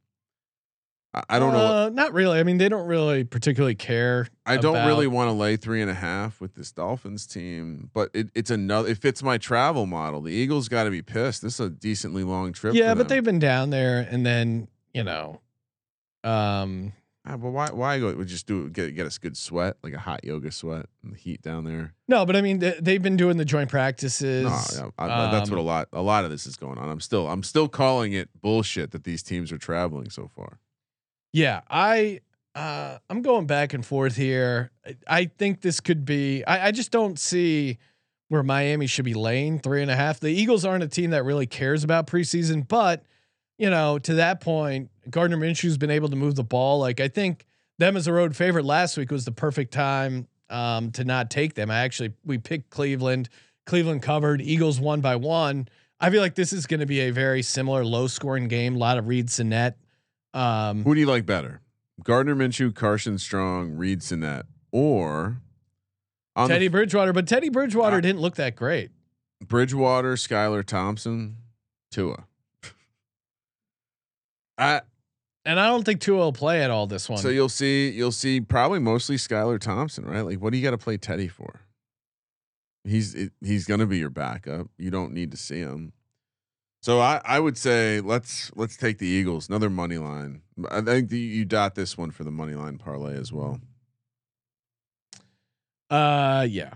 I, 1.15 1.23
I 1.29 1.39
don't 1.39 1.53
know. 1.53 1.59
Uh, 1.59 1.91
not 1.93 2.13
really. 2.13 2.39
I 2.39 2.43
mean, 2.43 2.59
they 2.59 2.69
don't 2.69 2.87
really 2.87 3.25
particularly 3.25 3.75
care. 3.75 4.29
I 4.47 4.57
don't 4.57 4.87
really 4.87 5.07
want 5.07 5.29
to 5.29 5.33
lay 5.33 5.57
three 5.57 5.83
and 5.83 5.91
a 5.91 5.95
half 5.95 6.41
with 6.41 6.55
this 6.55 6.73
Dolphins 6.73 7.27
team, 7.27 7.91
but 7.93 8.11
it, 8.15 8.31
it's 8.35 8.51
another. 8.51 8.89
It 8.89 8.99
fits 8.99 9.23
my 9.23 9.39
travel 9.39 9.87
model. 9.87 10.23
The 10.23 10.33
Eagles 10.33 10.69
got 10.69 10.85
to 10.85 10.91
be 10.91 11.03
pissed. 11.03 11.43
This 11.43 11.55
is 11.55 11.61
a 11.61 11.71
decently 11.71 12.25
long 12.25 12.53
trip. 12.53 12.75
Yeah, 12.75 12.95
but 12.95 13.09
they've 13.09 13.25
been 13.25 13.39
down 13.39 13.71
there, 13.71 14.07
and 14.11 14.25
then 14.25 14.69
you 14.95 15.05
know, 15.05 15.41
um, 16.25 16.93
Ah, 17.25 17.37
but 17.37 17.51
why? 17.51 17.69
Why 17.71 18.01
go? 18.01 18.13
We 18.15 18.25
just 18.25 18.47
do 18.49 18.69
get 18.69 18.97
get 18.97 19.07
us 19.07 19.17
good 19.19 19.37
sweat, 19.37 19.77
like 19.85 19.93
a 19.93 19.99
hot 19.99 20.25
yoga 20.25 20.51
sweat, 20.51 20.87
and 21.05 21.13
the 21.13 21.17
heat 21.17 21.41
down 21.41 21.65
there. 21.65 21.95
no, 22.09 22.27
but 22.27 22.35
I 22.35 22.41
mean, 22.41 22.59
they, 22.59 22.75
they've 22.81 23.03
been 23.03 23.17
doing 23.17 23.37
the 23.37 23.45
joint 23.45 23.71
practices. 23.71 24.43
No, 24.43 24.85
yeah, 24.85 24.91
I, 24.99 25.31
that's 25.31 25.49
what 25.49 25.59
a 25.59 25.61
um, 25.61 25.67
lot 25.67 25.89
a 25.93 26.03
lot 26.03 26.25
of 26.25 26.33
this 26.33 26.47
is 26.47 26.57
going 26.57 26.79
on. 26.79 26.89
I'm 26.89 26.99
still 26.99 27.29
I'm 27.29 27.45
still 27.45 27.69
calling 27.69 28.13
it 28.13 28.29
bullshit 28.41 28.91
that 28.91 29.05
these 29.05 29.23
teams 29.23 29.53
are 29.53 29.59
traveling 29.59 30.11
so 30.11 30.29
far. 30.35 30.59
Yeah, 31.33 31.63
I 31.71 32.21
uh, 32.55 32.99
I'm 33.09 33.23
going 33.23 33.47
back 33.47 33.73
and 33.73 33.85
forth 33.85 34.17
here. 34.17 34.71
I, 34.87 34.97
I 35.07 35.25
think 35.25 35.63
this 35.63 35.81
could 35.81 36.05
be. 36.05 36.45
I, 36.45 36.69
I 36.69 36.71
just 36.71 36.91
don't 36.91 37.19
see 37.19 37.79
where 38.29 38.43
Miami 38.43 38.87
should 38.87 39.05
be 39.05 39.15
laying 39.15 39.59
three 39.59 39.83
and 39.83 39.91
a 39.91 39.97
half. 39.97 40.21
The 40.21 40.29
Eagles 40.29 40.65
aren't 40.65 40.85
a 40.85 40.89
team 40.89 41.11
that 41.11 41.25
really 41.25 41.47
cares 41.47 41.85
about 41.85 42.07
preseason, 42.07 42.67
but 42.67 43.05
you 43.59 43.71
know, 43.71 43.99
to 44.01 44.15
that 44.15 44.41
point, 44.41 44.91
Gardner 45.11 45.37
Minshew's 45.37 45.79
been 45.79 45.91
able 45.91 46.09
to 46.09 46.17
move 46.17 46.35
the 46.35 46.45
ball. 46.45 46.79
Like 46.79 47.01
I 47.01 47.09
think 47.09 47.47
them 47.79 47.97
as 47.97 48.07
a 48.07 48.13
road 48.13 48.37
favorite 48.37 48.65
last 48.65 48.97
week 48.97 49.11
was 49.11 49.25
the 49.25 49.33
perfect 49.33 49.73
time 49.73 50.29
um, 50.51 50.91
to 50.93 51.05
not 51.05 51.31
take 51.31 51.55
them. 51.55 51.71
I 51.71 51.81
actually 51.81 52.13
we 52.25 52.39
picked 52.39 52.71
Cleveland. 52.71 53.29
Cleveland 53.65 54.03
covered. 54.03 54.41
Eagles 54.41 54.81
won 54.81 55.01
by 55.01 55.17
one. 55.17 55.69
I 56.01 56.11
feel 56.11 56.21
like 56.21 56.35
this 56.35 56.53
is 56.53 56.67
going 56.67 56.81
to 56.81 56.87
be 56.87 57.01
a 57.01 57.11
very 57.11 57.43
similar 57.43 57.85
low 57.85 58.09
scoring 58.09 58.49
game. 58.49 58.75
A 58.75 58.79
lot 58.79 58.99
of 58.99 59.07
Reid 59.07 59.31
Sinnett. 59.31 59.77
Um, 60.35 60.85
Who 60.85 60.95
do 60.95 61.01
you 61.01 61.07
like 61.07 61.27
better? 61.27 61.61
Gardner 62.05 62.35
Minshew, 62.35 62.75
Carson 62.75 63.19
Strong, 63.19 63.73
Reid 63.73 64.03
Sinnett, 64.03 64.47
or 64.71 65.39
Teddy 66.37 66.69
Bridgewater, 66.69 67.13
but 67.13 67.27
Teddy 67.29 67.49
Bridgewater 67.51 67.99
Uh, 67.99 68.01
didn't 68.01 68.21
look 68.21 68.37
that 68.37 68.57
great. 68.57 68.91
Bridgewater, 69.47 70.15
Skylar 70.15 70.65
Thompson, 70.65 71.37
Tua. 71.91 72.25
I 74.59 74.81
And 75.45 75.59
I 75.59 75.67
don't 75.67 75.85
think 75.85 76.01
Tua 76.01 76.19
will 76.19 76.33
play 76.33 76.63
at 76.63 76.71
all 76.71 76.87
this 76.87 77.09
one. 77.09 77.19
so 77.19 77.29
you'll 77.29 77.49
see 77.49 77.91
you'll 77.91 78.13
see 78.13 78.41
probably 78.41 78.79
mostly 78.79 79.17
Skylar 79.17 79.59
Thompson, 79.59 80.05
right? 80.05 80.21
Like 80.23 80.39
what 80.39 80.53
do 80.53 80.59
you 80.59 80.63
got 80.65 80.71
to 80.71 80.79
play 80.79 80.97
Teddy 80.97 81.29
for? 81.29 81.61
He's 82.85 83.15
it, 83.15 83.33
he's 83.41 83.65
going 83.67 83.81
to 83.81 83.87
be 83.87 83.99
your 83.99 84.11
backup. 84.11 84.69
You 84.79 84.91
don't 84.91 85.13
need 85.13 85.31
to 85.33 85.37
see 85.37 85.59
him. 85.59 85.93
So 86.83 86.99
I 87.01 87.21
I 87.25 87.39
would 87.41 87.57
say 87.57 88.01
let's 88.01 88.51
let's 88.57 88.77
take 88.77 88.99
the 88.99 89.07
Eagles. 89.07 89.49
Another 89.49 89.71
money 89.71 89.99
line. 89.99 90.43
I 90.71 90.81
think 90.81 91.09
the, 91.11 91.19
you 91.19 91.45
dot 91.45 91.75
this 91.77 91.97
one 91.97 92.11
for 92.11 92.25
the 92.25 92.31
money 92.31 92.55
line 92.55 92.77
parlay 92.79 93.17
as 93.17 93.33
well. 93.33 93.61
uh, 95.91 96.47
yeah. 96.49 96.75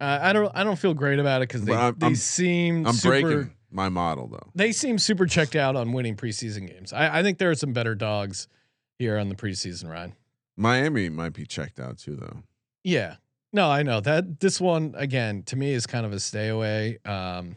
Uh, 0.00 0.18
I 0.22 0.32
don't. 0.32 0.50
I 0.54 0.64
don't 0.64 0.78
feel 0.78 0.94
great 0.94 1.18
about 1.18 1.42
it 1.42 1.48
because 1.48 1.64
they, 1.64 1.74
I'm- 1.74 1.94
they 1.98 2.06
I'm- 2.06 2.14
seem 2.16 2.86
I'm 2.86 2.92
super, 2.94 3.20
breaking 3.20 3.54
my 3.70 3.88
model 3.88 4.26
though. 4.28 4.50
They 4.54 4.72
seem 4.72 4.98
super 4.98 5.26
checked 5.26 5.54
out 5.56 5.76
on 5.76 5.92
winning 5.92 6.16
preseason 6.16 6.66
games. 6.68 6.92
I, 6.92 7.20
I 7.20 7.22
think 7.22 7.38
there 7.38 7.50
are 7.50 7.54
some 7.54 7.72
better 7.72 7.94
dogs 7.94 8.48
here 8.98 9.16
on 9.18 9.28
the 9.28 9.34
preseason 9.34 9.88
ride. 9.90 10.12
Miami 10.56 11.08
might 11.08 11.32
be 11.32 11.46
checked 11.46 11.78
out 11.80 11.98
too 11.98 12.16
though. 12.16 12.42
Yeah. 12.84 13.16
No, 13.52 13.70
I 13.70 13.82
know 13.82 14.00
that 14.00 14.40
this 14.40 14.60
one 14.60 14.94
again 14.96 15.42
to 15.44 15.56
me 15.56 15.72
is 15.72 15.86
kind 15.86 16.04
of 16.06 16.12
a 16.12 16.18
stay 16.20 16.48
away. 16.48 16.98
Um, 17.04 17.56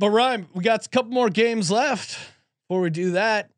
but 0.00 0.08
Ryan, 0.08 0.46
we 0.54 0.64
got 0.64 0.86
a 0.86 0.88
couple 0.88 1.12
more 1.12 1.28
games 1.28 1.70
left. 1.70 2.18
Before 2.66 2.80
we 2.80 2.88
do 2.88 3.10
that, 3.12 3.50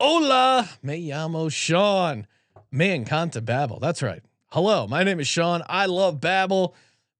hola, 0.00 0.70
me 0.80 1.08
llamo 1.08 1.50
Sean. 1.50 2.28
Me 2.70 2.96
encanta 2.96 3.40
Babbel. 3.40 3.80
That's 3.80 4.00
right. 4.00 4.22
Hello, 4.52 4.86
my 4.86 5.02
name 5.02 5.18
is 5.18 5.26
Sean. 5.26 5.62
I 5.68 5.86
love 5.86 6.20
Babbel. 6.20 6.72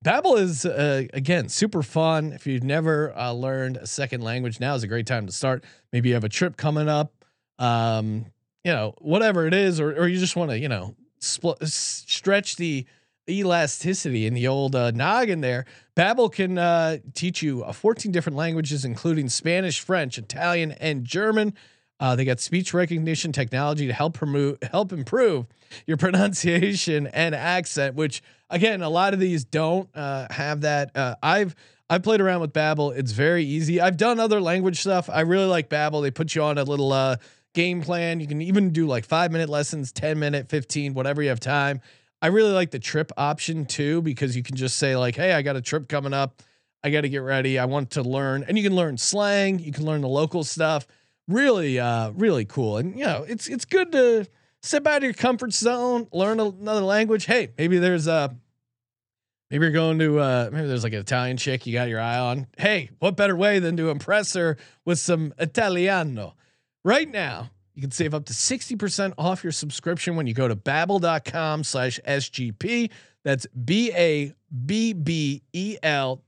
Babbel 0.04 0.38
is 0.38 0.64
uh, 0.64 1.06
again 1.12 1.48
super 1.48 1.82
fun. 1.82 2.32
If 2.32 2.46
you've 2.46 2.62
never 2.62 3.12
uh, 3.18 3.32
learned 3.32 3.78
a 3.78 3.86
second 3.86 4.22
language, 4.22 4.60
now 4.60 4.76
is 4.76 4.84
a 4.84 4.88
great 4.88 5.08
time 5.08 5.26
to 5.26 5.32
start. 5.32 5.64
Maybe 5.92 6.10
you 6.10 6.14
have 6.14 6.22
a 6.22 6.28
trip 6.28 6.56
coming 6.56 6.88
up. 6.88 7.12
Um, 7.58 8.26
you 8.62 8.72
know, 8.72 8.94
whatever 8.98 9.48
it 9.48 9.54
is, 9.54 9.80
or 9.80 9.90
or 9.90 10.06
you 10.06 10.18
just 10.18 10.36
want 10.36 10.52
to, 10.52 10.58
you 10.58 10.68
know, 10.68 10.94
spl- 11.20 11.60
stretch 11.66 12.54
the 12.56 12.86
elasticity 13.28 14.26
in 14.26 14.34
the 14.34 14.48
old 14.48 14.74
uh, 14.74 14.90
noggin 14.90 15.40
there. 15.40 15.66
Babbel 15.96 16.32
can 16.32 16.58
uh, 16.58 16.98
teach 17.14 17.42
you 17.42 17.64
uh, 17.64 17.72
14 17.72 18.12
different 18.12 18.36
languages, 18.36 18.84
including 18.84 19.28
Spanish, 19.28 19.80
French, 19.80 20.18
Italian, 20.18 20.72
and 20.72 21.04
German. 21.04 21.54
Uh, 22.00 22.14
they 22.14 22.24
got 22.24 22.38
speech 22.40 22.72
recognition 22.72 23.32
technology 23.32 23.86
to 23.86 23.92
help 23.92 24.14
promote, 24.14 24.62
help 24.62 24.92
improve 24.92 25.46
your 25.86 25.96
pronunciation 25.98 27.06
and 27.08 27.34
accent. 27.34 27.96
Which 27.96 28.22
again, 28.50 28.82
a 28.82 28.88
lot 28.88 29.14
of 29.14 29.20
these 29.20 29.44
don't 29.44 29.88
uh, 29.94 30.26
have 30.30 30.60
that. 30.62 30.96
Uh, 30.96 31.16
I've 31.22 31.54
I've 31.90 32.02
played 32.02 32.20
around 32.20 32.40
with 32.40 32.52
Babbel. 32.52 32.96
It's 32.96 33.12
very 33.12 33.44
easy. 33.44 33.80
I've 33.80 33.96
done 33.96 34.20
other 34.20 34.40
language 34.40 34.78
stuff. 34.80 35.08
I 35.10 35.22
really 35.22 35.46
like 35.46 35.68
Babbel. 35.68 36.02
They 36.02 36.10
put 36.10 36.34
you 36.34 36.42
on 36.42 36.58
a 36.58 36.64
little 36.64 36.92
uh, 36.92 37.16
game 37.54 37.82
plan. 37.82 38.20
You 38.20 38.26
can 38.26 38.42
even 38.42 38.70
do 38.70 38.86
like 38.86 39.04
five 39.04 39.32
minute 39.32 39.48
lessons, 39.48 39.90
10 39.92 40.18
minute, 40.18 40.48
15, 40.48 40.94
whatever 40.94 41.22
you 41.22 41.30
have 41.30 41.40
time. 41.40 41.80
I 42.20 42.28
really 42.28 42.52
like 42.52 42.70
the 42.70 42.78
trip 42.78 43.12
option 43.16 43.64
too, 43.64 44.02
because 44.02 44.36
you 44.36 44.42
can 44.42 44.56
just 44.56 44.76
say 44.76 44.96
like, 44.96 45.16
Hey, 45.16 45.32
I 45.32 45.42
got 45.42 45.56
a 45.56 45.62
trip 45.62 45.88
coming 45.88 46.12
up. 46.12 46.42
I 46.82 46.90
got 46.90 47.00
to 47.02 47.08
get 47.08 47.18
ready. 47.18 47.58
I 47.58 47.64
want 47.64 47.90
to 47.90 48.02
learn 48.02 48.44
and 48.46 48.56
you 48.56 48.64
can 48.64 48.74
learn 48.74 48.98
slang. 48.98 49.58
You 49.58 49.72
can 49.72 49.84
learn 49.84 50.00
the 50.00 50.08
local 50.08 50.44
stuff. 50.44 50.86
Really, 51.26 51.78
uh, 51.78 52.10
really 52.12 52.44
cool. 52.44 52.78
And 52.78 52.98
you 52.98 53.04
know, 53.04 53.24
it's, 53.28 53.48
it's 53.48 53.64
good 53.64 53.92
to 53.92 54.26
step 54.62 54.86
out 54.86 54.98
of 54.98 55.02
your 55.04 55.12
comfort 55.12 55.52
zone, 55.52 56.08
learn 56.12 56.40
another 56.40 56.80
language. 56.80 57.26
Hey, 57.26 57.50
maybe 57.58 57.78
there's 57.78 58.06
a, 58.06 58.34
maybe 59.50 59.64
you're 59.64 59.72
going 59.72 59.98
to, 59.98 60.18
uh, 60.18 60.50
maybe 60.52 60.68
there's 60.68 60.84
like 60.84 60.92
an 60.94 61.00
Italian 61.00 61.36
chick 61.36 61.66
you 61.66 61.72
got 61.72 61.88
your 61.88 62.00
eye 62.00 62.18
on. 62.18 62.46
Hey, 62.56 62.90
what 62.98 63.16
better 63.16 63.36
way 63.36 63.58
than 63.58 63.76
to 63.76 63.90
impress 63.90 64.34
her 64.34 64.56
with 64.84 64.98
some 64.98 65.34
Italiano? 65.38 66.34
Right 66.84 67.10
now, 67.10 67.50
you 67.78 67.82
can 67.82 67.92
save 67.92 68.12
up 68.12 68.24
to 68.24 68.32
60% 68.32 69.12
off 69.16 69.44
your 69.44 69.52
subscription 69.52 70.16
when 70.16 70.26
you 70.26 70.34
go 70.34 70.48
to 70.48 70.56
babbel.com 70.56 71.62
slash 71.62 72.00
SGP. 72.04 72.90
That's 73.22 73.46
B-A-B-B-E-L 73.46 74.32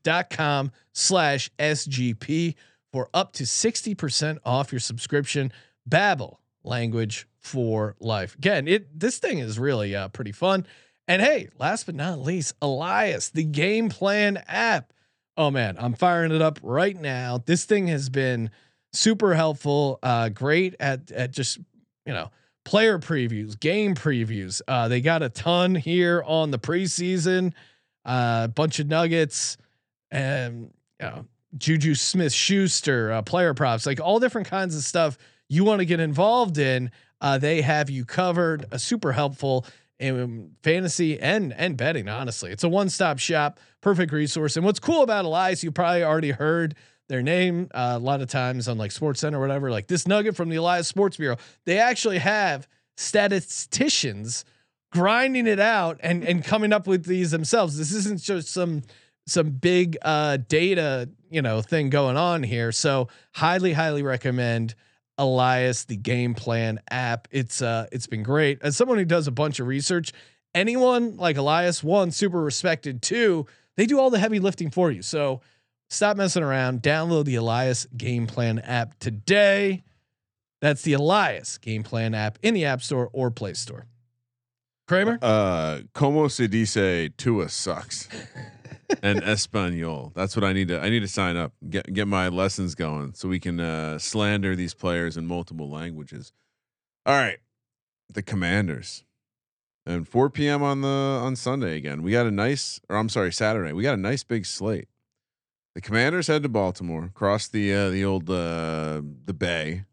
dot 0.05 0.31
com 0.31 0.71
slash 0.93 1.51
SGP 1.59 2.55
for 2.93 3.09
up 3.13 3.33
to 3.33 3.43
60% 3.43 4.39
off 4.45 4.71
your 4.71 4.79
subscription. 4.79 5.51
Babbel, 5.89 6.37
language 6.63 7.27
for 7.41 7.97
life. 7.99 8.37
Again, 8.37 8.69
it 8.69 9.01
this 9.01 9.19
thing 9.19 9.41
is 9.41 9.59
really 9.59 9.97
uh, 9.97 10.07
pretty 10.07 10.31
fun. 10.31 10.65
And 11.09 11.21
hey, 11.21 11.49
last 11.59 11.87
but 11.87 11.97
not 11.97 12.21
least, 12.21 12.55
Elias, 12.63 13.31
the 13.31 13.43
game 13.43 13.89
plan 13.89 14.41
app. 14.47 14.93
Oh 15.37 15.51
man, 15.51 15.75
I'm 15.81 15.95
firing 15.95 16.31
it 16.31 16.43
up 16.43 16.61
right 16.63 16.97
now. 16.97 17.43
This 17.45 17.65
thing 17.65 17.89
has 17.89 18.09
been 18.09 18.51
super 18.93 19.35
helpful. 19.35 19.99
Uh, 20.03 20.29
great 20.29 20.75
at 20.81 21.11
at 21.11 21.31
just 21.31 21.59
you 22.07 22.13
know 22.13 22.31
player 22.65 22.99
previews, 22.99 23.59
game 23.59 23.95
previews. 23.95 24.61
Uh, 24.69 24.89
they 24.89 25.01
got 25.01 25.23
a 25.23 25.29
ton 25.29 25.75
here 25.75 26.23
on 26.27 26.51
the 26.51 26.59
preseason. 26.59 27.53
A 28.05 28.11
uh, 28.11 28.47
bunch 28.47 28.79
of 28.79 28.87
nuggets 28.87 29.57
and 30.11 30.73
you 31.01 31.07
know, 31.07 31.27
Juju 31.59 31.95
Smith 31.95 32.33
Schuster, 32.33 33.13
uh, 33.13 33.23
player 33.23 33.55
props, 33.55 33.87
like 33.87 34.01
all 34.01 34.19
different 34.21 34.49
kinds 34.49 34.75
of 34.75 34.83
stuff 34.83 35.19
you 35.49 35.65
want 35.65 35.81
to 35.81 35.85
get 35.85 36.01
involved 36.01 36.59
in. 36.59 36.91
Uh, 37.21 37.39
they 37.39 37.61
have 37.61 37.91
you 37.91 38.05
covered. 38.05 38.65
Uh, 38.73 38.79
super 38.79 39.13
helpful 39.13 39.67
in 39.99 40.53
fantasy 40.63 41.21
and 41.21 41.53
and 41.53 41.77
betting. 41.77 42.09
Honestly, 42.09 42.51
it's 42.51 42.65
a 42.65 42.69
one 42.69 42.89
stop 42.89 43.19
shop, 43.19 43.61
perfect 43.81 44.13
resource. 44.13 44.57
And 44.57 44.65
what's 44.65 44.81
cool 44.81 45.03
about 45.03 45.25
Elias, 45.25 45.63
you 45.63 45.71
probably 45.71 46.03
already 46.03 46.31
heard 46.31 46.75
their 47.11 47.23
name 47.23 47.69
uh, 47.75 47.95
a 47.97 47.99
lot 47.99 48.23
of 48.23 48.29
times 48.29 48.69
on 48.69 48.79
like 48.79 48.93
Sports 48.93 49.21
Center 49.21 49.39
or 49.39 49.41
whatever. 49.41 49.71
Like 49.71 49.89
this 49.89 50.07
nugget 50.07 50.37
from 50.37 50.49
the 50.49 50.57
Elias 50.57 50.89
Sports 50.89 51.17
Bureau, 51.17 51.37
they 51.67 51.79
actually 51.79 52.19
have 52.19 52.67
statisticians 52.97 54.45
grinding 54.93 55.47
it 55.47 55.61
out 55.61 55.99
and 56.03 56.25
and 56.25 56.45
coming 56.45 56.73
up 56.73 56.87
with 56.87 57.05
these 57.05 57.33
themselves. 57.33 57.77
This 57.77 57.93
isn't 57.93 58.23
just 58.23 58.49
some 58.49 58.83
some 59.27 59.51
big 59.51 59.99
uh, 60.03 60.39
data 60.49 61.11
you 61.31 61.43
know 61.43 61.61
thing 61.61 61.91
going 61.91 62.17
on 62.17 62.43
here. 62.43 62.73
So 62.73 63.09
highly 63.35 63.73
highly 63.73 64.03
recommend. 64.03 64.75
Elias, 65.19 65.85
the 65.85 65.99
game 65.99 66.33
plan 66.33 66.81
app. 66.91 67.29
It's 67.31 67.61
uh 67.61 67.87
it's 67.93 68.07
been 68.07 68.23
great. 68.23 68.63
As 68.63 68.75
someone 68.75 68.97
who 68.97 69.05
does 69.05 69.27
a 69.27 69.33
bunch 69.33 69.61
of 69.61 69.67
research, 69.67 70.13
anyone 70.55 71.19
like 71.19 71.37
Elias, 71.37 71.85
one, 71.85 72.11
super 72.11 72.41
respected, 72.41 73.03
two, 73.03 73.47
they 73.77 73.85
do 73.85 73.99
all 73.99 74.09
the 74.09 74.19
heavy 74.19 74.41
lifting 74.41 74.71
for 74.71 74.91
you. 74.91 75.03
So 75.03 75.43
stop 75.91 76.17
messing 76.17 76.43
around. 76.43 76.83
Download 76.83 77.25
the 77.25 77.35
Elias 77.35 77.87
game 77.97 78.27
plan 78.27 78.59
app 78.61 78.99
today. 78.99 79.83
That's 80.63 80.83
the 80.83 80.95
Elias 80.95 81.59
game 81.59 81.83
plan 81.83 82.15
app 82.15 82.39
in 82.43 82.55
the 82.55 82.65
App 82.65 82.83
Store 82.83 83.11
or 83.13 83.31
Play 83.31 83.55
Store. 83.55 83.87
Kramer? 84.89 85.19
Uh, 85.21 85.81
como 85.95 86.29
se 86.29 86.49
dice 86.49 87.11
Tua 87.17 87.49
sucks. 87.49 88.09
and 89.03 89.23
Espanol. 89.23 90.13
That's 90.15 90.37
what 90.37 90.45
I 90.45 90.53
need 90.53 90.69
to. 90.69 90.81
I 90.81 90.91
need 90.91 91.01
to 91.01 91.09
sign 91.09 91.37
up, 91.37 91.53
get 91.69 91.93
get 91.93 92.09
my 92.09 92.29
lessons 92.29 92.75
going, 92.75 93.15
so 93.15 93.29
we 93.29 93.39
can 93.39 93.61
uh, 93.61 93.99
slander 93.99 94.57
these 94.57 94.75
players 94.75 95.17
in 95.17 95.27
multiple 95.27 95.71
languages. 95.71 96.33
All 97.07 97.15
right, 97.15 97.39
the 98.13 98.23
Commanders, 98.23 99.05
and 99.87 100.07
4 100.07 100.31
p.m. 100.31 100.63
on 100.63 100.81
the 100.81 100.89
on 100.89 101.37
Sunday 101.37 101.77
again. 101.77 102.03
We 102.03 102.13
got 102.13 102.27
a 102.27 102.31
nice, 102.31 102.81
or 102.89 102.97
I'm 102.97 103.09
sorry, 103.09 103.33
Saturday. 103.33 103.73
We 103.73 103.83
got 103.83 103.95
a 103.95 104.01
nice 104.01 104.25
big 104.25 104.47
slate. 104.47 104.89
The 105.75 105.81
Commanders 105.81 106.27
head 106.27 106.43
to 106.43 106.49
Baltimore, 106.49 107.11
cross 107.15 107.47
the 107.49 107.73
uh, 107.73 107.91
the 107.91 108.05
old 108.05 108.29
uh, 108.29 109.01
the 109.25 109.35
Bay. 109.35 109.85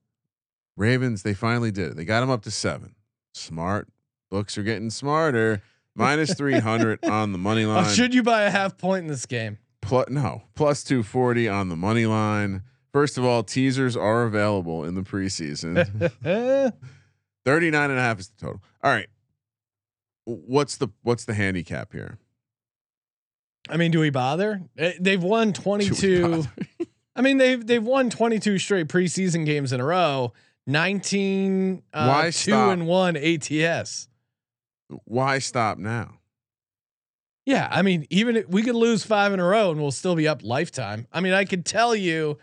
Ravens, 0.76 1.24
they 1.24 1.34
finally 1.34 1.72
did 1.72 1.92
it. 1.92 1.96
They 1.98 2.06
got 2.06 2.20
them 2.22 2.30
up 2.30 2.44
to 2.44 2.52
seven. 2.52 2.96
Smart 3.34 3.88
books 4.30 4.58
are 4.58 4.64
getting 4.64 4.90
smarter. 4.90 5.62
Minus 5.96 6.36
300 6.36 7.04
on 7.10 7.32
the 7.32 7.40
money 7.40 7.64
Oh, 7.64 7.70
line. 7.70 7.90
should 7.96 8.14
you 8.14 8.22
buy 8.22 8.44
a 8.44 8.52
half 8.52 8.78
point 8.78 9.02
in 9.04 9.08
this 9.08 9.26
game? 9.26 9.58
Plus, 9.82 10.08
no, 10.10 10.44
plus 10.54 10.84
240 10.84 11.48
on 11.50 11.70
the 11.70 11.76
money 11.76 12.06
line. 12.06 12.62
First 12.94 13.18
of 13.18 13.26
all, 13.26 13.42
teasers 13.42 13.98
are 13.98 14.22
available 14.24 14.84
in 14.84 14.94
the 14.94 15.02
preseason. 15.02 16.12
Eh, 16.24 16.70
39 17.46 17.90
and 17.90 17.98
a 18.00 18.02
half 18.02 18.20
is 18.20 18.28
the 18.30 18.40
total. 18.46 18.62
All 18.84 18.92
right. 18.92 19.08
What's 20.26 20.78
the 20.78 20.90
what's 21.04 21.26
the 21.26 21.34
handicap 21.34 21.94
here? 21.94 22.20
I 23.70 23.78
mean, 23.78 23.92
do 23.92 24.00
we 24.00 24.10
bother? 24.10 24.62
Eh, 24.78 24.94
They've 25.00 25.22
won 25.22 25.54
22. 25.54 26.46
I 27.16 27.22
mean, 27.22 27.38
they've 27.38 27.66
they've 27.66 27.84
won 27.84 28.10
22 28.10 28.60
straight 28.60 28.88
preseason 28.88 29.46
games 29.46 29.74
in 29.74 29.80
a 29.80 29.86
row. 29.86 30.34
19 30.68 31.82
uh, 31.94 32.08
Why 32.08 32.26
2 32.26 32.32
stop? 32.32 32.72
and 32.74 32.86
1 32.88 33.18
ATS. 33.18 34.08
Why 35.06 35.40
stop 35.40 35.78
now? 35.78 36.20
Yeah, 37.46 37.68
I 37.72 37.82
mean, 37.82 38.06
even 38.10 38.36
if 38.36 38.50
we 38.50 38.62
could 38.62 38.76
lose 38.76 39.06
5 39.06 39.34
in 39.34 39.40
a 39.40 39.46
row 39.46 39.72
and 39.72 39.80
we'll 39.80 39.92
still 39.92 40.16
be 40.16 40.28
up 40.28 40.44
lifetime. 40.44 41.08
I 41.14 41.22
mean, 41.22 41.32
I 41.34 41.46
could 41.46 41.66
tell 41.66 41.96
you 41.96 42.38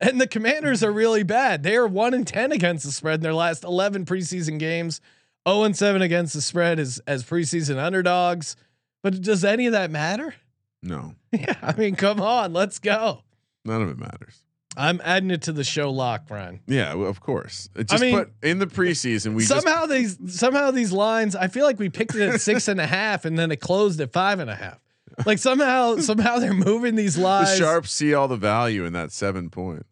and 0.00 0.20
the 0.20 0.26
Commanders 0.26 0.82
are 0.82 0.92
really 0.92 1.22
bad. 1.22 1.62
They 1.62 1.76
are 1.76 1.86
1 1.86 2.14
and 2.14 2.26
10 2.26 2.52
against 2.52 2.84
the 2.84 2.92
spread 2.92 3.16
in 3.16 3.22
their 3.22 3.34
last 3.34 3.62
11 3.64 4.04
preseason 4.04 4.58
games. 4.58 5.00
0 5.48 5.62
and 5.62 5.76
7 5.76 6.02
against 6.02 6.34
the 6.34 6.42
spread 6.42 6.78
as 6.78 7.00
as 7.06 7.24
preseason 7.24 7.78
underdogs. 7.78 8.56
But 9.02 9.22
does 9.22 9.44
any 9.44 9.66
of 9.66 9.72
that 9.72 9.90
matter? 9.90 10.34
No, 10.82 11.14
Yeah, 11.32 11.54
I 11.62 11.74
mean, 11.76 11.96
come 11.96 12.20
on, 12.20 12.52
let's 12.52 12.78
go. 12.78 13.22
none 13.64 13.82
of 13.82 13.88
it 13.90 13.98
matters. 13.98 14.42
I'm 14.76 15.00
adding 15.02 15.32
it 15.32 15.42
to 15.42 15.52
the 15.52 15.64
show 15.64 15.90
lock, 15.90 16.28
Brian. 16.28 16.60
Yeah, 16.68 16.94
well, 16.94 17.08
of 17.08 17.18
course. 17.20 17.68
It 17.74 17.80
I 17.80 17.82
just 17.96 18.00
mean, 18.00 18.16
put 18.16 18.32
in 18.44 18.60
the 18.60 18.66
preseason. 18.66 19.34
We 19.34 19.44
just 19.44 19.64
somehow 19.64 19.86
these 19.86 20.16
somehow 20.38 20.70
these 20.70 20.92
lines. 20.92 21.34
I 21.34 21.48
feel 21.48 21.64
like 21.64 21.80
we 21.80 21.88
picked 21.88 22.14
it 22.14 22.28
at 22.28 22.40
six 22.40 22.68
and 22.68 22.80
a 22.80 22.86
half, 22.86 23.24
and 23.24 23.36
then 23.36 23.50
it 23.50 23.56
closed 23.56 24.00
at 24.00 24.12
five 24.12 24.38
and 24.38 24.48
a 24.48 24.54
half. 24.54 24.78
Like 25.26 25.38
somehow 25.38 25.96
somehow 26.00 26.38
they're 26.38 26.54
moving 26.54 26.94
these 26.94 27.18
lines. 27.18 27.50
the 27.50 27.56
sharps 27.56 27.90
see 27.90 28.14
all 28.14 28.28
the 28.28 28.36
value 28.36 28.84
in 28.84 28.92
that 28.92 29.10
seven 29.10 29.50
point. 29.50 29.84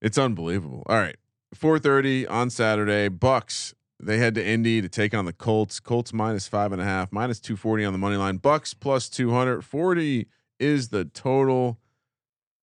It's 0.00 0.16
unbelievable. 0.16 0.82
All 0.86 0.96
right, 0.96 1.16
four 1.52 1.78
thirty 1.78 2.26
on 2.26 2.48
Saturday. 2.48 3.08
Bucks 3.08 3.74
they 4.04 4.18
head 4.18 4.34
to 4.36 4.44
Indy 4.46 4.80
to 4.82 4.88
take 4.88 5.14
on 5.14 5.24
the 5.24 5.32
Colts. 5.32 5.80
Colts 5.80 6.12
minus 6.12 6.46
five 6.48 6.72
and 6.72 6.80
a 6.80 6.84
half, 6.84 7.10
minus 7.12 7.40
two 7.40 7.56
forty 7.56 7.84
on 7.84 7.92
the 7.92 7.98
money 7.98 8.16
line. 8.16 8.36
Bucks 8.36 8.74
plus 8.74 9.08
two 9.08 9.30
hundred 9.32 9.62
forty 9.62 10.26
is 10.60 10.88
the 10.88 11.04
total. 11.04 11.78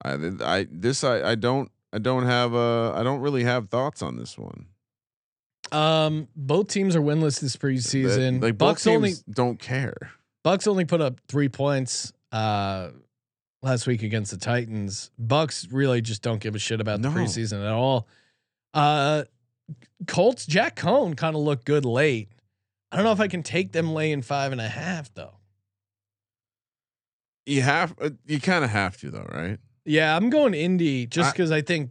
I, 0.04 0.14
I 0.44 0.68
this 0.72 1.04
I, 1.04 1.32
I 1.32 1.36
don't 1.36 1.72
I 1.94 2.00
don't 2.00 2.26
have 2.26 2.54
uh 2.56 2.94
I 2.94 3.04
don't 3.04 3.20
really 3.22 3.44
have 3.44 3.70
thoughts 3.70 4.02
on 4.02 4.18
this 4.18 4.38
one. 4.38 4.68
Um, 5.72 6.28
both 6.36 6.68
teams 6.68 6.96
are 6.96 7.02
winless 7.02 7.40
this 7.40 7.56
preseason. 7.56 8.42
like 8.42 8.58
both 8.58 8.70
Bucks 8.76 8.88
only 8.88 9.14
don't 9.30 9.60
care. 9.60 10.12
Bucks 10.44 10.68
only 10.68 10.86
put 10.86 11.02
up 11.02 11.20
three 11.28 11.50
points 11.50 12.12
uh 12.32 12.90
last 13.62 13.86
week 13.88 14.02
against 14.04 14.32
the 14.32 14.38
Titans. 14.38 15.12
Bucks 15.20 15.68
really 15.72 16.02
just 16.02 16.22
don't 16.24 16.42
give 16.42 16.56
a 16.56 16.60
shit 16.60 16.82
about 16.82 17.00
No. 17.00 17.12
the 17.12 17.20
preseason 17.20 17.64
at 17.66 17.72
all. 17.72 18.08
Uh 18.74 19.24
Colts, 20.08 20.46
Jack 20.46 20.76
Coan 20.76 21.16
kind 21.16 21.36
of 21.36 21.42
looked 21.42 21.66
good 21.66 21.86
late. 21.86 22.30
I 22.92 22.96
don't 22.98 23.06
know 23.06 23.12
if 23.12 23.20
I 23.20 23.28
can 23.28 23.44
take 23.44 23.72
them 23.72 23.94
laying 23.94 24.22
five 24.22 24.52
and 24.52 24.60
a 24.62 24.68
half 24.68 25.14
though. 25.14 25.34
You 27.46 27.62
have 27.64 27.96
uh, 28.00 28.12
you 28.26 28.40
kind 28.40 28.64
of 28.64 28.70
have 28.70 28.98
to 28.98 29.10
though, 29.10 29.28
right? 29.34 29.58
Yeah, 29.86 30.16
I'm 30.16 30.30
going 30.30 30.54
Indy 30.54 31.08
just 31.08 31.34
because 31.34 31.52
I, 31.52 31.62
think 31.62 31.90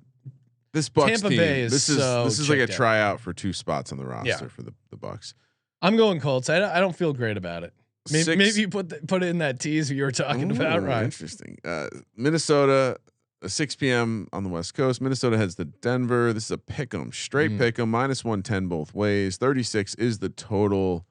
This 0.73 0.89
Bucks 0.89 1.11
Tampa 1.11 1.29
team, 1.31 1.39
Bay 1.39 1.63
is 1.63 1.73
this 1.73 1.89
is 1.89 1.99
so 1.99 2.25
this 2.25 2.39
is 2.39 2.49
like 2.49 2.61
a 2.61 2.63
out. 2.65 2.71
tryout 2.71 3.21
for 3.21 3.33
two 3.33 3.53
spots 3.53 3.91
on 3.93 3.99
the 3.99 4.07
roster 4.07 4.29
Yeah. 4.29 4.49
for 4.49 4.63
the 4.63 4.73
the 4.91 4.97
Bucks. 4.97 5.35
I'm 5.83 5.97
going 5.97 6.21
Colts. 6.21 6.49
I, 6.51 6.59
don't- 6.59 6.71
I 6.71 6.79
don't 6.81 6.95
feel 6.95 7.13
great 7.13 7.37
about 7.37 7.65
it. 7.65 7.73
Maybe, 8.13 8.37
maybe 8.37 8.61
you 8.61 8.69
put 8.69 8.89
the, 8.89 8.97
put 9.07 9.23
it 9.23 9.27
in 9.27 9.39
that 9.39 9.61
tease 9.61 9.91
you 9.91 10.03
were 10.03 10.11
talking 10.11 10.51
about, 10.51 10.83
right? 10.83 11.05
Interesting. 11.05 11.59
Uh, 11.65 11.89
Minnesota, 12.17 12.97
6 13.47 13.77
p.m. 13.77 14.29
on 14.33 14.43
the 14.45 14.51
West 14.51 14.75
Coast. 14.75 15.01
Minnesota 15.01 15.37
heads 15.39 15.55
to 15.57 15.65
Denver. 15.65 16.33
This 16.33 16.45
is 16.47 16.51
a 16.51 16.59
pick 16.59 16.93
'em, 16.95 17.13
straight 17.13 17.53
Mm. 17.53 17.59
pick 17.59 17.79
'em, 17.79 17.91
minus 17.91 18.25
110 18.25 18.67
both 18.69 18.95
ways. 18.95 19.37
36 19.39 19.95
is 19.95 20.19
the 20.19 20.29
total. 20.29 21.07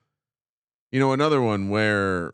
You 0.91 0.99
know, 0.99 1.11
another 1.13 1.41
one 1.41 1.69
where, 1.69 2.33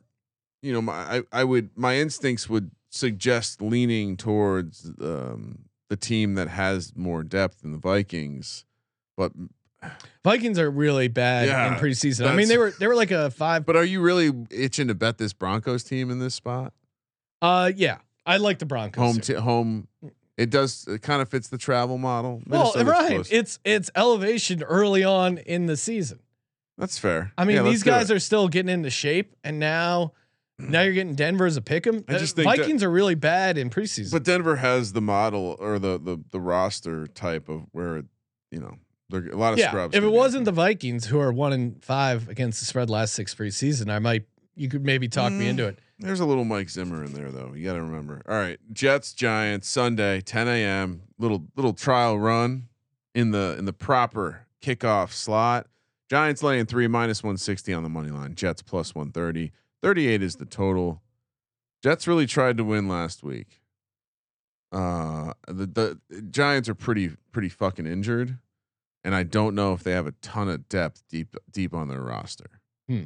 you 0.61 0.71
know, 0.73 0.81
my 0.81 1.17
I, 1.17 1.21
I 1.31 1.43
would 1.43 1.69
my 1.75 1.97
instincts 1.97 2.49
would 2.49 2.71
suggest 2.89 3.61
leaning 3.61 4.15
towards 4.17 4.91
um, 5.01 5.65
the 5.89 5.97
team 5.97 6.35
that 6.35 6.47
has 6.47 6.93
more 6.95 7.23
depth 7.23 7.61
than 7.61 7.71
the 7.73 7.77
Vikings, 7.77 8.65
but 9.17 9.31
Vikings 10.23 10.57
are 10.57 10.71
really 10.71 11.07
bad 11.09 11.47
Yeah, 11.47 11.73
in 11.75 11.79
preseason. 11.79 12.25
I 12.27 12.35
mean, 12.35 12.47
they 12.47 12.57
were 12.57 12.71
they 12.71 12.87
were 12.87 12.95
like 12.95 13.11
a 13.11 13.29
five. 13.29 13.65
but 13.65 13.75
are 13.75 13.83
you 13.83 14.01
really 14.01 14.31
itching 14.49 14.87
to 14.87 14.95
bet 14.95 15.17
this 15.19 15.31
Broncos 15.33 15.83
team 15.83 16.09
in 16.09 16.19
this 16.19 16.33
spot? 16.33 16.73
Uh, 17.41 17.71
yeah, 17.75 17.97
I 18.25 18.37
like 18.37 18.59
the 18.59 18.65
Broncos. 18.65 19.01
home 19.01 19.19
to 19.21 19.41
home. 19.41 19.87
It 20.37 20.49
does. 20.49 20.85
It 20.87 21.01
kind 21.01 21.21
of 21.21 21.29
fits 21.29 21.47
the 21.47 21.57
travel 21.57 21.97
model. 21.97 22.41
well, 22.47 22.73
right. 22.75 23.07
close. 23.07 23.31
It's 23.31 23.59
it's 23.63 23.89
elevation 23.95 24.63
early 24.63 25.03
on 25.03 25.37
in 25.37 25.65
the 25.67 25.77
season. 25.77 26.19
That's 26.77 26.97
fair. 26.97 27.31
I 27.37 27.45
mean, 27.45 27.55
Yeah, 27.57 27.63
these 27.63 27.83
guys 27.83 28.11
are 28.11 28.19
still 28.19 28.49
getting 28.49 28.69
into 28.69 28.89
shape, 28.89 29.33
and 29.45 29.59
now 29.59 30.11
now 30.59 30.81
you're 30.81 30.93
getting 30.93 31.15
Denver 31.15 31.45
as 31.45 31.55
a 31.55 31.61
pick 31.61 31.87
'em. 31.87 32.03
I 32.09 32.17
just 32.17 32.35
think 32.35 32.45
Vikings 32.47 32.83
are 32.83 32.91
really 32.91 33.15
bad 33.15 33.57
in 33.57 33.69
preseason. 33.69 34.11
But 34.11 34.23
Denver 34.23 34.57
has 34.57 34.91
the 34.93 35.01
model 35.01 35.55
or 35.59 35.79
the 35.79 35.97
the 35.97 36.21
the 36.31 36.39
roster 36.41 37.07
type 37.07 37.47
of 37.47 37.61
where 37.71 38.03
you 38.51 38.59
know 38.59 38.75
they're 39.09 39.29
a 39.29 39.37
lot 39.37 39.53
of 39.53 39.59
yeah, 39.59 39.69
scrubs. 39.69 39.93
if 39.93 39.99
it 39.99 40.01
gonna 40.01 40.11
be 40.11 40.17
out 40.17 40.19
wasn't 40.19 40.45
the. 40.45 40.51
Vikings 40.51 41.05
who 41.05 41.19
are 41.19 41.31
one 41.31 41.53
and 41.53 41.81
five 41.83 42.27
against 42.27 42.59
the 42.59 42.65
spread 42.65 42.89
last 42.89 43.13
six 43.13 43.33
preseason, 43.33 43.89
I 43.89 43.99
might 43.99 44.25
you 44.55 44.67
could 44.67 44.83
maybe 44.83 45.07
talk 45.07 45.31
me 45.31 45.45
Mm. 45.45 45.49
into 45.49 45.67
it. 45.67 45.79
There's 45.99 46.19
a 46.19 46.25
little 46.25 46.45
Mike 46.45 46.69
Zimmer 46.69 47.03
in 47.03 47.13
there 47.13 47.31
though. 47.31 47.53
You 47.53 47.65
got 47.65 47.73
to 47.73 47.81
remember. 47.81 48.21
All 48.27 48.35
right, 48.35 48.59
Jets 48.73 49.13
Giants 49.13 49.67
Sunday 49.67 50.21
10 50.21 50.47
a.m. 50.47 51.03
little 51.17 51.45
little 51.55 51.73
trial 51.73 52.19
run 52.19 52.67
in 53.13 53.31
the 53.31 53.55
in 53.57 53.65
the 53.65 53.73
proper 53.73 54.47
kickoff 54.61 55.11
slot. 55.11 55.67
Giants 56.09 56.43
laying 56.43 56.65
three 56.65 56.87
minus 56.87 57.23
160 57.23 57.73
on 57.73 57.83
the 57.83 57.89
money 57.89 58.11
line. 58.11 58.35
Jets 58.35 58.61
plus 58.61 58.93
130. 58.93 59.51
38 59.81 60.21
is 60.21 60.35
the 60.35 60.45
total. 60.45 61.01
Jets 61.81 62.07
really 62.07 62.27
tried 62.27 62.57
to 62.57 62.63
win 62.63 62.87
last 62.87 63.23
week. 63.23 63.61
Uh, 64.71 65.33
the 65.47 65.65
the 66.09 66.21
Giants 66.21 66.67
are 66.67 66.75
pretty 66.75 67.11
pretty 67.31 67.49
fucking 67.49 67.85
injured, 67.87 68.37
and 69.03 69.15
I 69.15 69.23
don't 69.23 69.55
know 69.55 69.73
if 69.73 69.83
they 69.83 69.93
have 69.93 70.07
a 70.07 70.13
ton 70.21 70.49
of 70.49 70.67
depth 70.67 71.03
deep 71.09 71.35
deep 71.51 71.73
on 71.73 71.87
their 71.87 72.01
roster. 72.01 72.59
Hmm. 72.87 73.03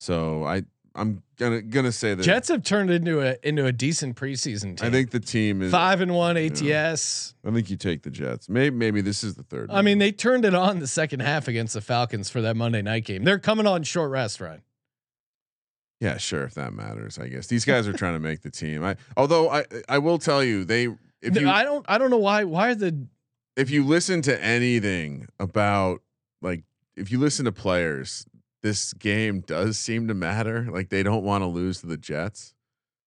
So 0.00 0.44
I 0.44 0.62
I'm 0.94 1.22
gonna 1.38 1.62
gonna 1.62 1.92
say 1.92 2.14
that 2.14 2.22
Jets 2.22 2.48
have 2.48 2.62
turned 2.62 2.90
into 2.90 3.20
a 3.20 3.36
into 3.42 3.64
a 3.66 3.72
decent 3.72 4.16
preseason 4.16 4.76
team. 4.76 4.86
I 4.86 4.90
think 4.90 5.10
the 5.10 5.20
team 5.20 5.62
is 5.62 5.70
five 5.70 6.00
and 6.00 6.14
one 6.14 6.36
ATS. 6.36 7.34
I 7.44 7.50
think 7.50 7.70
you 7.70 7.76
take 7.76 8.02
the 8.02 8.10
Jets. 8.10 8.48
Maybe 8.48 8.74
maybe 8.76 9.00
this 9.00 9.24
is 9.24 9.34
the 9.34 9.42
third. 9.42 9.70
I 9.70 9.82
mean, 9.82 9.98
they 9.98 10.12
turned 10.12 10.44
it 10.44 10.54
on 10.54 10.80
the 10.80 10.86
second 10.86 11.20
half 11.20 11.48
against 11.48 11.74
the 11.74 11.80
Falcons 11.80 12.28
for 12.28 12.40
that 12.42 12.56
Monday 12.56 12.82
night 12.82 13.04
game. 13.04 13.24
They're 13.24 13.38
coming 13.38 13.66
on 13.66 13.82
short 13.82 14.10
rest, 14.10 14.40
right? 14.40 14.60
yeah, 16.02 16.16
sure. 16.16 16.42
If 16.42 16.54
that 16.54 16.72
matters, 16.72 17.16
I 17.16 17.28
guess 17.28 17.46
these 17.46 17.64
guys 17.64 17.86
are 17.86 17.92
trying 17.92 18.14
to 18.14 18.20
make 18.20 18.42
the 18.42 18.50
team. 18.50 18.82
I 18.82 18.96
although 19.16 19.48
I 19.48 19.64
I 19.88 19.98
will 19.98 20.18
tell 20.18 20.42
you 20.42 20.64
they 20.64 20.88
if 21.22 21.40
you 21.40 21.48
I 21.48 21.62
don't 21.62 21.86
I 21.88 21.96
don't 21.96 22.10
know 22.10 22.18
why 22.18 22.42
why 22.42 22.70
are 22.70 22.74
the 22.74 23.06
if 23.56 23.70
you 23.70 23.84
listen 23.84 24.20
to 24.22 24.44
anything 24.44 25.28
about 25.38 26.02
like 26.40 26.64
if 26.96 27.12
you 27.12 27.20
listen 27.20 27.44
to 27.44 27.52
players, 27.52 28.26
this 28.62 28.92
game 28.94 29.40
does 29.40 29.78
seem 29.78 30.08
to 30.08 30.14
matter. 30.14 30.68
Like 30.70 30.88
they 30.88 31.02
don't 31.02 31.24
want 31.24 31.42
to 31.42 31.46
lose 31.46 31.80
to 31.80 31.86
the 31.86 31.96
Jets. 31.96 32.54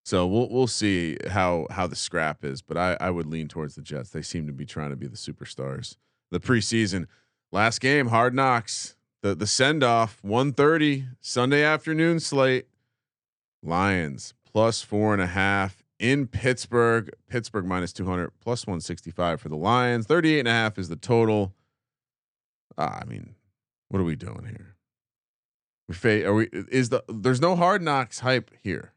So 0.03 0.27
we'll 0.27 0.49
we'll 0.49 0.67
see 0.67 1.17
how 1.29 1.67
how 1.71 1.87
the 1.87 1.95
scrap 1.95 2.43
is, 2.43 2.61
but 2.61 2.77
I 2.77 2.97
I 2.99 3.09
would 3.09 3.25
lean 3.25 3.47
towards 3.47 3.75
the 3.75 3.81
Jets. 3.81 4.09
They 4.11 4.21
seem 4.21 4.45
to 4.47 4.53
be 4.53 4.65
trying 4.65 4.91
to 4.91 4.95
be 4.95 5.07
the 5.07 5.17
superstars. 5.17 5.97
The 6.31 6.39
preseason 6.39 7.07
last 7.51 7.79
game, 7.79 8.07
Hard 8.07 8.35
Knocks, 8.35 8.95
the 9.23 9.33
the 9.33 9.47
send 9.47 9.83
off, 9.83 10.21
1:30 10.23 11.07
Sunday 11.21 11.63
afternoon 11.63 12.19
slate. 12.19 12.67
Lions 13.63 14.35
plus 14.45 14.83
four 14.83 15.11
and 15.11 15.21
a 15.21 15.27
half 15.27 15.83
in 15.99 16.27
Pittsburgh. 16.27 17.09
Pittsburgh 17.27 17.65
minus 17.65 17.91
200 17.93 18.31
plus 18.39 18.67
165 18.67 19.41
for 19.41 19.49
the 19.49 19.55
Lions. 19.55 20.05
38 20.05 20.39
and 20.39 20.47
a 20.47 20.51
half 20.51 20.77
is 20.77 20.87
the 20.87 20.95
total. 20.95 21.53
Ah, 22.77 22.99
I 23.01 23.05
mean, 23.05 23.33
what 23.89 23.99
are 23.99 24.03
we 24.03 24.15
doing 24.15 24.45
here? 24.45 24.74
We 25.87 25.95
fa- 25.95 26.25
are 26.25 26.33
we 26.33 26.49
is 26.51 26.89
the 26.89 27.03
there's 27.07 27.41
no 27.41 27.55
hard 27.55 27.81
knocks 27.81 28.19
hype 28.19 28.51
here. 28.63 28.93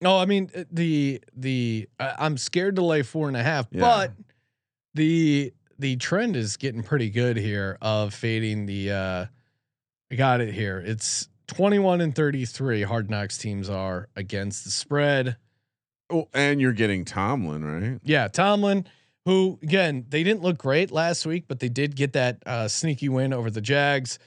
no 0.00 0.18
I 0.18 0.24
mean 0.24 0.50
uh, 0.56 0.64
the 0.70 1.20
the 1.36 1.88
I, 1.98 2.14
I'm 2.18 2.36
scared 2.36 2.76
to 2.76 2.82
lay 2.84 3.02
four 3.02 3.28
and 3.28 3.36
a 3.36 3.42
half, 3.42 3.66
Yeah. 3.70 3.80
but 3.80 4.12
the 4.94 5.52
the 5.78 5.96
trend 5.96 6.36
is 6.36 6.56
getting 6.56 6.82
pretty 6.82 7.10
good 7.10 7.36
here 7.36 7.78
of 7.80 8.12
fading 8.12 8.66
the 8.66 8.90
uh 8.90 9.26
I 10.12 10.16
got 10.16 10.40
it 10.40 10.52
here. 10.52 10.82
It's 10.84 11.28
21 11.46 12.00
and 12.00 12.14
33 12.14 12.82
hard 12.82 13.08
knocks 13.10 13.38
teams 13.38 13.70
are 13.70 14.08
against 14.16 14.64
the 14.64 14.70
spread. 14.70 15.36
Oh, 16.12 16.28
and 16.34 16.60
you're 16.60 16.72
getting 16.72 17.04
Tomlin, 17.04 17.64
right? 17.64 18.00
Yeah, 18.02 18.26
Tomlin, 18.26 18.86
who 19.24 19.60
again 19.62 20.06
they 20.08 20.24
didn't 20.24 20.42
look 20.42 20.58
great 20.58 20.90
last 20.90 21.24
week, 21.24 21.44
but 21.46 21.60
they 21.60 21.68
did 21.68 21.94
get 21.94 22.14
that 22.14 22.42
uh, 22.46 22.66
sneaky 22.66 23.08
win 23.08 23.32
over 23.32 23.48
the 23.48 23.60
Jags. 23.60 24.18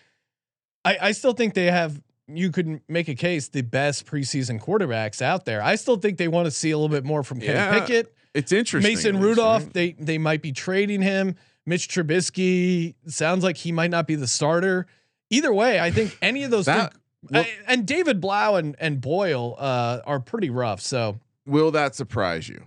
I, 0.85 0.97
I 1.01 1.11
still 1.11 1.33
think 1.33 1.53
they 1.53 1.65
have. 1.71 2.01
You 2.27 2.51
could 2.51 2.81
make 2.87 3.09
a 3.09 3.15
case 3.15 3.49
the 3.49 3.61
best 3.61 4.05
preseason 4.05 4.61
quarterbacks 4.61 5.21
out 5.21 5.43
there. 5.45 5.61
I 5.61 5.75
still 5.75 5.97
think 5.97 6.17
they 6.17 6.29
want 6.29 6.45
to 6.45 6.51
see 6.51 6.71
a 6.71 6.77
little 6.77 6.89
bit 6.95 7.03
more 7.03 7.21
from 7.21 7.39
Kenny 7.41 7.53
Yeah, 7.53 7.79
Pickett, 7.81 8.15
It's 8.33 8.51
interesting. 8.53 8.91
Mason 8.93 9.19
Rudolph. 9.19 9.63
right? 9.63 9.73
They 9.73 9.91
they 9.99 10.17
might 10.17 10.41
be 10.41 10.51
trading 10.53 11.01
him. 11.01 11.35
Mitch 11.65 11.87
Trubisky 11.89 12.95
sounds 13.07 13.43
like 13.43 13.57
he 13.57 13.71
might 13.71 13.91
not 13.91 14.07
be 14.07 14.15
the 14.15 14.27
starter. 14.27 14.85
Either 15.29 15.53
way, 15.53 15.79
I 15.79 15.91
think 15.91 16.17
any 16.21 16.43
of 16.43 16.51
those 16.51 16.65
That- 16.65 16.91
three- 16.93 16.99
well- 17.31 17.43
I- 17.43 17.57
and 17.67 17.85
David 17.85 18.19
Blough 18.21 18.55
and 18.55 18.75
and 18.79 18.99
Boyle 19.01 19.55
uh, 19.59 19.99
are 20.05 20.19
pretty 20.19 20.49
rough. 20.49 20.79
So, 20.81 21.19
Will 21.45 21.71
that 21.71 21.93
surprise 21.95 22.47
you? 22.49 22.65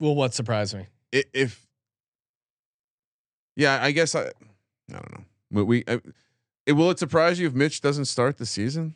well, 0.00 0.14
what 0.14 0.34
surprised 0.34 0.76
me? 0.76 0.86
I- 1.14 1.24
If 1.32 1.66
yeah, 3.56 3.78
I 3.82 3.90
guess 3.92 4.14
I 4.14 4.26
I 4.26 4.32
don't 4.92 5.12
know. 5.12 5.24
We, 5.50 5.62
we 5.62 5.84
I, 5.88 6.00
it 6.66 6.72
will 6.72 6.90
it 6.90 6.98
surprise 6.98 7.38
you 7.38 7.46
if 7.46 7.54
Mitch 7.54 7.80
doesn't 7.80 8.06
start 8.06 8.38
the 8.38 8.46
season? 8.46 8.94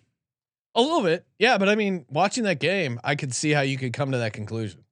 A 0.75 0.81
little 0.83 1.03
bit, 1.03 1.27
yeah. 1.39 1.59
But 1.59 1.69
I 1.69 1.75
mean, 1.75 2.05
watching 2.09 2.45
that 2.45 2.61
game, 2.61 3.01
I 3.03 3.15
could 3.17 3.35
see 3.35 3.51
how 3.51 3.63
you 3.63 3.77
could 3.79 3.93
come 3.93 4.13
to 4.13 4.19
that 4.19 4.33
conclusion. 4.33 4.85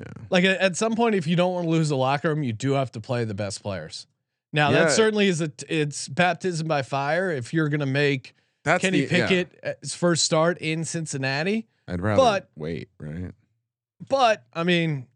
Yeah. 0.00 0.06
Like 0.30 0.44
at, 0.44 0.58
at 0.58 0.76
some 0.76 0.96
point, 0.96 1.14
if 1.14 1.26
you 1.26 1.36
don't 1.36 1.54
want 1.54 1.66
to 1.66 1.70
lose 1.70 1.88
the 1.88 1.96
locker 1.96 2.28
room, 2.28 2.42
you 2.42 2.52
do 2.52 2.72
have 2.72 2.90
to 2.92 3.00
play 3.00 3.24
the 3.24 3.34
best 3.34 3.62
players. 3.62 4.06
Now 4.52 4.70
Yeah. 4.70 4.84
that 4.84 4.92
certainly 4.92 5.28
is 5.28 5.40
a 5.40 5.52
it's 5.68 6.08
baptism 6.08 6.66
by 6.66 6.82
fire. 6.82 7.30
If 7.30 7.52
you're 7.54 7.68
gonna 7.68 7.86
make 7.86 8.34
That's 8.64 8.82
Kenny 8.82 9.02
the. 9.02 9.06
Pickett 9.08 9.58
uh, 9.62 9.72
his 9.80 9.94
first 9.94 10.24
start 10.24 10.58
in 10.58 10.84
Cincinnati, 10.84 11.68
I'd 11.86 12.00
rather 12.00 12.20
but- 12.20 12.50
wait, 12.56 12.88
right? 12.98 13.30
but 14.08 14.44
I 14.52 14.64
mean, 14.64 15.06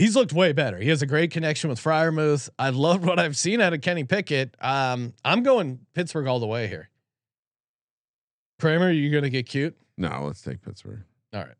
he's 0.00 0.16
looked 0.16 0.32
way 0.32 0.52
better. 0.52 0.78
He 0.78 0.88
has 0.88 1.02
a 1.02 1.06
great 1.06 1.30
connection 1.30 1.68
with 1.70 1.78
Freiermuth. 1.78 2.48
I 2.58 2.70
love 2.70 3.04
what 3.04 3.18
I've 3.18 3.36
seen 3.36 3.60
out 3.60 3.74
of 3.74 3.82
Kenny 3.82 4.04
Pickett. 4.04 4.56
Um, 4.60 5.12
I'm 5.24 5.42
going 5.42 5.80
Pittsburgh 5.94 6.26
all 6.26 6.40
the 6.40 6.46
way 6.46 6.66
here. 6.66 6.88
Kramer, 8.58 8.86
are 8.86 8.90
you 8.90 9.10
gonna 9.10 9.30
get 9.30 9.46
cute? 9.46 9.76
No, 9.96 10.24
let's 10.24 10.42
take 10.42 10.62
Pittsburgh. 10.62 11.02
All 11.32 11.40
right. 11.40 11.54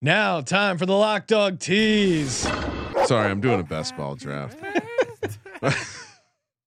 Now, 0.00 0.40
time 0.40 0.78
for 0.78 0.86
the 0.86 0.96
lock 0.96 1.28
dog 1.28 1.60
tease. 1.60 2.48
Sorry, 3.06 3.30
I'm 3.30 3.40
doing 3.40 3.60
a 3.60 3.64
best 3.64 3.96
ball 3.96 4.16
draft. 4.16 4.58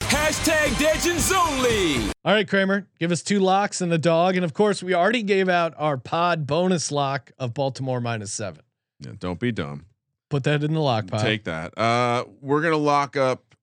Hashtag 0.02 0.82
Legends 0.82 1.32
only. 1.32 2.12
All 2.24 2.34
right, 2.34 2.48
Kramer, 2.48 2.88
give 3.00 3.12
us 3.12 3.22
two 3.22 3.40
locks 3.40 3.82
and 3.82 3.92
a 3.92 3.98
dog. 3.98 4.36
And 4.36 4.46
of 4.46 4.54
course, 4.54 4.82
we 4.82 4.94
already 4.94 5.24
gave 5.24 5.50
out 5.50 5.74
our 5.78 5.98
pod 5.98 6.48
bonus 6.48 6.92
lock 6.92 7.32
of 7.38 7.54
Baltimore 7.54 8.00
minus 8.00 8.32
seven. 8.32 8.62
Yeah, 9.00 9.12
don't 9.20 9.40
be 9.40 9.52
dumb. 9.52 9.86
Put 10.30 10.44
that 10.46 10.64
in 10.64 10.74
the 10.74 10.80
lock 10.80 11.08
pile. 11.08 11.22
Take 11.22 11.44
that. 11.46 11.78
Uh, 11.78 12.26
we're 12.42 12.62
gonna 12.62 12.78
lock 12.78 13.16
up. 13.16 13.56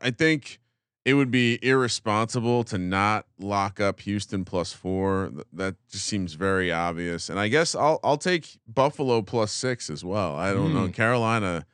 I 0.00 0.10
think 0.10 0.58
it 1.04 1.14
would 1.14 1.30
be 1.30 1.58
irresponsible 1.62 2.62
to 2.64 2.78
not 2.78 3.26
lock 3.38 3.80
up 3.80 4.00
Houston 4.00 4.44
plus 4.44 4.72
four. 4.72 5.30
Th- 5.32 5.46
That 5.52 5.74
just 5.90 6.06
seems 6.06 6.34
very 6.34 6.70
obvious. 6.70 7.28
And 7.28 7.38
I 7.40 7.48
guess 7.48 7.74
I'll 7.74 7.98
I'll 8.04 8.18
take 8.18 8.58
Buffalo 8.66 9.22
plus 9.22 9.52
six 9.52 9.88
as 9.90 10.04
well. 10.04 10.36
I 10.36 10.52
don't 10.52 10.74
know 10.74 10.88
Carolina. 10.88 11.66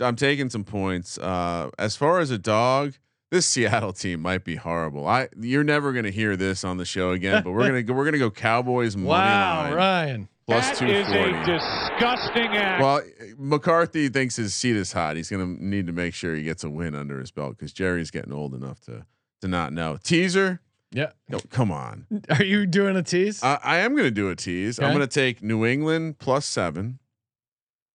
I'm 0.00 0.16
taking 0.16 0.48
some 0.50 0.64
points. 0.64 1.18
Uh, 1.18 1.70
as 1.78 1.96
far 1.96 2.20
as 2.20 2.30
a 2.30 2.38
dog, 2.38 2.94
this 3.30 3.46
Seattle 3.52 3.92
team 3.92 4.20
might 4.20 4.44
be 4.44 4.56
horrible. 4.56 5.06
I 5.06 5.28
you're 5.40 5.64
never 5.64 5.92
gonna 5.92 6.10
hear 6.10 6.36
this 6.36 6.64
on 6.64 6.76
the 6.78 6.84
show 6.84 7.10
again. 7.12 7.42
But 7.44 7.52
we're 7.52 7.66
gonna 7.66 7.82
go, 7.84 7.94
we're 7.94 8.04
gonna 8.04 8.18
go 8.18 8.30
Cowboys 8.30 8.96
money 8.96 9.08
wow, 9.08 9.62
line 9.62 9.74
Ryan. 9.74 10.28
Plus 10.48 10.70
That 10.70 10.78
two 10.78 10.86
is 10.86 11.06
a 11.08 11.44
disgusting 11.44 12.56
act. 12.56 12.82
Well, 12.82 13.02
McCarthy 13.36 14.08
thinks 14.08 14.36
his 14.36 14.54
seat 14.54 14.76
is 14.76 14.92
hot. 14.92 15.16
He's 15.16 15.28
going 15.28 15.58
to 15.58 15.64
need 15.64 15.86
to 15.86 15.92
make 15.92 16.14
sure 16.14 16.34
he 16.34 16.42
gets 16.42 16.64
a 16.64 16.70
win 16.70 16.94
under 16.94 17.20
his 17.20 17.30
belt 17.30 17.58
because 17.58 17.72
Jerry's 17.72 18.10
getting 18.10 18.32
old 18.32 18.54
enough 18.54 18.80
to 18.82 19.04
to 19.42 19.48
not 19.48 19.72
know. 19.72 19.98
Teaser: 20.02 20.60
Yeah. 20.90 21.10
No, 21.28 21.38
come 21.50 21.70
on. 21.70 22.06
Are 22.30 22.42
you 22.42 22.66
doing 22.66 22.96
a 22.96 23.02
tease? 23.02 23.42
I, 23.42 23.58
I 23.62 23.78
am 23.78 23.92
going 23.92 24.06
to 24.06 24.10
do 24.10 24.30
a 24.30 24.36
tease. 24.36 24.78
I'm 24.80 24.94
going 24.94 25.00
to 25.00 25.06
take 25.06 25.42
New 25.42 25.64
England 25.66 26.18
plus 26.18 26.46
seven. 26.46 26.98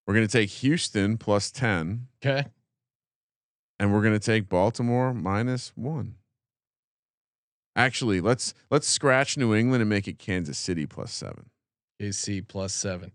We're 0.06 0.14
going 0.14 0.28
to 0.28 0.32
take 0.32 0.50
Houston 0.50 1.18
plus 1.18 1.50
10. 1.50 2.08
okay. 2.24 2.46
and 3.80 3.94
we're 3.94 4.02
going 4.02 4.14
to 4.14 4.20
take 4.20 4.50
Baltimore 4.50 5.14
minus 5.14 5.72
one. 5.76 6.16
Actually, 7.76 8.22
let's 8.22 8.54
let's 8.70 8.88
scratch 8.88 9.38
New 9.38 9.56
England 9.56 9.82
and 9.82 9.90
make 9.90 10.08
it 10.08 10.20
Kansas 10.20 10.58
City 10.58 10.86
plus 10.86 11.12
seven. 11.12 11.50
AC 12.00 12.42
plus 12.42 12.74
seven. 12.74 13.12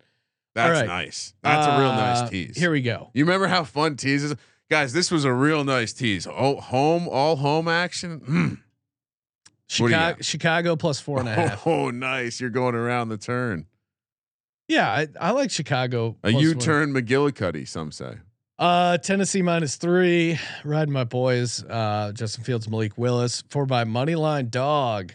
That's 0.55 0.81
right. 0.81 0.87
nice. 0.87 1.35
That's 1.43 1.66
a 1.66 1.79
real 1.79 1.91
Uh, 1.91 1.97
nice 1.97 2.31
tease. 2.31 2.57
Here 2.57 2.70
we 2.70 2.83
go. 2.83 3.11
you 3.14 3.24
remember 3.24 3.47
how 3.47 3.62
fun 3.64 3.97
teases, 3.97 4.35
guys? 4.70 4.93
This 4.93 5.11
was 5.11 5.24
a 5.24 5.33
real 5.33 5.62
nice 5.64 5.93
tease. 5.93 6.26
Oh, 6.26 6.57
home, 6.61 7.09
all 7.09 7.37
home 7.37 7.68
action. 7.68 8.20
Mm. 8.20 8.51
What 8.51 8.59
do 9.79 9.85
you 9.85 9.89
Chicago? 9.91 10.22
Chicago 10.22 10.76
plus 10.76 10.99
four 11.01 11.20
and 11.20 11.29
a 11.29 11.35
half. 11.35 11.66
Oh, 11.66 11.91
nice! 11.91 12.41
You're 12.41 12.51
going 12.51 12.74
around 12.74 13.11
the 13.11 13.18
turn. 13.18 13.66
Yeah, 14.66 14.91
I, 14.91 15.09
I 15.20 15.31
like 15.33 15.51
Chicago. 15.51 16.16
A. 16.24 16.31
U-turn 16.31 16.93
McGillicuddy. 16.93 17.66
Some 17.68 17.93
say. 17.93 18.16
Uh, 18.59 18.99
Tennessee 18.99 19.41
minus 19.43 19.76
three. 19.76 20.39
Riding 20.64 20.93
my 20.93 21.05
boys. 21.05 21.62
Uh, 21.64 22.12
Justin 22.14 22.45
Fields, 22.45 22.68
Malik 22.68 22.99
Willis. 22.99 23.45
Four 23.51 23.66
by 23.66 23.85
money 23.85 24.14
line 24.14 24.49
dog. 24.49 25.12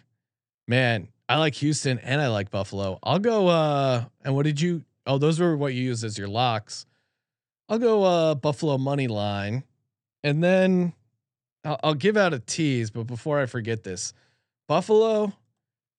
Man, 0.68 1.08
I 1.30 1.38
like 1.38 1.56
Houston 1.56 2.00
and 2.00 2.22
I 2.22 2.28
like 2.28 2.52
Buffalo. 2.52 3.00
I'll 3.04 3.20
go. 3.20 3.48
Uh, 3.48 4.06
and 4.24 4.36
what 4.36 4.44
did 4.44 4.60
you? 4.62 4.84
Oh, 5.06 5.18
those 5.18 5.40
were 5.40 5.56
what 5.58 5.74
you 5.74 5.82
used 5.84 6.04
as 6.04 6.18
your 6.18 6.28
locks. 6.28 6.86
I'll 7.70 7.80
go 7.80 8.04
uh 8.04 8.36
Buffalo 8.36 8.78
money 8.78 9.08
line, 9.08 9.64
and 10.24 10.44
then 10.44 10.94
I'll, 11.64 11.80
I'll 11.84 11.94
give 11.96 12.18
out 12.18 12.34
a 12.34 12.40
tease. 12.40 12.92
But 12.92 13.04
before 13.08 13.40
I 13.40 13.46
forget 13.46 13.84
this, 13.84 14.14
Buffalo, 14.68 15.34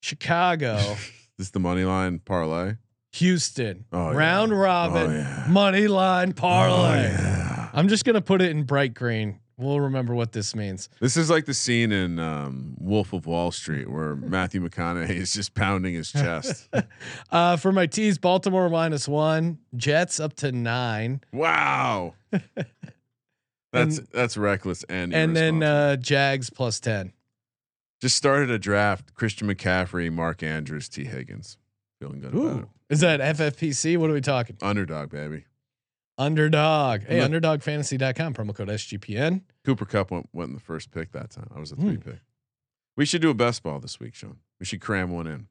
Chicago, 0.02 0.76
This 1.38 1.46
is 1.48 1.50
the 1.50 1.60
money 1.60 1.84
line 1.84 2.18
parlay. 2.20 2.74
Houston, 3.14 3.84
Oh, 3.92 4.10
yeah. 4.10 4.16
round 4.16 4.58
robin, 4.58 5.10
Oh, 5.10 5.14
yeah. 5.14 5.46
money 5.48 5.86
line 5.88 6.32
parlay. 6.32 7.06
Oh, 7.06 7.10
yeah. 7.10 7.70
I'm 7.72 7.88
just 7.88 8.04
gonna 8.04 8.20
put 8.20 8.42
it 8.42 8.50
in 8.50 8.64
bright 8.64 8.92
green. 8.94 9.40
We'll 9.56 9.78
remember 9.80 10.14
what 10.16 10.32
this 10.32 10.54
means. 10.56 10.88
This 11.00 11.16
is 11.16 11.30
like 11.30 11.44
the 11.44 11.54
scene 11.54 11.92
in 11.92 12.18
um, 12.18 12.74
Wolf 12.78 13.12
of 13.12 13.24
Wall 13.26 13.52
Street 13.52 13.88
where 13.88 14.16
Matthew 14.16 14.60
McConaughey 14.60 15.10
is 15.10 15.32
just 15.32 15.54
pounding 15.54 15.94
his 15.94 16.10
chest. 16.10 16.68
Uh, 17.30 17.56
for 17.56 17.70
my 17.72 17.86
teas, 17.86 18.18
Baltimore 18.18 18.68
minus 18.68 19.06
one, 19.08 19.58
Jets 19.76 20.18
up 20.20 20.34
to 20.36 20.50
nine, 20.52 21.20
wow, 21.32 22.14
that's 23.72 23.98
And- 23.98 24.08
that's 24.12 24.36
reckless 24.36 24.84
and 24.84 25.12
and 25.14 25.36
then 25.36 25.62
uh, 25.62 25.96
Jags 25.96 26.50
plus 26.50 26.80
ten. 26.80 27.12
just 28.00 28.16
started 28.16 28.50
a 28.50 28.58
draft: 28.58 29.14
Christian 29.14 29.48
McCaffrey, 29.48 30.12
Mark 30.12 30.42
Andrews, 30.42 30.88
Tee 30.88 31.04
Higgins. 31.04 31.56
Feeling 32.00 32.20
good 32.20 32.34
about 32.34 32.62
it. 32.62 32.68
is 32.90 33.00
that 33.00 33.20
FFPC? 33.20 33.96
What 33.98 34.10
are 34.10 34.14
we 34.14 34.20
talking? 34.20 34.56
Underdog, 34.62 35.10
baby. 35.10 35.44
Underdog. 36.18 37.02
Hey, 37.04 37.20
Look- 37.20 37.30
underdogfantasy.com 37.32 38.34
promo 38.34 38.54
code 38.54 38.68
SGPN. 38.68 39.42
Cooper 39.64 39.84
Kupp 39.84 40.10
went 40.10 40.28
went 40.32 40.48
in 40.48 40.54
the 40.54 40.60
first 40.60 40.90
pick 40.90 41.12
that 41.12 41.30
time. 41.30 41.48
I 41.54 41.58
was 41.60 41.72
a 41.72 41.76
three 41.76 41.96
pick. 41.96 42.20
We 42.96 43.04
should 43.04 43.22
do 43.22 43.30
a 43.30 43.34
best 43.34 43.62
ball 43.62 43.80
this 43.80 43.98
week, 43.98 44.14
Sean. 44.14 44.36
We 44.60 44.66
should 44.66 44.80
cram 44.80 45.10
one 45.10 45.26
in. 45.26 45.48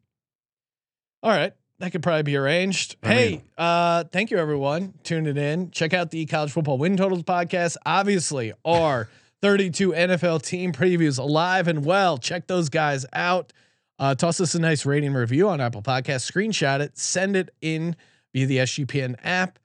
All 1.22 1.32
right. 1.32 1.54
That 1.80 1.92
could 1.92 2.04
probably 2.04 2.24
be 2.24 2.38
arranged. 2.38 2.96
I 3.04 3.08
hey, 3.08 3.30
mean- 3.32 3.44
uh, 3.58 4.04
thank 4.06 4.32
you 4.32 4.38
everyone 4.38 4.94
tuning 5.04 5.36
in. 5.38 5.72
Check 5.72 5.94
out 5.94 6.12
the 6.12 6.26
college 6.26 6.52
football 6.52 6.78
win 6.78 6.96
totals 6.96 7.24
podcast. 7.24 7.76
Obviously, 7.86 8.54
our 8.64 9.10
32 9.42 9.92
NFL 9.92 10.44
team 10.44 10.72
previews 10.72 11.20
alive 11.20 11.68
and 11.68 11.84
well. 11.84 12.18
Check 12.18 12.48
those 12.48 12.70
guys 12.70 13.06
out. 13.12 13.52
Uh, 14.00 14.16
toss 14.16 14.40
us 14.40 14.56
a 14.56 14.60
nice 14.60 14.86
rating 14.86 15.14
review 15.14 15.50
on 15.50 15.60
Apple 15.60 15.82
Podcasts. 15.82 16.30
Screenshot 16.32 16.80
it, 16.80 16.98
send 16.98 17.36
it 17.36 17.50
in 17.62 17.96
via 18.34 18.46
the 18.46 18.58
SGPN 18.60 19.16
app. 19.24 19.60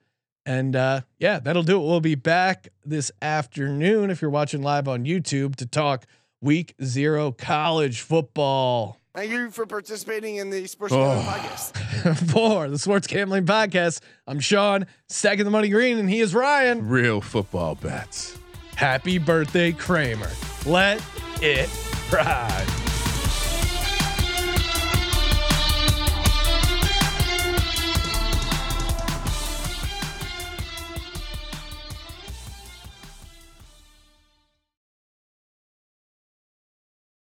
And 0.49 0.75
uh, 0.75 1.01
yeah, 1.19 1.37
that'll 1.37 1.61
do 1.61 1.79
it. 1.79 1.85
We'll 1.85 1.99
be 2.01 2.15
back 2.15 2.69
this 2.83 3.11
afternoon 3.21 4.09
if 4.09 4.19
you're 4.19 4.31
watching 4.31 4.63
live 4.63 4.87
on 4.87 5.05
YouTube 5.05 5.55
to 5.57 5.67
talk 5.67 6.07
week 6.41 6.73
zero 6.83 7.31
college 7.31 8.01
football. 8.01 8.97
Thank 9.13 9.29
you 9.29 9.51
for 9.51 9.67
participating 9.67 10.37
in 10.37 10.49
the 10.49 10.65
Sports 10.65 10.91
Oh. 10.95 10.97
Gambling 10.97 11.25
Podcast. 11.27 12.31
for 12.31 12.67
the 12.67 12.79
Sports 12.79 13.05
Gambling 13.05 13.45
Podcast. 13.45 14.01
I'm 14.25 14.39
Sean, 14.39 14.87
second 15.07 15.45
the 15.45 15.51
money 15.51 15.69
green, 15.69 15.99
and 15.99 16.09
he 16.09 16.19
is 16.19 16.33
Ryan. 16.33 16.87
Real 16.87 17.21
football 17.21 17.75
bets. 17.75 18.35
Happy 18.75 19.19
birthday, 19.19 19.71
Kramer. 19.71 20.31
Let 20.65 20.99
it 21.43 21.69
ride. 22.11 22.88